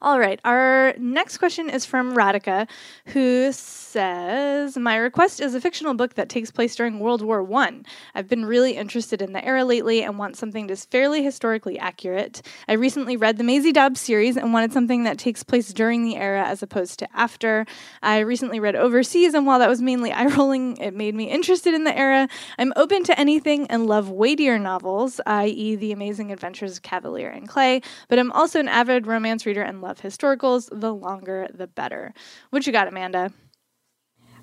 All 0.03 0.21
right, 0.21 0.39
our 0.45 0.93
next 0.99 1.39
question 1.39 1.71
is 1.71 1.87
from 1.87 2.15
Radhika, 2.15 2.69
who 3.07 3.51
says, 3.51 4.77
My 4.77 4.97
request 4.97 5.41
is 5.41 5.55
a 5.55 5.61
fictional 5.61 5.95
book 5.95 6.15
that 6.15 6.29
takes 6.29 6.51
place 6.51 6.77
during 6.77 7.01
World 7.01 7.23
War 7.23 7.43
One. 7.43 7.87
I've 8.15 8.29
been 8.29 8.45
really 8.45 8.77
interested 8.77 9.23
in 9.23 9.33
the 9.33 9.43
era 9.43 9.65
lately 9.65 10.03
and 10.03 10.19
want 10.19 10.37
something 10.37 10.67
that's 10.67 10.85
fairly 10.85 11.25
historically 11.25 11.79
accurate. 11.79 12.43
I 12.69 12.75
recently 12.75 13.17
read 13.17 13.39
the 13.39 13.45
Maisie 13.45 13.73
Dobbs 13.73 13.99
series 13.99 14.37
and 14.37 14.53
wanted 14.53 14.75
something 14.75 15.05
that 15.05 15.17
takes 15.17 15.43
place 15.43 15.73
during 15.73 16.05
the 16.05 16.17
era 16.17 16.45
as 16.45 16.63
opposed 16.63 16.99
to 16.99 17.09
after. 17.17 17.65
I 18.03 18.19
recently 18.19 18.61
read 18.61 18.77
Overseas, 18.77 19.33
and 19.33 19.47
while 19.47 19.61
that 19.61 19.69
was 19.69 19.81
mainly 19.81 20.13
eye 20.13 20.27
rolling, 20.27 20.77
it 20.77 20.93
made 20.93 21.15
me 21.15 21.31
interested 21.31 21.73
in 21.73 21.85
the 21.85 21.97
era. 21.97 22.29
I'm 22.59 22.75
open 22.77 23.03
to 23.05 23.19
anything 23.19 23.67
and 23.69 23.87
love 23.87 24.11
weightier 24.11 24.59
novels, 24.59 25.23
i.e., 25.25 25.75
The 25.75 25.93
Amazing 25.93 26.33
Adventures 26.33 26.77
of 26.77 26.83
Kavalier 26.83 27.31
and 27.31 27.49
Clay, 27.49 27.81
but 28.09 28.19
I'm 28.19 28.31
also 28.33 28.61
an 28.61 28.69
avid 28.69 29.07
romance 29.07 29.47
reader 29.47 29.63
and 29.63 29.86
love 29.87 30.01
historicals. 30.01 30.69
The 30.73 30.93
longer, 30.93 31.49
the 31.53 31.67
better. 31.67 32.13
What 32.51 32.67
you 32.67 32.73
got, 32.73 32.89
Amanda? 32.89 33.33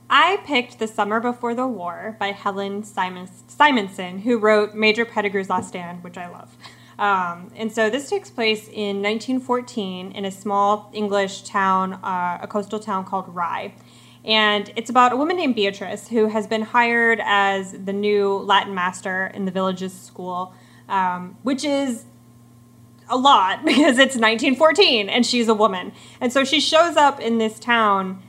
I 0.10 0.38
picked 0.46 0.80
The 0.80 0.88
Summer 0.88 1.20
Before 1.20 1.56
the 1.56 1.68
War 1.68 2.16
by 2.20 2.32
Helen 2.32 2.84
Simons- 2.84 3.44
Simonson, 3.48 4.20
who 4.20 4.38
wrote 4.38 4.74
Major 4.74 5.06
Pettigrew's 5.06 5.50
Last 5.50 5.70
Stand, 5.70 6.04
which 6.04 6.18
I 6.18 6.30
love. 6.30 6.56
Um, 7.00 7.52
and 7.56 7.72
so 7.72 7.90
this 7.90 8.10
takes 8.10 8.30
place 8.30 8.68
in 8.68 9.02
1914 9.02 10.12
in 10.12 10.26
a 10.26 10.32
small 10.32 10.92
English 10.94 11.44
town, 11.44 11.94
uh, 11.94 12.40
a 12.42 12.48
coastal 12.48 12.80
town 12.80 13.06
called 13.06 13.26
Rye. 13.30 13.74
And 14.24 14.72
it's 14.76 14.90
about 14.90 15.12
a 15.12 15.18
woman 15.18 15.36
named 15.36 15.56
Beatrice 15.56 16.08
who 16.08 16.28
has 16.28 16.48
been 16.48 16.62
hired 16.62 17.20
as 17.24 17.74
the 17.74 17.92
new 17.92 18.38
Latin 18.38 18.74
master 18.74 19.32
in 19.34 19.46
the 19.46 19.52
village's 19.52 19.94
school, 19.94 20.54
um, 20.88 21.38
which 21.44 21.66
is 21.66 22.06
a 23.10 23.18
lot 23.18 23.60
because 23.66 23.98
it's 24.00 24.16
1914 24.16 25.10
and 25.10 25.26
she's 25.26 25.48
a 25.48 25.54
woman. 25.54 25.92
And 26.20 26.32
so 26.32 26.44
she 26.44 26.60
shows 26.60 26.96
up 26.96 27.20
in 27.20 27.38
this 27.38 27.60
town 27.60 28.22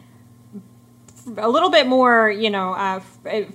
a 1.37 1.49
little 1.49 1.71
bit 1.71 1.87
more, 1.87 2.31
you 2.31 2.51
know, 2.51 2.75
uh, 2.75 3.01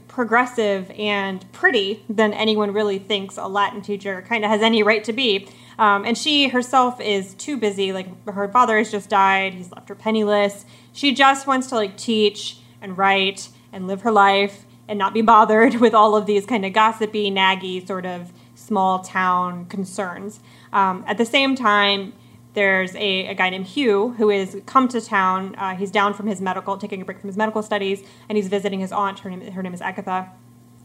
progressive 0.08 0.92
and 0.92 1.50
pretty 1.52 2.04
than 2.10 2.34
anyone 2.34 2.74
really 2.74 3.00
thinks 3.00 3.38
a 3.38 3.48
Latin 3.48 3.82
teacher 3.82 4.24
kind 4.28 4.44
of 4.44 4.50
has 4.50 4.62
any 4.62 4.82
right 4.84 5.04
to 5.04 5.14
be. 5.14 5.48
Um, 5.78 6.04
and 6.04 6.18
she 6.18 6.50
herself 6.50 7.00
is 7.00 7.34
too 7.36 7.58
busy. 7.58 7.94
Like 7.94 8.08
her 8.28 8.48
father 8.50 8.78
has 8.78 8.92
just 8.92 9.10
died. 9.10 9.54
He's 9.54 9.72
left 9.72 9.90
her 9.90 9.96
penniless. 9.96 10.66
She 10.92 11.14
just 11.14 11.48
wants 11.48 11.68
to 11.68 11.76
like 11.76 11.96
teach 11.96 12.58
and 12.82 12.98
write 12.98 13.50
and 13.72 13.88
live 13.88 14.02
her 14.02 14.12
life 14.12 14.66
and 14.88 14.98
not 14.98 15.14
be 15.14 15.22
bothered 15.22 15.76
with 15.80 15.94
all 15.94 16.16
of 16.16 16.26
these 16.26 16.46
kind 16.46 16.66
of 16.66 16.74
gossipy, 16.74 17.32
naggy 17.32 17.86
sort 17.86 18.06
of 18.06 18.34
small 18.56 19.00
town 19.00 19.66
concerns. 19.68 20.40
Um, 20.74 21.04
at 21.08 21.18
the 21.18 21.26
same 21.26 21.56
time, 21.56 22.14
there's 22.54 22.96
a, 22.96 23.28
a, 23.28 23.36
guy 23.36 23.50
named 23.50 23.68
Hugh 23.68 24.10
who 24.18 24.30
has 24.30 24.58
come 24.66 24.88
to 24.90 25.00
town. 25.02 25.56
Uh, 25.56 25.76
he's 25.76 25.92
down 25.92 26.14
from 26.14 26.28
his 26.28 26.42
medical, 26.42 26.78
taking 26.78 27.02
a 27.02 27.06
break 27.06 27.20
from 27.20 27.28
his 27.30 27.38
medical 27.38 27.62
studies, 27.62 28.04
and 28.28 28.38
he's 28.38 28.48
visiting 28.48 28.80
his 28.80 28.92
aunt. 28.92 29.20
Her 29.20 29.30
name, 29.30 29.52
her 29.52 29.62
name 29.62 29.74
is 29.74 29.82
Agatha, 29.82 30.32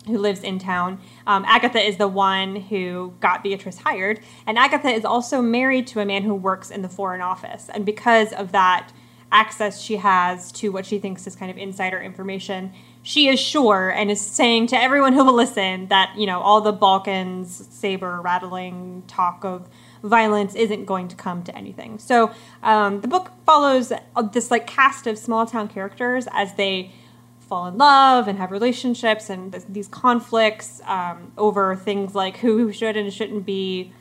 who 0.06 0.18
lives 0.18 0.42
in 0.42 0.58
town. 0.58 1.00
Um, 1.26 1.44
Agatha 1.46 1.80
is 1.80 1.96
the 1.96 2.08
one 2.08 2.56
who 2.56 3.14
got 3.20 3.42
Beatrice 3.42 3.78
hired, 3.78 4.20
and 4.46 4.58
Agatha 4.58 4.88
is 4.88 5.04
also 5.04 5.40
married 5.40 5.86
to 5.88 6.00
a 6.00 6.04
man 6.04 6.22
who 6.22 6.34
works 6.34 6.70
in 6.70 6.82
the 6.82 6.88
Foreign 6.88 7.22
Office. 7.22 7.70
And 7.72 7.86
because 7.86 8.32
of 8.32 8.52
that 8.52 8.92
access 9.32 9.80
she 9.80 9.96
has 9.96 10.52
to 10.52 10.70
what 10.70 10.86
she 10.86 10.98
thinks 10.98 11.26
is 11.26 11.34
kind 11.34 11.50
of 11.50 11.58
insider 11.58 12.00
information, 12.00 12.72
she 13.04 13.28
is 13.28 13.38
sure 13.38 13.90
and 13.90 14.10
is 14.10 14.20
saying 14.20 14.66
to 14.66 14.76
everyone 14.76 15.12
who 15.12 15.22
will 15.22 15.34
listen 15.34 15.86
that 15.88 16.12
you 16.16 16.26
know 16.26 16.40
all 16.40 16.60
the 16.62 16.72
Balkans 16.72 17.68
saber 17.70 18.20
rattling 18.20 19.04
talk 19.06 19.44
of 19.44 19.68
violence 20.02 20.54
isn't 20.54 20.86
going 20.86 21.08
to 21.08 21.14
come 21.14 21.42
to 21.44 21.56
anything. 21.56 21.98
So 21.98 22.32
um, 22.62 23.02
the 23.02 23.08
book 23.08 23.30
follows 23.46 23.92
this 24.32 24.50
like 24.50 24.66
cast 24.66 25.06
of 25.06 25.18
small 25.18 25.46
town 25.46 25.68
characters 25.68 26.26
as 26.32 26.54
they 26.54 26.92
fall 27.40 27.66
in 27.66 27.76
love 27.76 28.26
and 28.26 28.38
have 28.38 28.50
relationships 28.50 29.28
and 29.28 29.52
th- 29.52 29.64
these 29.68 29.86
conflicts 29.88 30.80
um, 30.86 31.30
over 31.36 31.76
things 31.76 32.14
like 32.14 32.38
who 32.38 32.72
should 32.72 32.96
and 32.96 33.12
shouldn't 33.12 33.44
be 33.44 33.92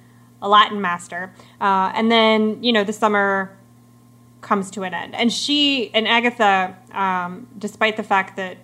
a 0.41 0.47
Latin 0.47 0.80
master. 0.80 1.34
Uh, 1.60 1.91
and 1.93 2.10
then 2.10 2.64
you 2.64 2.72
know 2.72 2.86
the 2.86 2.93
summer 2.93 3.58
comes 4.39 4.72
to 4.72 4.84
an 4.84 4.93
end, 4.93 5.14
and 5.14 5.32
she 5.32 5.93
and 5.93 6.08
Agatha, 6.08 6.78
um, 6.93 7.47
despite 7.58 7.97
the 7.97 8.04
fact 8.04 8.38
that 8.38 8.58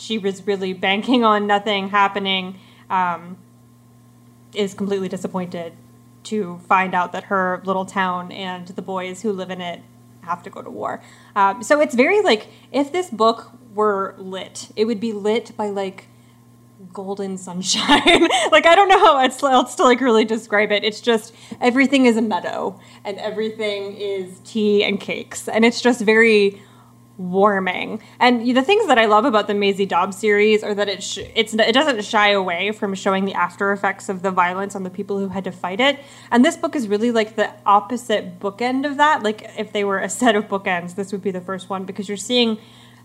she 0.00 0.16
was 0.18 0.46
really 0.46 0.72
banking 0.72 1.24
on 1.24 1.46
nothing 1.46 1.90
happening, 1.90 2.58
um, 2.88 3.36
is 4.54 4.74
completely 4.74 5.08
disappointed 5.08 5.74
to 6.24 6.58
find 6.66 6.94
out 6.94 7.12
that 7.12 7.24
her 7.24 7.60
little 7.64 7.84
town 7.84 8.32
and 8.32 8.68
the 8.68 8.82
boys 8.82 9.22
who 9.22 9.32
live 9.32 9.50
in 9.50 9.60
it 9.60 9.82
have 10.22 10.42
to 10.42 10.50
go 10.50 10.62
to 10.62 10.70
war. 10.70 11.02
Um, 11.36 11.62
so 11.62 11.80
it's 11.80 11.94
very 11.94 12.20
like 12.22 12.48
if 12.72 12.92
this 12.92 13.10
book 13.10 13.52
were 13.74 14.14
lit, 14.18 14.70
it 14.74 14.86
would 14.86 15.00
be 15.00 15.12
lit 15.12 15.56
by 15.56 15.66
like 15.66 16.08
golden 16.92 17.36
sunshine. 17.36 18.22
like 18.50 18.66
I 18.66 18.74
don't 18.74 18.88
know 18.88 18.98
how 18.98 19.18
else 19.18 19.74
to 19.76 19.82
like 19.82 20.00
really 20.00 20.24
describe 20.24 20.72
it. 20.72 20.82
It's 20.82 21.00
just 21.00 21.34
everything 21.60 22.06
is 22.06 22.16
a 22.16 22.22
meadow 22.22 22.80
and 23.04 23.18
everything 23.18 23.96
is 23.96 24.40
tea 24.44 24.82
and 24.82 24.98
cakes, 24.98 25.46
and 25.46 25.64
it's 25.64 25.80
just 25.80 26.00
very 26.00 26.62
warming. 27.20 28.00
And 28.18 28.56
the 28.56 28.62
things 28.62 28.86
that 28.86 28.98
I 28.98 29.04
love 29.04 29.26
about 29.26 29.46
the 29.46 29.54
Maisie 29.54 29.84
Dobbs 29.84 30.16
series 30.16 30.64
are 30.64 30.74
that 30.74 30.88
it 30.88 31.02
sh- 31.02 31.18
it 31.18 31.72
doesn't 31.72 32.02
shy 32.02 32.30
away 32.30 32.72
from 32.72 32.94
showing 32.94 33.26
the 33.26 33.34
after 33.34 33.72
effects 33.72 34.08
of 34.08 34.22
the 34.22 34.30
violence 34.30 34.74
on 34.74 34.84
the 34.84 34.90
people 34.90 35.18
who 35.18 35.28
had 35.28 35.44
to 35.44 35.52
fight 35.52 35.80
it. 35.80 36.00
And 36.30 36.44
this 36.44 36.56
book 36.56 36.74
is 36.74 36.88
really 36.88 37.12
like 37.12 37.36
the 37.36 37.52
opposite 37.66 38.40
bookend 38.40 38.86
of 38.86 38.96
that. 38.96 39.22
Like 39.22 39.50
if 39.58 39.70
they 39.72 39.84
were 39.84 39.98
a 39.98 40.08
set 40.08 40.34
of 40.34 40.48
bookends, 40.48 40.94
this 40.94 41.12
would 41.12 41.22
be 41.22 41.30
the 41.30 41.42
first 41.42 41.68
one 41.68 41.84
because 41.84 42.08
you're 42.08 42.16
seeing 42.16 42.58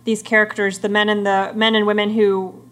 these 0.05 0.23
characters, 0.23 0.79
the 0.79 0.89
men 0.89 1.09
and 1.09 1.25
the 1.25 1.51
men 1.53 1.75
and 1.75 1.85
women 1.85 2.11
who 2.11 2.63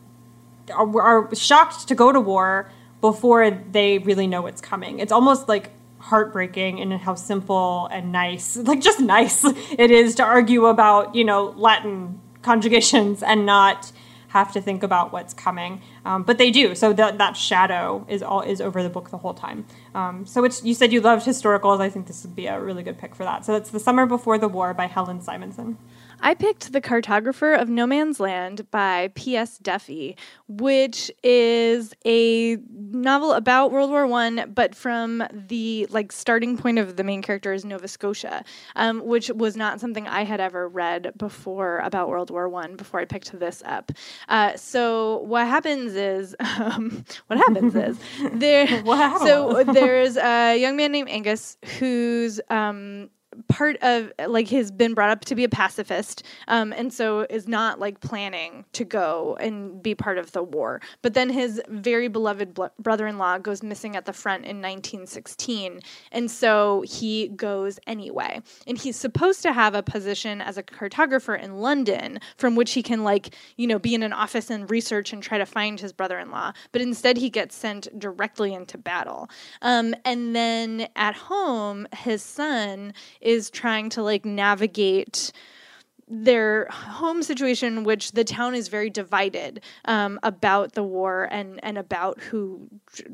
are, 0.74 1.02
are 1.02 1.36
shocked 1.36 1.88
to 1.90 1.96
go 1.96 2.14
to 2.14 2.22
war 2.22 2.72
before 3.02 3.52
they 3.52 3.98
really 3.98 4.28
know 4.28 4.42
what's 4.42 4.62
coming. 4.62 5.00
It's 5.00 5.12
almost 5.12 5.50
like 5.50 5.72
heartbreaking 6.04 6.82
and 6.82 6.94
how 6.94 7.16
simple 7.16 7.88
and 7.88 8.12
nice, 8.12 8.58
like 8.70 8.82
just 8.82 9.00
nice 9.00 9.46
it 9.46 9.92
is 9.92 10.16
to 10.16 10.24
argue 10.24 10.66
about, 10.66 11.16
you 11.16 11.24
know, 11.24 11.54
Latin 11.58 12.20
conjugations 12.42 13.24
and 13.24 13.46
not 13.46 13.92
have 14.30 14.52
to 14.52 14.60
think 14.60 14.82
about 14.82 15.14
what's 15.14 15.34
coming. 15.34 15.82
Um, 16.06 16.24
but 16.24 16.38
they 16.38 16.50
do. 16.52 16.76
So 16.76 16.92
that 16.94 17.20
that 17.20 17.38
shadow 17.38 18.06
is 18.10 18.22
all 18.24 18.42
is 18.42 18.60
over 18.60 18.82
the 18.84 18.90
book 18.90 19.12
the 19.12 19.20
whole 19.20 19.36
time. 19.36 19.66
Um, 19.94 20.26
so 20.26 20.44
it's 20.44 20.64
you 20.64 20.74
said 20.74 20.92
you 20.92 21.02
loved 21.02 21.26
historicals. 21.26 21.80
I 21.80 21.90
think 21.90 22.08
this 22.08 22.24
would 22.24 22.36
be 22.36 22.48
a 22.48 22.60
really 22.60 22.84
good 22.84 22.98
pick 22.98 23.16
for 23.16 23.24
that. 23.24 23.46
So 23.46 23.56
it's 23.56 23.70
The 23.70 23.80
Summer 23.80 24.06
Before 24.06 24.38
the 24.38 24.48
War 24.48 24.74
by 24.74 24.88
Helen 24.88 25.22
Simonson. 25.22 25.78
I 26.26 26.36
picked 26.36 26.72
The 26.72 26.80
Cartographer 26.80 27.60
of 27.60 27.68
No 27.68 27.86
Man's 27.86 28.18
Land 28.18 28.72
by 28.72 29.12
P.S. 29.14 29.58
Duffy, 29.58 30.16
which 30.48 31.12
is 31.22 31.94
a 32.06 32.58
novel 32.72 33.34
about 33.34 33.74
World 33.74 33.90
War 33.90 34.08
One, 34.08 34.50
but 34.56 34.74
from 34.74 35.22
the 35.34 35.86
like 35.90 36.14
starting 36.14 36.58
point 36.58 36.80
of 36.80 36.96
the 36.96 37.04
main 37.04 37.22
character 37.22 37.52
is 37.52 37.66
Nova 37.66 37.90
Scotia, 37.90 38.46
um, 38.78 39.06
which 39.06 39.32
was 39.32 39.58
not 39.58 39.82
something 39.82 40.08
I 40.08 40.24
had 40.24 40.40
ever 40.40 40.70
read 40.70 41.12
before 41.18 41.80
about 41.80 42.08
World 42.08 42.30
War 42.32 42.48
One 42.48 42.78
before 42.78 43.02
I 43.02 43.06
picked 43.06 43.38
this 43.38 43.62
up. 43.66 43.92
Uh, 44.30 44.56
so 44.56 45.18
what 45.24 45.46
happens 45.46 45.94
is, 45.94 46.38
um, 46.40 47.04
what 47.28 47.38
happens 47.38 47.76
is 47.76 48.00
there. 48.32 48.82
wow. 48.86 49.18
so 49.18 49.64
there's 49.66 50.16
a 50.16 50.58
young 50.58 50.78
man 50.78 50.94
named 50.94 51.10
Angus 51.10 51.58
who's 51.80 52.40
um, 52.50 53.10
part 53.48 53.78
of 53.82 54.12
like 54.28 54.50
has 54.50 54.72
been 54.72 54.94
brought 54.94 55.10
up 55.10 55.26
to 55.26 55.36
be 55.36 55.44
a 55.44 55.50
pacifist 55.50 56.24
um, 56.48 56.74
and 56.74 56.94
so 56.94 57.26
is 57.30 57.48
not 57.48 57.80
like 57.80 58.00
planning 58.00 58.66
to 58.74 58.84
go 58.84 59.38
and 59.40 59.82
be 59.82 59.96
part 59.96 60.18
of 60.18 60.32
the 60.32 60.44
war. 60.44 60.82
But 61.02 61.14
then 61.14 61.30
his 61.30 61.62
very 61.70 62.08
beloved 62.08 62.54
bl- 62.54 62.66
brother-in-law 62.80 63.40
goes 63.40 63.64
missing 63.64 63.96
at 63.96 64.06
the 64.06 64.14
front 64.14 64.44
in 64.44 64.58
1916 64.58 65.82
and 66.12 66.30
so 66.30 66.84
he 66.88 67.30
goes 67.30 67.80
anyway. 67.88 68.42
And 68.68 68.78
he's 68.78 68.96
supposed 68.96 69.42
to 69.44 69.54
have 69.54 69.76
a 69.76 69.84
position 69.84 70.42
as 70.42 70.58
a 70.58 70.64
cartographer 70.64 71.40
in 71.40 71.58
london 71.58 72.20
from 72.38 72.56
which 72.56 72.74
he 72.74 72.84
can 72.84 73.04
like 73.04 73.36
you 73.58 73.68
know 73.68 73.80
be 73.80 73.96
in 73.96 74.04
an 74.04 74.14
office 74.14 74.50
and 74.50 74.70
research 74.70 75.14
and 75.14 75.22
try 75.22 75.38
to 75.38 75.46
find 75.46 75.80
his 75.80 75.94
brother-in-law. 75.94 76.54
But 76.72 76.82
instead 76.82 77.18
he 77.18 77.30
gets 77.30 77.56
sent 77.56 77.88
directly 78.00 78.54
into 78.54 78.78
battle. 78.78 79.30
Um, 79.62 79.96
and 80.06 80.36
then 80.36 80.88
at 80.96 81.16
home 81.16 81.88
his 81.96 82.22
son 82.22 82.94
is 83.24 83.50
trying 83.50 83.90
to 83.90 84.04
like 84.04 84.26
navigate 84.26 85.32
their 86.08 86.68
home 86.70 87.24
situation, 87.24 87.84
which 87.84 88.12
the 88.12 88.24
town 88.24 88.54
is 88.56 88.68
very 88.68 88.90
divided 88.90 89.62
um, 89.86 90.20
about 90.22 90.74
the 90.74 90.84
war 90.84 91.28
and 91.32 91.60
and 91.64 91.78
about 91.78 92.20
who 92.20 92.68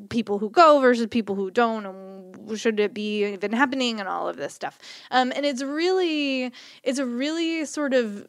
people 0.09 0.39
who 0.39 0.49
go 0.49 0.79
versus 0.79 1.07
people 1.07 1.35
who 1.35 1.51
don't, 1.51 1.85
and 1.85 2.59
should 2.59 2.79
it 2.79 2.93
be 2.93 3.25
even 3.25 3.53
happening, 3.53 3.99
and 3.99 4.09
all 4.09 4.27
of 4.27 4.37
this 4.37 4.53
stuff. 4.53 4.79
Um, 5.11 5.31
and 5.35 5.45
it's 5.45 5.63
really 5.63 6.51
it's 6.83 6.99
a 6.99 7.05
really 7.05 7.65
sort 7.65 7.93
of 7.93 8.27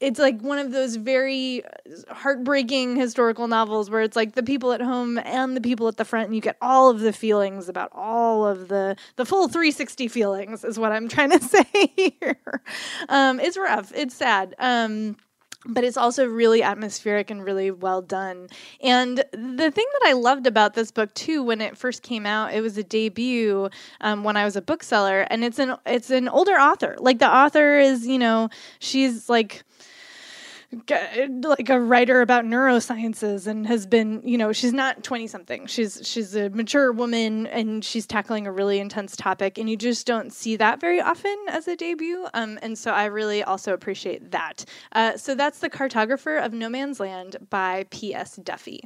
it's 0.00 0.18
like 0.18 0.40
one 0.42 0.58
of 0.58 0.72
those 0.72 0.96
very 0.96 1.62
heartbreaking 2.08 2.96
historical 2.96 3.48
novels 3.48 3.88
where 3.88 4.02
it's 4.02 4.16
like 4.16 4.34
the 4.34 4.42
people 4.42 4.72
at 4.72 4.80
home 4.80 5.18
and 5.18 5.56
the 5.56 5.60
people 5.60 5.88
at 5.88 5.96
the 5.96 6.04
front 6.04 6.26
and 6.26 6.34
you 6.34 6.40
get 6.40 6.56
all 6.60 6.90
of 6.90 7.00
the 7.00 7.12
feelings 7.12 7.68
about 7.68 7.90
all 7.92 8.46
of 8.46 8.68
the 8.68 8.96
the 9.16 9.24
full 9.24 9.48
360 9.48 10.08
feelings 10.08 10.64
is 10.64 10.78
what 10.78 10.92
i'm 10.92 11.08
trying 11.08 11.30
to 11.38 11.42
say 11.42 11.64
here 11.96 12.40
um, 13.08 13.40
it's 13.40 13.56
rough 13.56 13.92
it's 13.94 14.14
sad 14.14 14.54
um, 14.58 15.16
but 15.68 15.84
it's 15.84 15.96
also 15.96 16.26
really 16.26 16.62
atmospheric 16.62 17.30
and 17.30 17.44
really 17.44 17.70
well 17.70 18.00
done. 18.00 18.48
And 18.80 19.18
the 19.32 19.70
thing 19.70 19.86
that 19.92 20.02
I 20.04 20.12
loved 20.12 20.46
about 20.46 20.74
this 20.74 20.90
book 20.90 21.12
too, 21.14 21.42
when 21.42 21.60
it 21.60 21.76
first 21.76 22.02
came 22.02 22.24
out, 22.24 22.54
it 22.54 22.60
was 22.60 22.78
a 22.78 22.84
debut 22.84 23.68
um, 24.00 24.24
when 24.24 24.36
I 24.36 24.44
was 24.44 24.56
a 24.56 24.62
bookseller, 24.62 25.22
and 25.22 25.44
it's 25.44 25.58
an 25.58 25.76
it's 25.84 26.10
an 26.10 26.28
older 26.28 26.52
author. 26.52 26.96
Like 26.98 27.18
the 27.18 27.28
author 27.28 27.78
is, 27.78 28.06
you 28.06 28.18
know, 28.18 28.48
she's 28.78 29.28
like 29.28 29.64
like 31.42 31.68
a 31.68 31.80
writer 31.80 32.20
about 32.20 32.44
neurosciences 32.44 33.46
and 33.46 33.66
has 33.66 33.86
been 33.86 34.20
you 34.24 34.36
know 34.36 34.52
she's 34.52 34.72
not 34.72 35.02
20 35.04 35.26
something 35.26 35.66
she's 35.66 36.00
she's 36.02 36.34
a 36.34 36.50
mature 36.50 36.92
woman 36.92 37.46
and 37.46 37.84
she's 37.84 38.06
tackling 38.06 38.46
a 38.46 38.52
really 38.52 38.78
intense 38.78 39.14
topic 39.14 39.58
and 39.58 39.70
you 39.70 39.76
just 39.76 40.06
don't 40.06 40.32
see 40.32 40.56
that 40.56 40.80
very 40.80 41.00
often 41.00 41.36
as 41.48 41.68
a 41.68 41.76
debut 41.76 42.26
um, 42.34 42.58
and 42.62 42.76
so 42.76 42.90
i 42.90 43.04
really 43.04 43.42
also 43.42 43.72
appreciate 43.72 44.32
that 44.32 44.64
uh, 44.92 45.16
so 45.16 45.34
that's 45.34 45.60
the 45.60 45.70
cartographer 45.70 46.44
of 46.44 46.52
no 46.52 46.68
man's 46.68 46.98
land 46.98 47.36
by 47.48 47.84
ps 47.84 48.36
duffy 48.36 48.80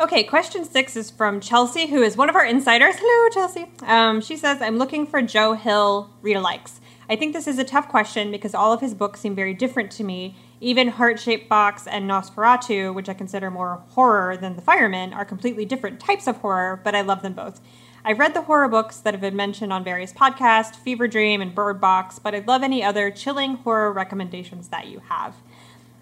Okay, 0.00 0.22
question 0.22 0.64
six 0.64 0.94
is 0.94 1.10
from 1.10 1.40
Chelsea, 1.40 1.88
who 1.88 2.02
is 2.02 2.16
one 2.16 2.30
of 2.30 2.36
our 2.36 2.44
insiders. 2.44 2.94
Hello, 2.96 3.28
Chelsea. 3.30 3.66
Um, 3.82 4.20
she 4.20 4.36
says, 4.36 4.62
I'm 4.62 4.78
looking 4.78 5.08
for 5.08 5.20
Joe 5.22 5.54
Hill 5.54 6.14
read 6.22 6.38
likes. 6.38 6.80
I 7.10 7.16
think 7.16 7.32
this 7.32 7.46
is 7.46 7.58
a 7.58 7.64
tough 7.64 7.88
question 7.88 8.30
because 8.30 8.54
all 8.54 8.72
of 8.72 8.80
his 8.80 8.92
books 8.92 9.20
seem 9.20 9.34
very 9.34 9.54
different 9.54 9.90
to 9.92 10.04
me, 10.04 10.36
even 10.60 10.88
Heart 10.88 11.18
Shaped 11.18 11.48
Box 11.48 11.86
and 11.86 12.08
Nosferatu, 12.08 12.94
which 12.94 13.08
I 13.08 13.14
consider 13.14 13.50
more 13.50 13.82
horror 13.90 14.36
than 14.36 14.56
The 14.56 14.62
Fireman, 14.62 15.14
are 15.14 15.24
completely 15.24 15.64
different 15.64 16.00
types 16.00 16.26
of 16.26 16.36
horror, 16.38 16.78
but 16.84 16.94
I 16.94 17.00
love 17.00 17.22
them 17.22 17.32
both. 17.32 17.62
I've 18.04 18.18
read 18.18 18.34
the 18.34 18.42
horror 18.42 18.68
books 18.68 18.98
that 18.98 19.14
have 19.14 19.20
been 19.22 19.36
mentioned 19.36 19.72
on 19.72 19.84
various 19.84 20.12
podcasts, 20.12 20.76
Fever 20.76 21.08
Dream 21.08 21.40
and 21.40 21.54
Bird 21.54 21.80
Box, 21.80 22.18
but 22.18 22.34
I'd 22.34 22.46
love 22.46 22.62
any 22.62 22.82
other 22.84 23.10
chilling 23.10 23.56
horror 23.56 23.92
recommendations 23.92 24.68
that 24.68 24.86
you 24.86 25.00
have. 25.08 25.34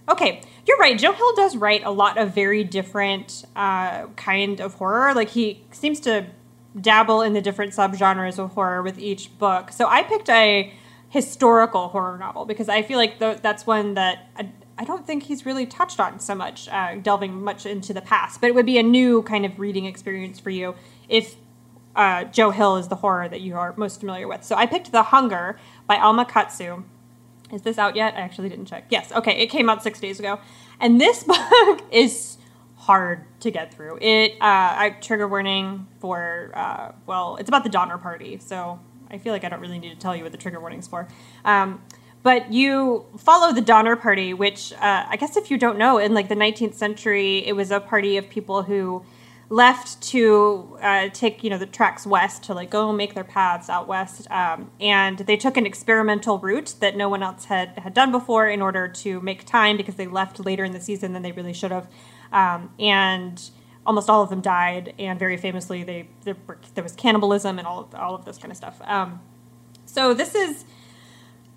Okay, 0.09 0.43
you're 0.67 0.79
right. 0.79 0.99
Joe 0.99 1.13
Hill 1.13 1.35
does 1.35 1.57
write 1.57 1.83
a 1.85 1.91
lot 1.91 2.19
of 2.19 2.35
very 2.35 2.63
different 2.63 3.45
uh, 3.57 4.07
kind 4.17 4.61
of 4.61 4.75
horror. 4.75 5.15
Like 5.15 5.31
he 5.31 5.65
seems 5.73 5.99
to 6.01 6.27
dabble 6.81 7.23
in 7.23 7.33
the 7.33 7.41
different 7.41 7.73
subgenres 7.73 8.39
of 8.39 8.53
horror 8.53 8.83
with 8.83 8.99
each 8.99 9.37
book. 9.39 9.73
So 9.73 9.89
I 9.89 10.03
picked 10.03 10.29
a 10.29 10.73
historical 11.17 11.89
horror 11.89 12.19
novel 12.19 12.45
because 12.45 12.69
I 12.69 12.83
feel 12.83 12.99
like 12.99 13.19
the, 13.19 13.41
that's 13.41 13.67
one 13.67 13.95
that 13.95 14.29
I, 14.37 14.51
I, 14.77 14.85
don't 14.85 15.07
think 15.07 15.23
he's 15.23 15.47
really 15.47 15.65
touched 15.65 15.99
on 15.99 16.21
so 16.21 16.35
much, 16.35 16.69
uh, 16.69 16.97
delving 16.97 17.43
much 17.43 17.65
into 17.65 17.95
the 17.95 18.03
past. 18.03 18.39
But 18.39 18.49
it 18.49 18.55
would 18.55 18.67
be 18.67 18.77
a 18.77 18.83
new 18.83 19.23
kind 19.23 19.47
of 19.47 19.59
reading 19.59 19.87
experience 19.87 20.39
for 20.39 20.51
you 20.51 20.75
if 21.09 21.37
uh, 21.95 22.25
Joe 22.25 22.51
Hill 22.51 22.77
is 22.77 22.89
the 22.89 22.97
horror 22.97 23.31
that 23.31 23.41
you 23.41 23.57
are 23.57 23.73
most 23.79 23.99
familiar 23.99 24.29
with. 24.29 24.45
So 24.45 24.57
I 24.57 24.67
picked 24.67 24.93
The 24.93 25.05
Hunger 25.05 25.59
by 25.87 25.97
Alma 25.97 26.27
Katsu. 26.27 26.85
Is 27.51 27.63
this 27.63 27.79
out 27.79 27.97
yet? 27.97 28.13
I 28.13 28.19
actually 28.19 28.51
didn't 28.51 28.67
check. 28.67 28.85
Yes, 28.91 29.11
okay, 29.13 29.39
it 29.39 29.47
came 29.47 29.71
out 29.71 29.83
six 29.83 29.99
days 29.99 30.19
ago. 30.19 30.39
And 30.81 31.01
this 31.01 31.25
book 31.25 31.83
is 31.91 32.37
hard 32.77 33.25
to 33.41 33.51
get 33.51 33.73
through. 33.73 34.01
It, 34.03 34.33
uh, 34.33 34.37
I 34.43 34.99
trigger 35.01 35.27
warning 35.27 35.87
for, 35.99 36.53
uh, 36.55 36.93
well, 37.07 37.37
it's 37.37 37.49
about 37.49 37.65
the 37.65 37.71
Donner 37.71 37.97
Party, 37.97 38.39
so 38.39 38.81
I 39.11 39.19
feel 39.19 39.33
like 39.33 39.45
I 39.45 39.49
don't 39.49 39.61
really 39.61 39.79
need 39.79 39.91
to 39.91 39.99
tell 39.99 40.15
you 40.17 40.23
what 40.23 40.33
the 40.33 40.39
trigger 40.39 40.61
warning's 40.61 40.89
for. 40.89 41.09
Um, 41.45 41.83
but 42.23 42.53
you 42.53 43.07
follow 43.19 43.53
the 43.53 43.61
Donner 43.61 43.95
Party, 43.95 44.35
which 44.35 44.73
uh, 44.73 45.07
I 45.09 45.17
guess 45.17 45.37
if 45.37 45.51
you 45.51 45.59
don't 45.59 45.79
know, 45.79 45.99
in 45.99 46.13
like 46.13 46.29
the 46.29 46.35
19th 46.35 46.75
century, 46.75 47.47
it 47.47 47.55
was 47.55 47.71
a 47.71 47.79
party 47.79 48.17
of 48.17 48.29
people 48.29 48.65
who 48.65 49.05
left 49.49 50.03
to 50.03 50.77
uh, 50.83 51.09
take 51.11 51.45
you 51.45 51.51
know 51.51 51.59
the 51.59 51.67
tracks 51.67 52.05
west 52.05 52.43
to 52.43 52.53
like 52.53 52.69
go 52.69 52.93
make 52.93 53.15
their 53.15 53.25
paths 53.25 53.71
out 53.71 53.87
west, 53.87 54.29
um, 54.31 54.71
and 54.81 55.19
they 55.19 55.37
took 55.37 55.57
an 55.57 55.67
experimental 55.67 56.39
route 56.39 56.75
that 56.81 56.97
no 56.97 57.09
one 57.09 57.23
else 57.23 57.45
had 57.45 57.79
had 57.79 57.95
done 57.95 58.11
before 58.11 58.49
in 58.49 58.61
order 58.61 58.89
to 58.89 59.21
make 59.21 59.45
time 59.45 59.77
because 59.77 59.95
they 59.95 60.07
left 60.07 60.45
later 60.45 60.65
in 60.65 60.73
the 60.73 60.81
season 60.81 61.13
than 61.13 61.23
they 61.23 61.33
really 61.33 61.53
should 61.53 61.71
have, 61.71 61.87
um, 62.33 62.73
and 62.81 63.51
almost 63.87 64.11
all 64.11 64.23
of 64.23 64.31
them 64.31 64.41
died, 64.41 64.95
and 64.99 65.19
very 65.19 65.37
famously, 65.37 65.83
they 65.85 66.09
there, 66.25 66.37
were, 66.47 66.59
there 66.75 66.85
was 66.85 66.93
cannibalism 66.93 67.59
and 67.59 67.67
all 67.67 67.81
of, 67.81 67.95
all 67.95 68.15
of 68.15 68.25
this 68.25 68.37
kind 68.37 68.51
of 68.51 68.57
stuff. 68.57 68.81
Um, 68.85 69.21
so 69.87 70.13
this 70.13 70.35
is 70.35 70.65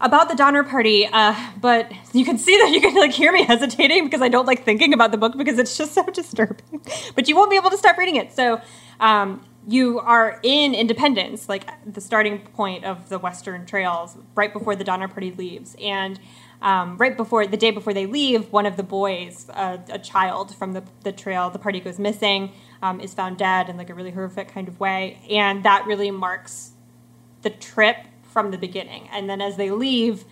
about 0.02 0.30
the 0.30 0.36
Donner 0.36 0.64
Party, 0.64 1.08
uh, 1.12 1.36
but 1.60 1.92
you 2.14 2.24
can 2.24 2.38
see 2.38 2.58
that 2.58 2.72
you 2.72 2.80
can 2.80 2.96
like 2.96 3.12
hear 3.12 3.32
me 3.32 3.44
hesitating 3.44 4.06
because 4.06 4.22
I 4.22 4.30
don't 4.30 4.46
like 4.46 4.64
thinking 4.64 4.94
about 4.94 5.12
the 5.12 5.18
book 5.18 5.36
because 5.38 5.60
it's 5.60 5.78
just 5.78 5.94
so 5.94 6.06
disturbing. 6.14 6.82
but 7.16 7.28
you 7.28 7.36
won't 7.36 7.50
be 7.50 7.58
able 7.58 7.70
to 7.72 7.78
stop 7.78 7.98
reading 7.98 8.16
it. 8.16 8.32
So 8.32 8.62
um, 9.00 9.46
you 9.68 10.00
are 10.00 10.40
in 10.44 10.74
Independence, 10.74 11.50
like 11.50 11.68
the 11.92 12.02
starting 12.02 12.40
point 12.40 12.86
of 12.86 13.10
the 13.10 13.20
Western 13.20 13.66
Trails, 13.66 14.18
right 14.36 14.54
before 14.54 14.76
the 14.76 14.84
Donner 14.84 15.08
Party 15.08 15.32
leaves, 15.32 15.76
and 15.82 16.20
um, 16.62 16.98
right 16.98 17.16
before 17.16 17.48
the 17.48 17.58
day 17.58 17.72
before 17.72 17.94
they 17.94 18.06
leave, 18.06 18.52
one 18.52 18.66
of 18.66 18.76
the 18.76 18.84
boys, 18.84 19.48
uh, 19.54 19.78
a 19.90 20.00
child 20.00 20.54
from 20.56 20.74
the, 20.74 20.84
the 21.04 21.12
trail, 21.12 21.50
the 21.50 21.60
party 21.60 21.80
goes 21.80 22.00
missing, 22.00 22.52
um, 22.82 23.00
is 23.00 23.14
found 23.14 23.38
dead 23.38 23.70
in 23.70 23.78
like 23.78 23.90
a 23.90 23.94
really 23.94 24.12
horrific 24.12 24.50
kind 24.50 24.68
of 24.68 24.80
way, 24.80 25.20
and 25.30 25.64
that 25.64 25.86
really 25.86 26.12
marks 26.12 26.72
the 27.42 27.50
trip 27.50 27.98
from 28.24 28.52
the 28.52 28.58
beginning. 28.58 29.08
And 29.12 29.30
then 29.30 29.42
as 29.42 29.58
they 29.58 29.72
leave, 29.72 30.26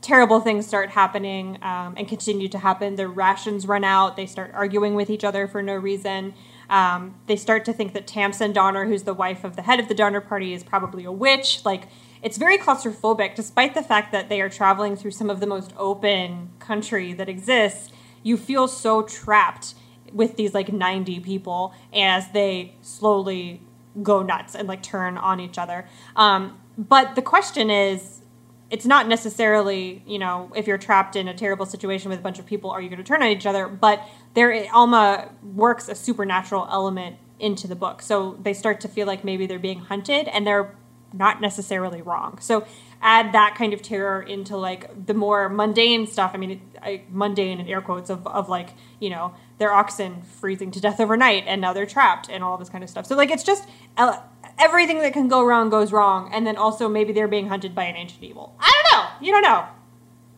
terrible 0.00 0.40
things 0.40 0.66
start 0.66 0.90
happening 0.90 1.58
um, 1.62 1.94
and 1.96 2.06
continue 2.06 2.48
to 2.48 2.58
happen. 2.58 2.94
Their 2.94 3.08
rations 3.08 3.66
run 3.66 3.82
out. 3.82 4.16
They 4.16 4.26
start 4.26 4.52
arguing 4.54 4.94
with 4.94 5.10
each 5.10 5.24
other 5.24 5.48
for 5.48 5.62
no 5.62 5.74
reason. 5.74 6.34
Um, 6.70 7.16
they 7.26 7.36
start 7.36 7.64
to 7.64 7.72
think 7.72 7.92
that 7.94 8.06
Tamsen 8.06 8.52
Donner, 8.52 8.86
who's 8.86 9.02
the 9.02 9.14
wife 9.14 9.44
of 9.44 9.56
the 9.56 9.62
head 9.62 9.80
of 9.80 9.88
the 9.88 9.94
Donner 9.94 10.20
Party, 10.20 10.52
is 10.52 10.62
probably 10.62 11.04
a 11.04 11.12
witch. 11.12 11.64
Like 11.64 11.88
it's 12.22 12.38
very 12.38 12.58
claustrophobic, 12.58 13.34
despite 13.34 13.74
the 13.74 13.82
fact 13.82 14.12
that 14.12 14.28
they 14.28 14.40
are 14.40 14.48
traveling 14.48 14.96
through 14.96 15.12
some 15.12 15.30
of 15.30 15.40
the 15.40 15.46
most 15.46 15.72
open 15.76 16.50
country 16.58 17.12
that 17.12 17.28
exists. 17.28 17.90
You 18.22 18.36
feel 18.36 18.68
so 18.68 19.02
trapped 19.02 19.74
with 20.12 20.36
these 20.36 20.54
like 20.54 20.72
90 20.72 21.20
people 21.20 21.74
as 21.94 22.30
they 22.32 22.74
slowly 22.82 23.62
go 24.02 24.22
nuts 24.22 24.54
and 24.54 24.68
like 24.68 24.82
turn 24.82 25.16
on 25.18 25.40
each 25.40 25.58
other. 25.58 25.86
Um, 26.14 26.58
but 26.76 27.14
the 27.14 27.22
question 27.22 27.70
is 27.70 28.22
it's 28.70 28.84
not 28.84 29.06
necessarily, 29.06 30.02
you 30.06 30.18
know, 30.18 30.50
if 30.56 30.66
you're 30.66 30.78
trapped 30.78 31.14
in 31.14 31.28
a 31.28 31.34
terrible 31.34 31.66
situation 31.66 32.10
with 32.10 32.18
a 32.18 32.22
bunch 32.22 32.38
of 32.38 32.46
people, 32.46 32.70
are 32.70 32.80
you 32.80 32.88
going 32.88 32.98
to 32.98 33.04
turn 33.04 33.22
on 33.22 33.28
each 33.28 33.46
other? 33.46 33.68
But 33.68 34.02
there, 34.34 34.66
Alma 34.72 35.30
works 35.42 35.88
a 35.88 35.94
supernatural 35.94 36.66
element 36.70 37.16
into 37.38 37.68
the 37.68 37.76
book. 37.76 38.02
So 38.02 38.36
they 38.42 38.52
start 38.52 38.80
to 38.80 38.88
feel 38.88 39.06
like 39.06 39.22
maybe 39.22 39.46
they're 39.46 39.58
being 39.58 39.80
hunted 39.80 40.26
and 40.28 40.46
they're 40.46 40.74
not 41.16 41.40
necessarily 41.40 42.02
wrong. 42.02 42.38
So 42.40 42.66
add 43.02 43.32
that 43.32 43.54
kind 43.56 43.72
of 43.72 43.82
terror 43.82 44.22
into 44.22 44.56
like 44.56 45.06
the 45.06 45.14
more 45.14 45.48
mundane 45.48 46.06
stuff. 46.06 46.32
I 46.34 46.38
mean, 46.38 46.60
I, 46.82 47.02
mundane 47.10 47.60
in 47.60 47.68
air 47.68 47.80
quotes 47.80 48.10
of, 48.10 48.26
of 48.26 48.48
like, 48.48 48.70
you 49.00 49.10
know, 49.10 49.34
their 49.58 49.72
oxen 49.72 50.22
freezing 50.22 50.70
to 50.72 50.80
death 50.80 51.00
overnight 51.00 51.44
and 51.46 51.60
now 51.60 51.72
they're 51.72 51.86
trapped 51.86 52.28
and 52.28 52.42
all 52.42 52.56
this 52.56 52.68
kind 52.68 52.84
of 52.84 52.90
stuff. 52.90 53.06
So 53.06 53.16
like 53.16 53.30
it's 53.30 53.44
just 53.44 53.68
uh, 53.96 54.20
everything 54.58 54.98
that 54.98 55.12
can 55.12 55.28
go 55.28 55.44
wrong 55.44 55.70
goes 55.70 55.92
wrong. 55.92 56.30
And 56.32 56.46
then 56.46 56.56
also 56.56 56.88
maybe 56.88 57.12
they're 57.12 57.28
being 57.28 57.48
hunted 57.48 57.74
by 57.74 57.84
an 57.84 57.96
ancient 57.96 58.22
evil. 58.22 58.54
I 58.58 58.72
don't 58.72 58.98
know. 58.98 59.26
You 59.26 59.32
don't 59.32 59.42
know. 59.42 59.66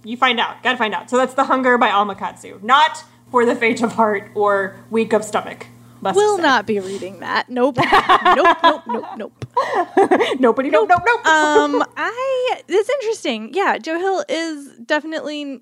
You 0.04 0.16
find 0.16 0.38
out. 0.40 0.62
Gotta 0.62 0.78
find 0.78 0.94
out. 0.94 1.10
So 1.10 1.16
that's 1.16 1.34
The 1.34 1.44
Hunger 1.44 1.78
by 1.78 1.90
Alma 1.90 2.14
Katsu. 2.14 2.60
Not 2.62 3.04
for 3.30 3.44
the 3.44 3.54
faint 3.54 3.82
of 3.82 3.92
heart 3.92 4.30
or 4.34 4.76
weak 4.90 5.12
of 5.12 5.24
stomach. 5.24 5.66
Will 6.02 6.38
not 6.38 6.66
be 6.66 6.80
reading 6.80 7.20
that. 7.20 7.48
Nope. 7.48 7.76
nope. 8.36 8.56
Nope. 8.62 8.82
Nope. 8.86 9.04
Nope. 9.16 9.44
Nobody. 10.40 10.70
Nope. 10.70 10.88
Nope. 10.88 11.02
Nope. 11.04 11.26
um, 11.26 11.84
I. 11.96 12.60
It's 12.68 12.88
interesting. 12.88 13.52
Yeah, 13.54 13.78
Joe 13.78 13.98
Hill 13.98 14.24
is 14.28 14.78
definitely 14.84 15.60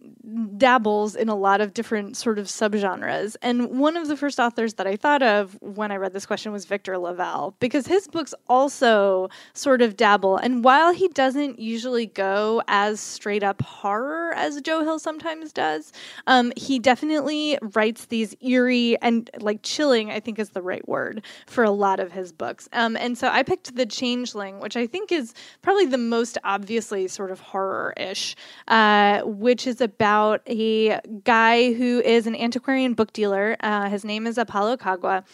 dabbles 0.56 1.14
in 1.14 1.28
a 1.28 1.34
lot 1.34 1.60
of 1.60 1.72
different 1.72 2.16
sort 2.16 2.38
of 2.38 2.46
subgenres, 2.46 3.36
and 3.42 3.78
one 3.78 3.96
of 3.96 4.08
the 4.08 4.16
first 4.16 4.40
authors 4.40 4.74
that 4.74 4.86
I 4.86 4.96
thought 4.96 5.22
of 5.22 5.56
when 5.60 5.92
I 5.92 5.96
read 5.96 6.12
this 6.12 6.26
question 6.26 6.52
was 6.52 6.64
Victor 6.64 6.98
LaValle 6.98 7.54
because 7.60 7.86
his 7.86 8.08
books 8.08 8.34
also 8.48 9.28
sort 9.52 9.82
of 9.82 9.96
dabble. 9.96 10.36
And 10.36 10.64
while 10.64 10.92
he 10.92 11.08
doesn't 11.08 11.58
usually 11.58 12.06
go 12.06 12.62
as 12.66 12.98
straight 12.98 13.42
up 13.42 13.62
horror 13.62 14.32
as 14.34 14.60
Joe 14.62 14.82
Hill 14.82 14.98
sometimes 14.98 15.52
does, 15.52 15.92
um, 16.26 16.52
he 16.56 16.78
definitely 16.78 17.58
writes 17.74 18.06
these 18.06 18.34
eerie 18.40 19.00
and 19.02 19.30
like 19.38 19.60
chilling. 19.62 20.10
I 20.10 20.20
think 20.20 20.38
is 20.38 20.50
the 20.50 20.62
right 20.62 20.86
word 20.88 21.22
for 21.46 21.62
a 21.62 21.70
lot 21.70 22.00
of 22.00 22.12
his 22.12 22.32
books. 22.32 22.68
Um, 22.72 22.96
and 22.96 23.16
so 23.16 23.28
I 23.28 23.42
picked 23.42 23.76
The 23.76 23.86
Changeling, 23.86 24.58
which 24.60 24.76
I 24.76 24.86
think 24.86 25.12
is 25.12 25.34
probably 25.62 25.86
the 25.86 25.98
most 25.98 26.38
obviously 26.42 27.06
sort 27.08 27.30
of 27.30 27.40
horror 27.40 27.94
ish, 27.96 28.34
uh, 28.68 29.20
which 29.22 29.66
is 29.66 29.80
about 29.80 30.15
a 30.48 31.00
guy 31.24 31.72
who 31.72 32.00
is 32.00 32.26
an 32.26 32.34
antiquarian 32.34 32.94
book 32.94 33.12
dealer. 33.12 33.56
Uh, 33.60 33.88
his 33.88 34.04
name 34.04 34.26
is 34.26 34.38
Apollo 34.38 34.78
Kagwa 34.78 35.24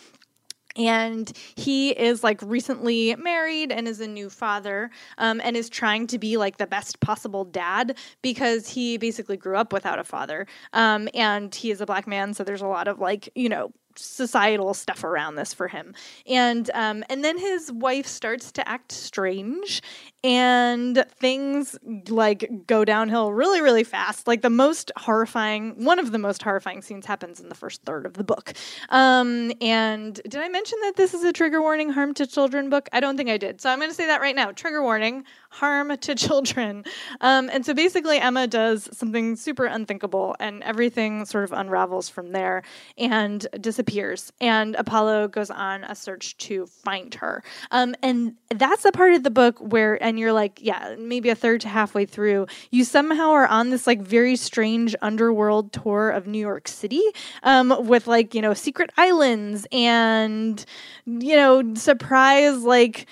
and 0.77 1.33
he 1.55 1.91
is 1.91 2.25
like 2.25 2.41
recently 2.43 3.15
married 3.17 3.73
and 3.73 3.87
is 3.87 4.01
a 4.01 4.07
new 4.07 4.31
father 4.31 4.91
um, 5.19 5.41
and 5.45 5.57
is 5.57 5.69
trying 5.69 6.07
to 6.09 6.19
be 6.19 6.37
like 6.37 6.57
the 6.57 6.67
best 6.67 7.01
possible 7.01 7.45
dad 7.45 7.97
because 8.23 8.69
he 8.69 8.97
basically 8.97 9.37
grew 9.37 9.57
up 9.57 9.73
without 9.73 9.99
a 9.99 10.05
father. 10.05 10.47
Um, 10.73 11.09
and 11.15 11.55
he 11.55 11.71
is 11.71 11.81
a 11.81 11.87
black 11.87 12.07
man 12.07 12.35
so 12.35 12.45
there's 12.45 12.63
a 12.63 12.67
lot 12.67 12.89
of 12.89 12.99
like 12.99 13.29
you 13.35 13.49
know 13.49 13.73
societal 13.97 14.75
stuff 14.75 15.05
around 15.05 15.35
this 15.37 15.53
for 15.53 15.69
him. 15.69 15.95
And 16.27 16.71
um, 16.75 17.05
and 17.09 17.25
then 17.25 17.39
his 17.39 17.71
wife 17.71 18.07
starts 18.07 18.53
to 18.53 18.67
act 18.69 18.93
strange 18.93 19.83
and 20.25 21.05
things 21.19 21.77
like 22.09 22.49
go 22.67 22.85
downhill 22.85 23.33
really 23.33 23.61
really 23.61 23.85
fast. 23.85 24.27
Like 24.27 24.43
the 24.43 24.51
most 24.51 24.93
horrifying 24.97 25.85
one 25.85 25.99
of 25.99 26.13
the 26.13 26.19
most 26.19 26.43
horrifying 26.43 26.83
scenes 26.83 27.07
happens 27.07 27.41
in 27.41 27.49
the 27.49 27.55
first 27.55 27.83
third 27.83 28.07
of 28.07 28.15
the 28.15 28.25
book. 28.25 28.53
Um, 28.89 29.53
and 29.61 30.15
did 30.15 30.37
i 30.37 30.49
mention 30.49 30.79
that 30.83 30.97
this 30.97 31.15
is 31.15 31.25
a 31.25 31.33
trigger 31.33 31.61
warning 31.61 31.91
harm 31.91 32.15
to 32.15 32.27
children 32.27 32.71
book? 32.71 32.89
I 32.93 33.01
don't 33.01 33.17
think 33.17 33.31
i 33.31 33.37
did. 33.37 33.61
So 33.61 33.71
i'm 33.71 33.79
going 33.79 33.91
to 33.91 33.97
say 33.97 34.07
that 34.07 34.21
right 34.21 34.37
now. 34.37 34.53
Trigger 34.53 34.83
warning 34.83 35.25
harm 35.51 35.97
to 35.97 36.15
children. 36.23 36.85
Um, 37.21 37.51
and 37.53 37.67
so 37.67 37.75
basically 37.75 38.19
emma 38.19 38.47
does 38.47 38.89
something 38.97 39.37
super 39.37 39.65
unthinkable 39.65 40.37
and 40.39 40.63
everything 40.63 41.25
sort 41.25 41.45
of 41.45 41.53
unravels 41.53 42.09
from 42.09 42.33
there 42.33 42.63
and 42.97 43.47
disappears. 43.61 44.33
And 44.41 44.77
apollo 44.77 45.29
goes 45.29 45.51
on 45.51 45.85
a 45.85 45.95
search 45.95 46.37
to 46.39 46.67
find 46.67 47.15
her. 47.15 47.43
Um, 47.71 47.95
and 48.03 48.35
that's 48.51 48.85
the 48.85 48.93
part 48.93 49.15
of 49.15 49.23
the 49.23 49.31
book 49.31 49.59
where 49.59 50.03
and 50.13 50.21
you're 50.21 50.35
like, 50.35 50.59
yeah, 50.61 50.95
maybe 50.99 51.31
a 51.31 51.35
third 51.35 51.63
to 51.63 51.69
halfway 51.69 52.05
through, 52.05 52.47
you 52.71 52.85
somehow 52.85 53.31
are 53.31 53.47
on 53.47 53.71
this 53.71 53.87
like 53.87 54.03
very 54.03 54.37
strange 54.37 54.95
underworld 55.01 55.73
tour 55.73 56.11
of 56.11 56.27
New 56.27 56.39
York 56.39 56.69
City 56.69 57.03
um, 57.45 57.87
with 57.87 58.07
like, 58.07 58.35
you 58.35 58.43
know, 58.43 58.53
secret 58.53 58.91
islands 58.99 59.67
and, 59.73 60.63
you 61.07 61.35
know, 61.35 61.75
surprise 61.75 62.63
like 62.63 63.07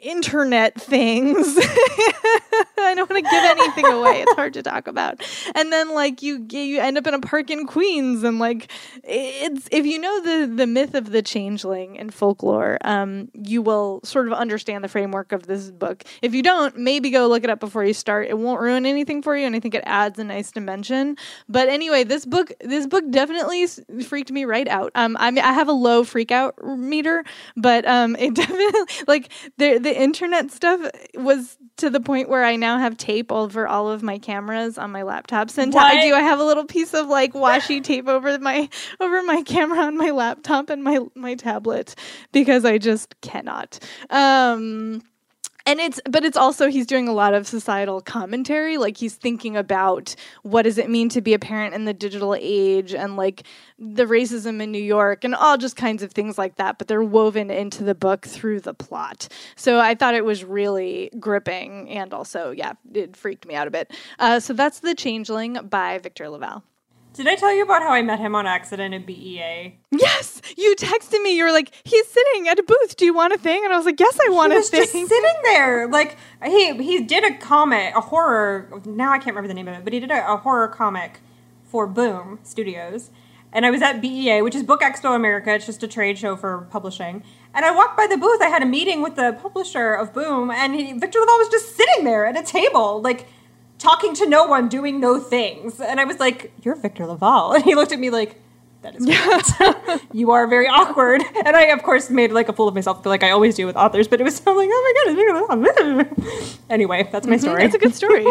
internet 0.00 0.80
things. 0.80 1.56
I 2.78 2.94
don't 2.94 3.08
want 3.08 3.24
to 3.24 3.30
give 3.30 3.44
anything 3.44 3.86
away. 3.86 4.22
It's 4.22 4.34
hard 4.34 4.54
to 4.54 4.62
talk 4.62 4.86
about. 4.86 5.22
And 5.54 5.72
then 5.72 5.94
like 5.94 6.22
you 6.22 6.46
you 6.50 6.80
end 6.80 6.98
up 6.98 7.06
in 7.06 7.14
a 7.14 7.20
park 7.20 7.50
in 7.50 7.66
Queens 7.66 8.24
and 8.24 8.38
like 8.38 8.70
it's 9.04 9.68
if 9.70 9.86
you 9.86 9.98
know 9.98 10.20
the 10.20 10.52
the 10.54 10.66
myth 10.66 10.94
of 10.94 11.10
the 11.10 11.22
changeling 11.22 11.96
in 11.96 12.10
folklore, 12.10 12.78
um, 12.82 13.30
you 13.34 13.62
will 13.62 14.00
sort 14.02 14.26
of 14.26 14.32
understand 14.32 14.82
the 14.82 14.88
framework 14.88 15.32
of 15.32 15.46
this 15.46 15.70
book. 15.70 16.04
If 16.22 16.34
you 16.34 16.42
don't, 16.42 16.76
maybe 16.76 17.10
go 17.10 17.28
look 17.28 17.44
it 17.44 17.50
up 17.50 17.60
before 17.60 17.84
you 17.84 17.94
start. 17.94 18.28
It 18.28 18.38
won't 18.38 18.60
ruin 18.60 18.86
anything 18.86 19.22
for 19.22 19.36
you 19.36 19.46
and 19.46 19.54
I 19.54 19.60
think 19.60 19.74
it 19.74 19.84
adds 19.86 20.18
a 20.18 20.24
nice 20.24 20.50
dimension. 20.50 21.16
But 21.48 21.68
anyway, 21.68 22.04
this 22.04 22.24
book 22.24 22.52
this 22.60 22.86
book 22.86 23.04
definitely 23.10 23.66
freaked 24.02 24.32
me 24.32 24.44
right 24.44 24.68
out. 24.68 24.92
Um 24.94 25.16
I 25.20 25.30
mean 25.30 25.44
I 25.44 25.52
have 25.52 25.68
a 25.68 25.72
low 25.72 26.04
freak 26.04 26.32
out 26.32 26.54
meter, 26.64 27.24
but 27.56 27.86
um 27.86 28.16
it 28.16 28.34
definitely 28.40 28.80
like 29.06 29.30
the 29.58 29.78
the 29.90 30.00
internet 30.00 30.52
stuff 30.52 30.80
was 31.14 31.58
to 31.78 31.90
the 31.90 32.00
point 32.00 32.28
where 32.28 32.44
I 32.44 32.54
now 32.54 32.78
have 32.78 32.96
tape 32.96 33.32
over 33.32 33.66
all 33.66 33.90
of 33.90 34.02
my 34.02 34.18
cameras 34.18 34.78
on 34.78 34.92
my 34.92 35.02
laptops. 35.02 35.58
And? 35.58 35.74
I 35.74 36.06
do. 36.06 36.14
I 36.14 36.20
have 36.20 36.38
a 36.38 36.44
little 36.44 36.64
piece 36.64 36.94
of 36.94 37.08
like 37.08 37.32
washi 37.32 37.82
tape 37.84 38.06
over 38.06 38.38
my 38.38 38.68
over 39.00 39.22
my 39.24 39.42
camera 39.42 39.80
on 39.80 39.96
my 39.96 40.10
laptop 40.10 40.70
and 40.70 40.84
my 40.84 41.00
my 41.14 41.34
tablet 41.34 41.96
because 42.32 42.64
I 42.64 42.78
just 42.78 43.20
cannot. 43.20 43.80
Um 44.10 45.02
and 45.66 45.80
it's 45.80 46.00
but 46.08 46.24
it's 46.24 46.36
also 46.36 46.68
he's 46.68 46.86
doing 46.86 47.08
a 47.08 47.12
lot 47.12 47.34
of 47.34 47.46
societal 47.46 48.00
commentary. 48.00 48.78
Like 48.78 48.96
he's 48.96 49.14
thinking 49.14 49.56
about 49.56 50.14
what 50.42 50.62
does 50.62 50.78
it 50.78 50.90
mean 50.90 51.08
to 51.10 51.20
be 51.20 51.34
a 51.34 51.38
parent 51.38 51.74
in 51.74 51.84
the 51.84 51.94
digital 51.94 52.36
age 52.38 52.94
and 52.94 53.16
like 53.16 53.44
the 53.78 54.04
racism 54.04 54.60
in 54.60 54.70
New 54.72 54.82
York 54.82 55.24
and 55.24 55.34
all 55.34 55.56
just 55.56 55.76
kinds 55.76 56.02
of 56.02 56.12
things 56.12 56.38
like 56.38 56.56
that 56.56 56.78
but 56.78 56.88
they're 56.88 57.02
woven 57.02 57.50
into 57.50 57.84
the 57.84 57.94
book 57.94 58.26
through 58.26 58.60
the 58.60 58.74
plot. 58.74 59.28
So 59.56 59.78
I 59.78 59.94
thought 59.94 60.14
it 60.14 60.24
was 60.24 60.44
really 60.44 61.10
gripping 61.18 61.90
and 61.90 62.12
also 62.12 62.50
yeah 62.50 62.72
it 62.94 63.16
freaked 63.16 63.46
me 63.46 63.54
out 63.54 63.66
a 63.66 63.70
bit. 63.70 63.92
Uh, 64.18 64.40
so 64.40 64.52
that's 64.52 64.80
the 64.80 64.94
changeling 64.94 65.54
by 65.68 65.98
Victor 65.98 66.28
LaValle 66.28 66.62
Did 67.12 67.26
I 67.26 67.34
tell 67.34 67.52
you 67.54 67.64
about 67.64 67.82
how 67.82 67.90
I 67.90 68.02
met 68.02 68.18
him 68.20 68.34
on 68.34 68.46
accident 68.46 68.94
at 68.94 69.04
BEA? 69.06 69.78
yes 69.92 70.40
you 70.56 70.74
texted 70.76 71.20
me 71.22 71.36
you 71.36 71.44
were 71.44 71.52
like 71.52 71.72
he's 71.84 72.06
sitting 72.06 72.48
at 72.48 72.58
a 72.58 72.62
booth 72.62 72.96
do 72.96 73.04
you 73.04 73.12
want 73.12 73.32
a 73.32 73.38
thing 73.38 73.62
and 73.64 73.72
I 73.72 73.76
was 73.76 73.84
like 73.84 73.98
yes 73.98 74.18
I 74.24 74.30
want 74.30 74.52
he 74.52 74.56
a 74.56 74.60
was 74.60 74.70
thing 74.70 74.80
just 74.82 74.92
sitting 74.92 75.34
there. 75.44 75.88
Like 75.88 76.16
he 76.44 76.74
he 76.82 77.02
did 77.02 77.24
a 77.24 77.36
comic, 77.38 77.94
a 77.96 78.00
horror. 78.00 78.80
Now 78.86 79.10
I 79.12 79.18
can't 79.18 79.34
remember 79.34 79.48
the 79.48 79.54
name 79.54 79.68
of 79.68 79.74
it, 79.74 79.84
but 79.84 79.92
he 79.92 80.00
did 80.00 80.10
a, 80.10 80.32
a 80.32 80.36
horror 80.36 80.68
comic 80.68 81.20
for 81.64 81.86
Boom 81.86 82.38
Studios. 82.42 83.10
And 83.52 83.66
I 83.66 83.70
was 83.72 83.82
at 83.82 84.00
BEA, 84.00 84.42
which 84.42 84.54
is 84.54 84.62
Book 84.62 84.80
Expo 84.80 85.14
America. 85.16 85.52
It's 85.52 85.66
just 85.66 85.82
a 85.82 85.88
trade 85.88 86.16
show 86.16 86.36
for 86.36 86.68
publishing. 86.70 87.24
And 87.52 87.64
I 87.64 87.72
walked 87.74 87.96
by 87.96 88.06
the 88.06 88.16
booth. 88.16 88.40
I 88.40 88.46
had 88.46 88.62
a 88.62 88.66
meeting 88.66 89.02
with 89.02 89.16
the 89.16 89.36
publisher 89.42 89.92
of 89.92 90.14
Boom, 90.14 90.52
and 90.52 90.72
he, 90.72 90.92
Victor 90.92 91.18
LaValle 91.18 91.38
was 91.38 91.48
just 91.48 91.76
sitting 91.76 92.04
there 92.04 92.26
at 92.26 92.38
a 92.38 92.44
table, 92.44 93.02
like 93.02 93.26
talking 93.80 94.14
to 94.14 94.28
no 94.28 94.46
one, 94.46 94.68
doing 94.68 95.00
no 95.00 95.18
things. 95.18 95.80
And 95.80 95.98
I 95.98 96.04
was 96.04 96.20
like, 96.20 96.52
"You're 96.62 96.76
Victor 96.76 97.06
LaValle," 97.06 97.54
and 97.56 97.64
he 97.64 97.74
looked 97.74 97.92
at 97.92 97.98
me 97.98 98.10
like. 98.10 98.40
That 98.82 98.96
is 98.96 99.04
correct. 99.84 100.06
you 100.14 100.30
are 100.30 100.46
very 100.46 100.66
awkward. 100.66 101.22
And 101.44 101.54
I, 101.54 101.64
of 101.64 101.82
course, 101.82 102.08
made 102.08 102.32
like 102.32 102.48
a 102.48 102.54
fool 102.54 102.66
of 102.66 102.74
myself, 102.74 103.04
like 103.04 103.22
I 103.22 103.30
always 103.30 103.54
do 103.54 103.66
with 103.66 103.76
authors, 103.76 104.08
but 104.08 104.22
it 104.22 104.24
was 104.24 104.36
so 104.36 104.54
like, 104.54 104.70
oh 104.72 104.94
my 105.06 105.12
god, 105.12 105.12
it's 105.12 105.68
Victor 105.76 106.24
LaValle. 106.24 106.56
anyway, 106.70 107.06
that's 107.12 107.26
my 107.26 107.34
mm-hmm, 107.34 107.42
story. 107.42 107.64
it's 107.64 107.74
a 107.74 107.78
good 107.78 107.94
story 107.94 108.24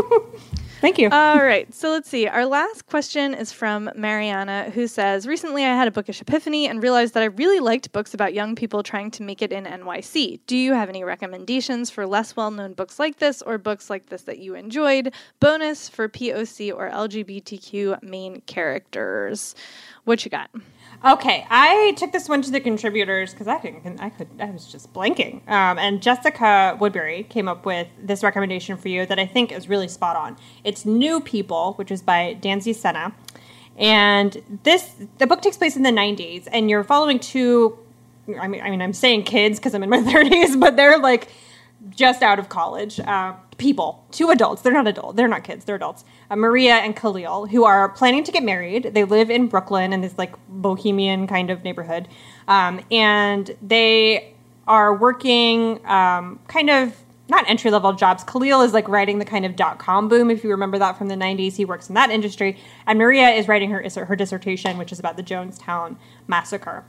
Thank 0.81 0.97
you. 0.97 1.09
All 1.09 1.43
right. 1.43 1.73
So 1.73 1.89
let's 1.89 2.09
see. 2.09 2.25
Our 2.27 2.45
last 2.45 2.85
question 2.85 3.33
is 3.33 3.51
from 3.51 3.89
Mariana, 3.95 4.71
who 4.73 4.87
says 4.87 5.27
Recently 5.27 5.65
I 5.65 5.75
had 5.75 5.89
a 5.89 5.91
bookish 5.91 6.21
epiphany 6.21 6.67
and 6.67 6.81
realized 6.81 7.13
that 7.15 7.23
I 7.23 7.25
really 7.25 7.59
liked 7.59 7.91
books 7.91 8.13
about 8.13 8.33
young 8.33 8.55
people 8.55 8.81
trying 8.81 9.11
to 9.11 9.23
make 9.23 9.41
it 9.41 9.51
in 9.51 9.65
NYC. 9.65 10.39
Do 10.47 10.55
you 10.55 10.73
have 10.73 10.87
any 10.87 11.03
recommendations 11.03 11.89
for 11.89 12.07
less 12.07 12.37
well 12.37 12.49
known 12.49 12.73
books 12.73 12.97
like 12.97 13.17
this 13.17 13.41
or 13.41 13.57
books 13.57 13.89
like 13.89 14.07
this 14.07 14.21
that 14.21 14.39
you 14.39 14.55
enjoyed? 14.55 15.13
Bonus 15.41 15.89
for 15.89 16.07
POC 16.07 16.73
or 16.73 16.89
LGBTQ 16.89 18.01
main 18.01 18.41
characters. 18.41 19.55
What 20.05 20.23
you 20.23 20.31
got? 20.31 20.49
Okay, 21.03 21.45
I 21.49 21.93
took 21.95 22.11
this 22.11 22.27
one 22.27 22.41
to 22.41 22.51
the 22.51 22.59
contributors 22.59 23.31
because 23.31 23.47
I 23.47 23.57
didn't. 23.59 24.01
I 24.01 24.09
could. 24.09 24.27
I 24.37 24.49
was 24.49 24.69
just 24.69 24.91
blanking. 24.91 25.35
Um, 25.47 25.79
and 25.79 26.01
Jessica 26.01 26.77
Woodbury 26.77 27.23
came 27.23 27.47
up 27.47 27.65
with 27.65 27.87
this 27.97 28.21
recommendation 28.21 28.75
for 28.75 28.89
you 28.89 29.05
that 29.05 29.17
I 29.17 29.25
think 29.25 29.53
is 29.53 29.69
really 29.69 29.87
spot 29.87 30.17
on. 30.17 30.35
It's 30.65 30.85
New 30.85 31.21
People, 31.21 31.73
which 31.75 31.89
is 31.89 32.01
by 32.01 32.37
Danzy 32.41 32.75
Senna, 32.75 33.15
and 33.77 34.59
this 34.63 34.93
the 35.19 35.27
book 35.27 35.41
takes 35.41 35.55
place 35.55 35.77
in 35.77 35.83
the 35.83 35.89
'90s, 35.89 36.49
and 36.51 36.69
you're 36.69 36.83
following 36.83 37.17
two. 37.17 37.79
I 38.37 38.49
mean, 38.49 38.61
I 38.61 38.69
mean, 38.69 38.81
I'm 38.81 38.93
saying 38.93 39.23
kids 39.23 39.57
because 39.57 39.73
I'm 39.73 39.83
in 39.83 39.89
my 39.89 40.01
30s, 40.01 40.59
but 40.59 40.75
they're 40.75 40.99
like 40.99 41.29
just 41.91 42.21
out 42.21 42.39
of 42.39 42.49
college. 42.49 42.99
Uh, 42.99 43.35
people, 43.59 44.03
two 44.09 44.31
adults. 44.31 44.63
They're 44.63 44.73
not 44.73 44.87
adults. 44.87 45.15
They're 45.15 45.27
not 45.27 45.43
kids. 45.43 45.65
They're 45.65 45.75
adults. 45.75 46.03
Uh, 46.31 46.35
Maria 46.35 46.75
and 46.75 46.95
Khalil, 46.95 47.45
who 47.45 47.65
are 47.65 47.89
planning 47.89 48.23
to 48.23 48.31
get 48.31 48.43
married. 48.43 48.91
They 48.95 49.03
live 49.03 49.29
in 49.29 49.47
Brooklyn 49.47 49.93
in 49.93 50.01
this 50.01 50.17
like 50.17 50.33
bohemian 50.47 51.27
kind 51.27 51.51
of 51.51 51.63
neighborhood, 51.63 52.07
um, 52.47 52.81
and 52.89 53.55
they 53.61 54.33
are 54.67 54.95
working 54.95 55.85
um, 55.85 56.39
kind 56.47 56.69
of 56.69 56.95
not 57.29 57.47
entry 57.47 57.69
level 57.69 57.93
jobs. 57.93 58.23
Khalil 58.23 58.61
is 58.61 58.73
like 58.73 58.87
writing 58.87 59.19
the 59.19 59.25
kind 59.25 59.45
of 59.45 59.55
dot 59.55 59.77
com 59.77 60.07
boom, 60.07 60.31
if 60.31 60.43
you 60.43 60.49
remember 60.49 60.79
that 60.79 60.97
from 60.97 61.07
the 61.09 61.15
90s. 61.15 61.55
He 61.55 61.65
works 61.65 61.87
in 61.87 61.95
that 61.95 62.09
industry. 62.09 62.57
And 62.87 62.97
Maria 62.97 63.29
is 63.29 63.47
writing 63.47 63.69
her, 63.69 63.87
her 64.05 64.15
dissertation, 64.15 64.77
which 64.77 64.91
is 64.91 64.99
about 64.99 65.15
the 65.15 65.23
Jonestown 65.23 65.97
massacre. 66.27 66.85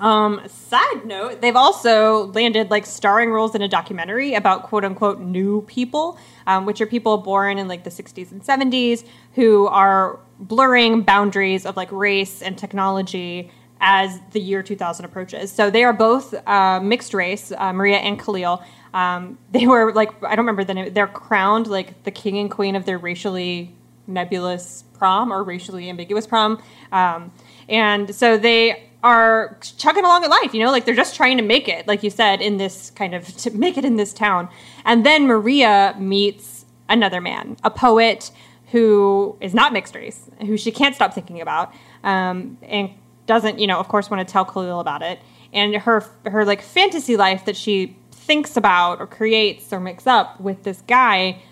Um, 0.00 0.40
side 0.48 1.04
note, 1.04 1.40
they've 1.40 1.56
also 1.56 2.26
landed 2.32 2.70
like 2.70 2.84
starring 2.84 3.30
roles 3.30 3.54
in 3.54 3.62
a 3.62 3.68
documentary 3.68 4.34
about 4.34 4.64
quote 4.64 4.84
unquote 4.84 5.20
new 5.20 5.62
people, 5.62 6.18
um, 6.46 6.66
which 6.66 6.80
are 6.80 6.86
people 6.86 7.18
born 7.18 7.58
in 7.58 7.68
like 7.68 7.84
the 7.84 7.90
60s 7.90 8.32
and 8.32 8.42
70s 8.42 9.04
who 9.34 9.66
are 9.68 10.18
blurring 10.40 11.02
boundaries 11.02 11.64
of 11.64 11.76
like 11.76 11.90
race 11.92 12.42
and 12.42 12.58
technology 12.58 13.50
as 13.80 14.18
the 14.32 14.40
year 14.40 14.62
2000 14.62 15.04
approaches. 15.04 15.52
So 15.52 15.70
they 15.70 15.84
are 15.84 15.92
both 15.92 16.34
uh, 16.46 16.80
mixed 16.80 17.14
race, 17.14 17.52
uh, 17.52 17.72
Maria 17.72 17.98
and 17.98 18.18
Khalil. 18.18 18.62
Um, 18.94 19.38
they 19.52 19.66
were 19.66 19.92
like, 19.92 20.10
I 20.24 20.30
don't 20.30 20.44
remember 20.44 20.64
the 20.64 20.74
name, 20.74 20.92
they're 20.94 21.06
crowned 21.06 21.66
like 21.66 22.02
the 22.04 22.10
king 22.10 22.38
and 22.38 22.50
queen 22.50 22.76
of 22.76 22.84
their 22.84 22.98
racially 22.98 23.74
nebulous 24.06 24.84
prom 24.94 25.32
or 25.32 25.42
racially 25.42 25.88
ambiguous 25.88 26.26
prom. 26.26 26.62
Um, 26.92 27.32
and 27.68 28.14
so 28.14 28.36
they 28.36 28.90
are 29.04 29.58
chugging 29.76 30.02
along 30.02 30.24
at 30.24 30.30
life, 30.30 30.54
you 30.54 30.64
know, 30.64 30.70
like 30.70 30.86
they're 30.86 30.94
just 30.94 31.14
trying 31.14 31.36
to 31.36 31.42
make 31.42 31.68
it, 31.68 31.86
like 31.86 32.02
you 32.02 32.08
said, 32.08 32.40
in 32.40 32.56
this 32.56 32.90
kind 32.92 33.14
of 33.14 33.26
to 33.36 33.50
make 33.50 33.76
it 33.76 33.84
in 33.84 33.96
this 33.96 34.14
town. 34.14 34.48
And 34.86 35.04
then 35.04 35.26
Maria 35.26 35.94
meets 35.98 36.64
another 36.88 37.20
man, 37.20 37.58
a 37.62 37.70
poet 37.70 38.30
who 38.72 39.36
is 39.42 39.52
not 39.52 39.74
mixed 39.74 39.94
race, 39.94 40.30
who 40.40 40.56
she 40.56 40.72
can't 40.72 40.94
stop 40.94 41.12
thinking 41.12 41.42
about, 41.42 41.72
um, 42.02 42.56
and 42.62 42.90
doesn't, 43.26 43.58
you 43.58 43.66
know, 43.66 43.78
of 43.78 43.88
course, 43.88 44.08
want 44.08 44.26
to 44.26 44.32
tell 44.32 44.46
Khalil 44.46 44.80
about 44.80 45.02
it. 45.02 45.20
And 45.52 45.76
her 45.76 46.02
her 46.24 46.46
like 46.46 46.62
fantasy 46.62 47.18
life 47.18 47.44
that 47.44 47.56
she 47.56 47.96
thinks 48.10 48.56
about 48.56 49.00
or 49.00 49.06
creates 49.06 49.70
or 49.70 49.80
makes 49.80 50.06
up 50.06 50.40
with 50.40 50.62
this 50.62 50.82
guy 50.86 51.42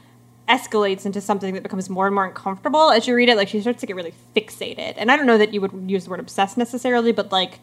escalates 0.49 1.07
into 1.07 1.21
something 1.21 1.55
that 1.55 1.63
becomes 1.63 1.89
more 1.89 2.07
and 2.07 2.15
more 2.15 2.25
uncomfortable 2.25 2.91
as 2.91 3.07
you 3.07 3.15
read 3.15 3.29
it. 3.29 3.37
Like 3.37 3.49
she 3.49 3.61
starts 3.61 3.81
to 3.81 3.87
get 3.87 3.97
really 3.97 4.15
fixated. 4.35 4.95
And 4.97 5.11
I 5.11 5.17
don't 5.17 5.27
know 5.27 5.39
that 5.39 5.55
you 5.55 5.61
would 5.61 5.91
use 5.91 6.05
the 6.05 6.11
word 6.11 6.21
obsessed 6.21 6.57
necessarily, 6.57 7.13
but 7.13 7.33
like 7.33 7.61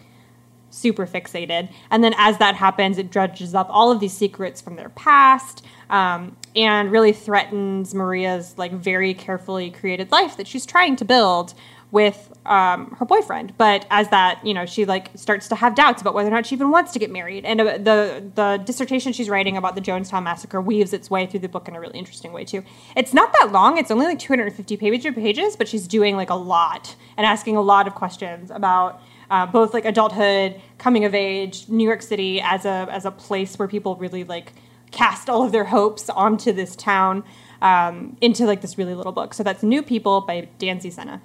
super 0.69 1.05
fixated. 1.05 1.69
And 1.89 2.03
then 2.03 2.13
as 2.17 2.37
that 2.37 2.55
happens, 2.55 2.97
it 2.97 3.11
dredges 3.11 3.55
up 3.55 3.67
all 3.69 3.91
of 3.91 3.99
these 3.99 4.13
secrets 4.13 4.61
from 4.61 4.75
their 4.75 4.89
past 4.89 5.65
um, 5.89 6.35
and 6.55 6.91
really 6.91 7.11
threatens 7.11 7.93
Maria's 7.93 8.57
like 8.57 8.71
very 8.71 9.13
carefully 9.13 9.71
created 9.71 10.11
life 10.11 10.37
that 10.37 10.47
she's 10.47 10.65
trying 10.65 10.95
to 10.97 11.05
build 11.05 11.53
with 11.91 12.31
um, 12.45 12.95
her 12.99 13.05
boyfriend. 13.05 13.53
But 13.57 13.85
as 13.89 14.09
that, 14.09 14.45
you 14.45 14.53
know, 14.53 14.65
she 14.65 14.85
like 14.85 15.09
starts 15.15 15.47
to 15.49 15.55
have 15.55 15.75
doubts 15.75 16.01
about 16.01 16.13
whether 16.13 16.29
or 16.29 16.31
not 16.31 16.45
she 16.45 16.55
even 16.55 16.69
wants 16.69 16.91
to 16.93 16.99
get 16.99 17.11
married. 17.11 17.45
And 17.45 17.61
uh, 17.61 17.77
the 17.77 18.31
the 18.35 18.61
dissertation 18.63 19.13
she's 19.13 19.29
writing 19.29 19.57
about 19.57 19.75
the 19.75 19.81
Jonestown 19.81 20.23
massacre 20.23 20.61
weaves 20.61 20.93
its 20.93 21.09
way 21.09 21.25
through 21.25 21.41
the 21.41 21.49
book 21.49 21.67
in 21.67 21.75
a 21.75 21.79
really 21.79 21.97
interesting 21.97 22.31
way 22.31 22.45
too. 22.45 22.63
It's 22.95 23.13
not 23.13 23.33
that 23.33 23.51
long; 23.51 23.77
it's 23.77 23.91
only 23.91 24.05
like 24.05 24.19
250 24.19 24.77
pages, 24.77 25.55
but 25.55 25.67
she's 25.67 25.87
doing 25.87 26.15
like 26.15 26.29
a 26.29 26.35
lot 26.35 26.95
and 27.17 27.25
asking 27.25 27.55
a 27.55 27.61
lot 27.61 27.87
of 27.87 27.95
questions 27.95 28.51
about. 28.51 29.01
Uh, 29.31 29.45
both 29.45 29.75
like 29.75 29.85
adulthood, 29.85 30.59
coming 30.79 31.05
of 31.05 31.13
age, 31.13 31.69
New 31.69 31.83
York 31.83 32.01
City 32.01 32.41
as 32.41 32.65
a 32.65 32.87
as 32.89 33.05
a 33.05 33.11
place 33.11 33.59
where 33.59 33.67
people 33.67 33.95
really 33.97 34.23
like 34.23 34.53
cast 34.89 35.29
all 35.29 35.43
of 35.43 35.51
their 35.51 35.65
hopes 35.65 36.09
onto 36.09 36.51
this 36.51 36.75
town 36.75 37.23
um, 37.61 38.17
into 38.21 38.45
like 38.45 38.61
this 38.61 38.77
really 38.77 38.95
little 38.95 39.11
book. 39.11 39.35
So 39.35 39.43
that's 39.43 39.61
New 39.63 39.83
People 39.83 40.21
by 40.21 40.49
Danzy 40.59 40.91
Senna. 40.91 41.21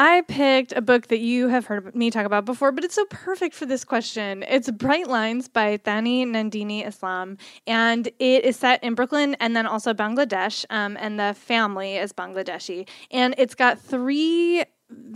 I 0.00 0.22
picked 0.22 0.72
a 0.72 0.80
book 0.80 1.08
that 1.08 1.18
you 1.18 1.48
have 1.48 1.66
heard 1.66 1.94
me 1.94 2.10
talk 2.10 2.24
about 2.24 2.46
before, 2.46 2.72
but 2.72 2.84
it's 2.84 2.94
so 2.94 3.04
perfect 3.10 3.54
for 3.54 3.66
this 3.66 3.84
question. 3.84 4.42
It's 4.48 4.70
Bright 4.70 5.08
Lines 5.08 5.46
by 5.46 5.76
Tanwi 5.76 6.24
Nandini 6.24 6.88
Islam, 6.88 7.36
and 7.66 8.06
it 8.18 8.44
is 8.46 8.56
set 8.56 8.82
in 8.82 8.94
Brooklyn 8.94 9.36
and 9.40 9.54
then 9.54 9.66
also 9.66 9.92
Bangladesh, 9.92 10.64
um, 10.70 10.96
and 10.98 11.20
the 11.20 11.34
family 11.34 11.96
is 11.96 12.14
Bangladeshi. 12.14 12.88
And 13.10 13.34
it's 13.36 13.54
got 13.54 13.78
three 13.78 14.64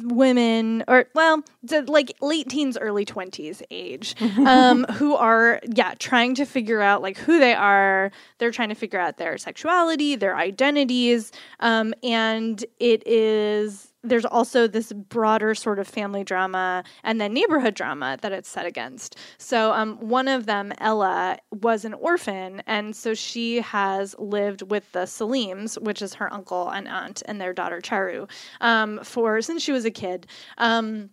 women 0.03 0.85
or 0.87 1.07
well 1.15 1.43
like 1.89 2.13
late 2.21 2.49
teens 2.49 2.79
early 2.79 3.05
20s 3.05 3.61
age 3.73 4.15
um, 4.47 4.85
who 4.93 5.17
are 5.17 5.61
yeah 5.75 5.95
trying 5.99 6.33
to 6.37 6.45
figure 6.45 6.81
out 6.81 7.03
like 7.03 7.19
who 7.19 7.41
they 7.41 7.55
are 7.55 8.13
they're 8.39 8.53
trying 8.53 8.69
to 8.69 8.77
figure 8.77 9.01
out 9.01 9.17
their 9.17 9.37
sexuality 9.37 10.15
their 10.15 10.37
identities 10.37 11.33
um, 11.59 11.93
and 12.05 12.65
it 12.79 13.05
is 13.05 13.94
there's 14.05 14.25
also 14.25 14.69
this 14.69 14.93
broader 14.93 15.55
sort 15.55 15.79
of 15.79 15.89
family 15.89 16.23
drama 16.23 16.85
and 17.03 17.21
then 17.21 17.33
neighborhood 17.33 17.75
drama 17.75 18.19
that 18.21 18.33
it's 18.33 18.49
set 18.49 18.67
against. 18.67 19.17
So, 19.39 19.73
um, 19.73 19.97
one 19.99 20.29
of 20.29 20.47
them, 20.47 20.73
Ella, 20.79 21.39
was 21.51 21.85
an 21.85 21.95
orphan, 21.95 22.63
and 22.67 22.95
so 22.95 23.15
she 23.15 23.61
has 23.61 24.15
lived 24.19 24.71
with 24.71 24.91
the 24.93 25.01
Salims, 25.01 25.81
which 25.81 26.03
is 26.03 26.15
her 26.15 26.33
uncle 26.33 26.69
and 26.69 26.87
aunt, 26.87 27.23
and 27.27 27.41
their 27.41 27.53
daughter 27.53 27.81
Charu, 27.81 28.31
um, 28.61 29.01
for 29.03 29.41
since 29.41 29.63
she 29.63 29.73
was 29.73 29.85
a 29.85 29.91
kid. 29.91 30.27
Um, 30.59 31.11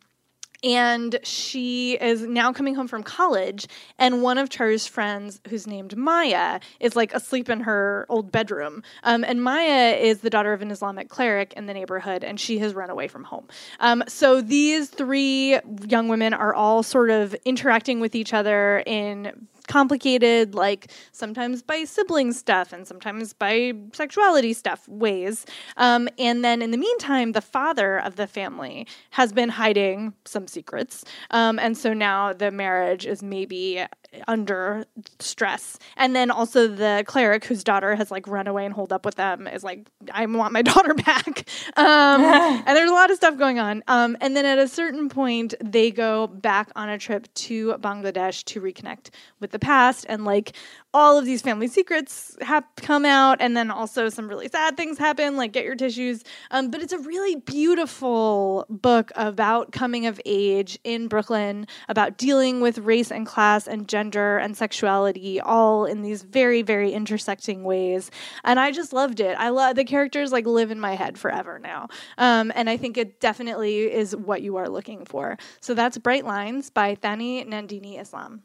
and 0.63 1.17
she 1.23 1.93
is 1.93 2.21
now 2.21 2.53
coming 2.53 2.75
home 2.75 2.87
from 2.87 3.03
college 3.03 3.67
and 3.97 4.21
one 4.21 4.37
of 4.37 4.49
Charu's 4.49 4.87
friends 4.87 5.41
who's 5.49 5.67
named 5.67 5.97
maya 5.97 6.59
is 6.79 6.95
like 6.95 7.13
asleep 7.13 7.49
in 7.49 7.61
her 7.61 8.05
old 8.09 8.31
bedroom. 8.31 8.83
Um, 9.03 9.23
and 9.23 9.43
maya 9.43 9.95
is 9.95 10.19
the 10.19 10.29
daughter 10.29 10.53
of 10.53 10.61
an 10.61 10.71
islamic 10.71 11.09
cleric 11.09 11.53
in 11.53 11.65
the 11.65 11.73
neighborhood 11.73 12.23
and 12.23 12.39
she 12.39 12.59
has 12.59 12.73
run 12.73 12.89
away 12.89 13.07
from 13.07 13.23
home. 13.23 13.47
Um, 13.79 14.03
so 14.07 14.41
these 14.41 14.89
three 14.89 15.59
young 15.87 16.07
women 16.07 16.33
are 16.33 16.53
all 16.53 16.83
sort 16.83 17.09
of 17.09 17.35
interacting 17.45 17.99
with 17.99 18.15
each 18.15 18.33
other 18.33 18.83
in 18.85 19.47
complicated, 19.67 20.55
like 20.55 20.91
sometimes 21.11 21.61
by 21.61 21.83
sibling 21.83 22.33
stuff 22.33 22.73
and 22.73 22.87
sometimes 22.87 23.33
by 23.33 23.73
sexuality 23.93 24.53
stuff 24.53 24.87
ways. 24.87 25.45
Um, 25.77 26.09
and 26.17 26.43
then 26.43 26.61
in 26.61 26.71
the 26.71 26.77
meantime, 26.77 27.31
the 27.31 27.41
father 27.41 27.97
of 27.99 28.15
the 28.15 28.27
family 28.27 28.87
has 29.11 29.33
been 29.33 29.49
hiding 29.49 30.13
some 30.25 30.47
secrets. 30.47 31.05
Um, 31.31 31.59
and 31.59 31.77
so 31.77 31.93
now 31.93 32.33
the 32.33 32.51
marriage 32.51 33.05
is 33.05 33.21
maybe 33.23 33.83
under 34.27 34.85
stress. 35.19 35.79
And 35.95 36.15
then 36.15 36.31
also 36.31 36.67
the 36.67 37.03
cleric 37.07 37.45
whose 37.45 37.63
daughter 37.63 37.95
has 37.95 38.11
like 38.11 38.27
run 38.27 38.47
away 38.47 38.65
and 38.65 38.73
holed 38.73 38.91
up 38.91 39.05
with 39.05 39.15
them 39.15 39.47
is 39.47 39.63
like, 39.63 39.87
I 40.11 40.25
want 40.25 40.53
my 40.53 40.61
daughter 40.71 40.93
back. 40.93 41.47
Um, 41.77 42.21
and 42.65 42.77
there's 42.77 42.89
a 42.89 42.93
lot 42.93 43.11
of 43.11 43.17
stuff 43.17 43.37
going 43.37 43.59
on. 43.59 43.83
Um, 43.87 44.17
and 44.21 44.35
then 44.35 44.45
at 44.45 44.57
a 44.57 44.67
certain 44.67 45.09
point, 45.09 45.53
they 45.63 45.91
go 45.91 46.27
back 46.27 46.71
on 46.75 46.89
a 46.89 46.97
trip 46.97 47.33
to 47.33 47.73
Bangladesh 47.75 48.43
to 48.45 48.61
reconnect 48.61 49.09
with 49.39 49.51
the 49.51 49.59
past 49.59 50.05
and 50.09 50.25
like 50.25 50.53
all 50.93 51.17
of 51.17 51.25
these 51.25 51.41
family 51.41 51.67
secrets 51.67 52.35
have 52.41 52.65
come 52.75 53.05
out 53.05 53.37
and 53.39 53.55
then 53.55 53.71
also 53.71 54.09
some 54.09 54.27
really 54.27 54.47
sad 54.49 54.75
things 54.75 54.97
happen 54.97 55.37
like 55.37 55.53
get 55.53 55.63
your 55.63 55.75
tissues 55.75 56.23
um, 56.51 56.69
but 56.69 56.81
it's 56.81 56.91
a 56.91 56.99
really 56.99 57.35
beautiful 57.35 58.65
book 58.69 59.11
about 59.15 59.71
coming 59.71 60.05
of 60.05 60.19
age 60.25 60.77
in 60.83 61.07
brooklyn 61.07 61.65
about 61.87 62.17
dealing 62.17 62.61
with 62.61 62.77
race 62.79 63.11
and 63.11 63.25
class 63.25 63.67
and 63.67 63.87
gender 63.87 64.00
and 64.09 64.55
sexuality 64.57 65.39
all 65.39 65.85
in 65.85 66.01
these 66.01 66.23
very 66.23 66.61
very 66.61 66.91
intersecting 66.93 67.63
ways. 67.63 68.11
And 68.43 68.59
i 68.59 68.71
just 68.71 68.93
loved 68.93 69.19
it. 69.19 69.35
I 69.37 69.49
love 69.49 69.75
the 69.75 69.83
characters 69.85 70.31
like 70.31 70.45
live 70.45 70.71
in 70.71 70.79
my 70.79 70.95
head 70.95 71.17
forever 71.17 71.59
now. 71.59 71.87
Um, 72.17 72.51
and 72.55 72.69
i 72.69 72.77
think 72.77 72.97
it 72.97 73.19
definitely 73.19 73.91
is 73.91 74.15
what 74.15 74.41
you 74.41 74.57
are 74.57 74.69
looking 74.69 75.05
for. 75.05 75.37
So 75.59 75.73
that's 75.73 75.97
bright 75.97 76.25
lines 76.25 76.69
by 76.69 76.95
tanwi 76.95 77.47
nandini 77.47 77.99
islam 77.99 78.43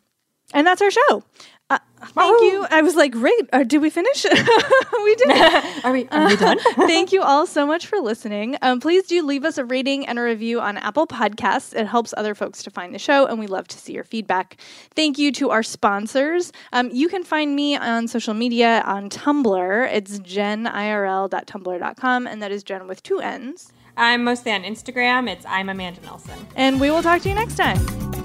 and 0.52 0.66
that's 0.66 0.82
our 0.82 0.90
show. 0.90 1.22
Uh, 1.68 1.78
thank 2.00 2.40
you. 2.42 2.64
I 2.70 2.80
was 2.80 2.94
like, 2.94 3.10
great. 3.10 3.50
Uh, 3.52 3.64
did 3.64 3.82
we 3.82 3.90
finish? 3.90 4.24
we 5.04 5.14
did. 5.16 5.30
are 5.84 5.92
we, 5.92 6.06
are 6.08 6.28
we 6.28 6.36
done? 6.36 6.58
thank 6.76 7.10
you 7.10 7.22
all 7.22 7.44
so 7.44 7.66
much 7.66 7.88
for 7.88 7.98
listening. 7.98 8.56
Um, 8.62 8.78
please 8.78 9.08
do 9.08 9.26
leave 9.26 9.44
us 9.44 9.58
a 9.58 9.64
rating 9.64 10.06
and 10.06 10.16
a 10.16 10.22
review 10.22 10.60
on 10.60 10.76
Apple 10.76 11.08
Podcasts. 11.08 11.74
It 11.74 11.88
helps 11.88 12.14
other 12.16 12.36
folks 12.36 12.62
to 12.62 12.70
find 12.70 12.94
the 12.94 13.00
show, 13.00 13.26
and 13.26 13.40
we 13.40 13.48
love 13.48 13.66
to 13.68 13.78
see 13.78 13.94
your 13.94 14.04
feedback. 14.04 14.58
Thank 14.94 15.18
you 15.18 15.32
to 15.32 15.50
our 15.50 15.64
sponsors. 15.64 16.52
Um, 16.72 16.88
you 16.92 17.08
can 17.08 17.24
find 17.24 17.56
me 17.56 17.76
on 17.76 18.06
social 18.06 18.34
media 18.34 18.84
on 18.86 19.10
Tumblr. 19.10 19.92
It's 19.92 20.20
jennirl.tumblr.com, 20.20 22.26
and 22.28 22.42
that 22.42 22.52
is 22.52 22.62
Jen 22.62 22.86
with 22.86 23.02
two 23.02 23.18
N's. 23.18 23.72
I'm 23.96 24.22
mostly 24.22 24.52
on 24.52 24.62
Instagram. 24.62 25.28
It's 25.28 25.44
I'm 25.46 25.68
Amanda 25.68 26.00
Nelson. 26.02 26.38
And 26.54 26.80
we 26.80 26.92
will 26.92 27.02
talk 27.02 27.22
to 27.22 27.28
you 27.28 27.34
next 27.34 27.56
time. 27.56 28.24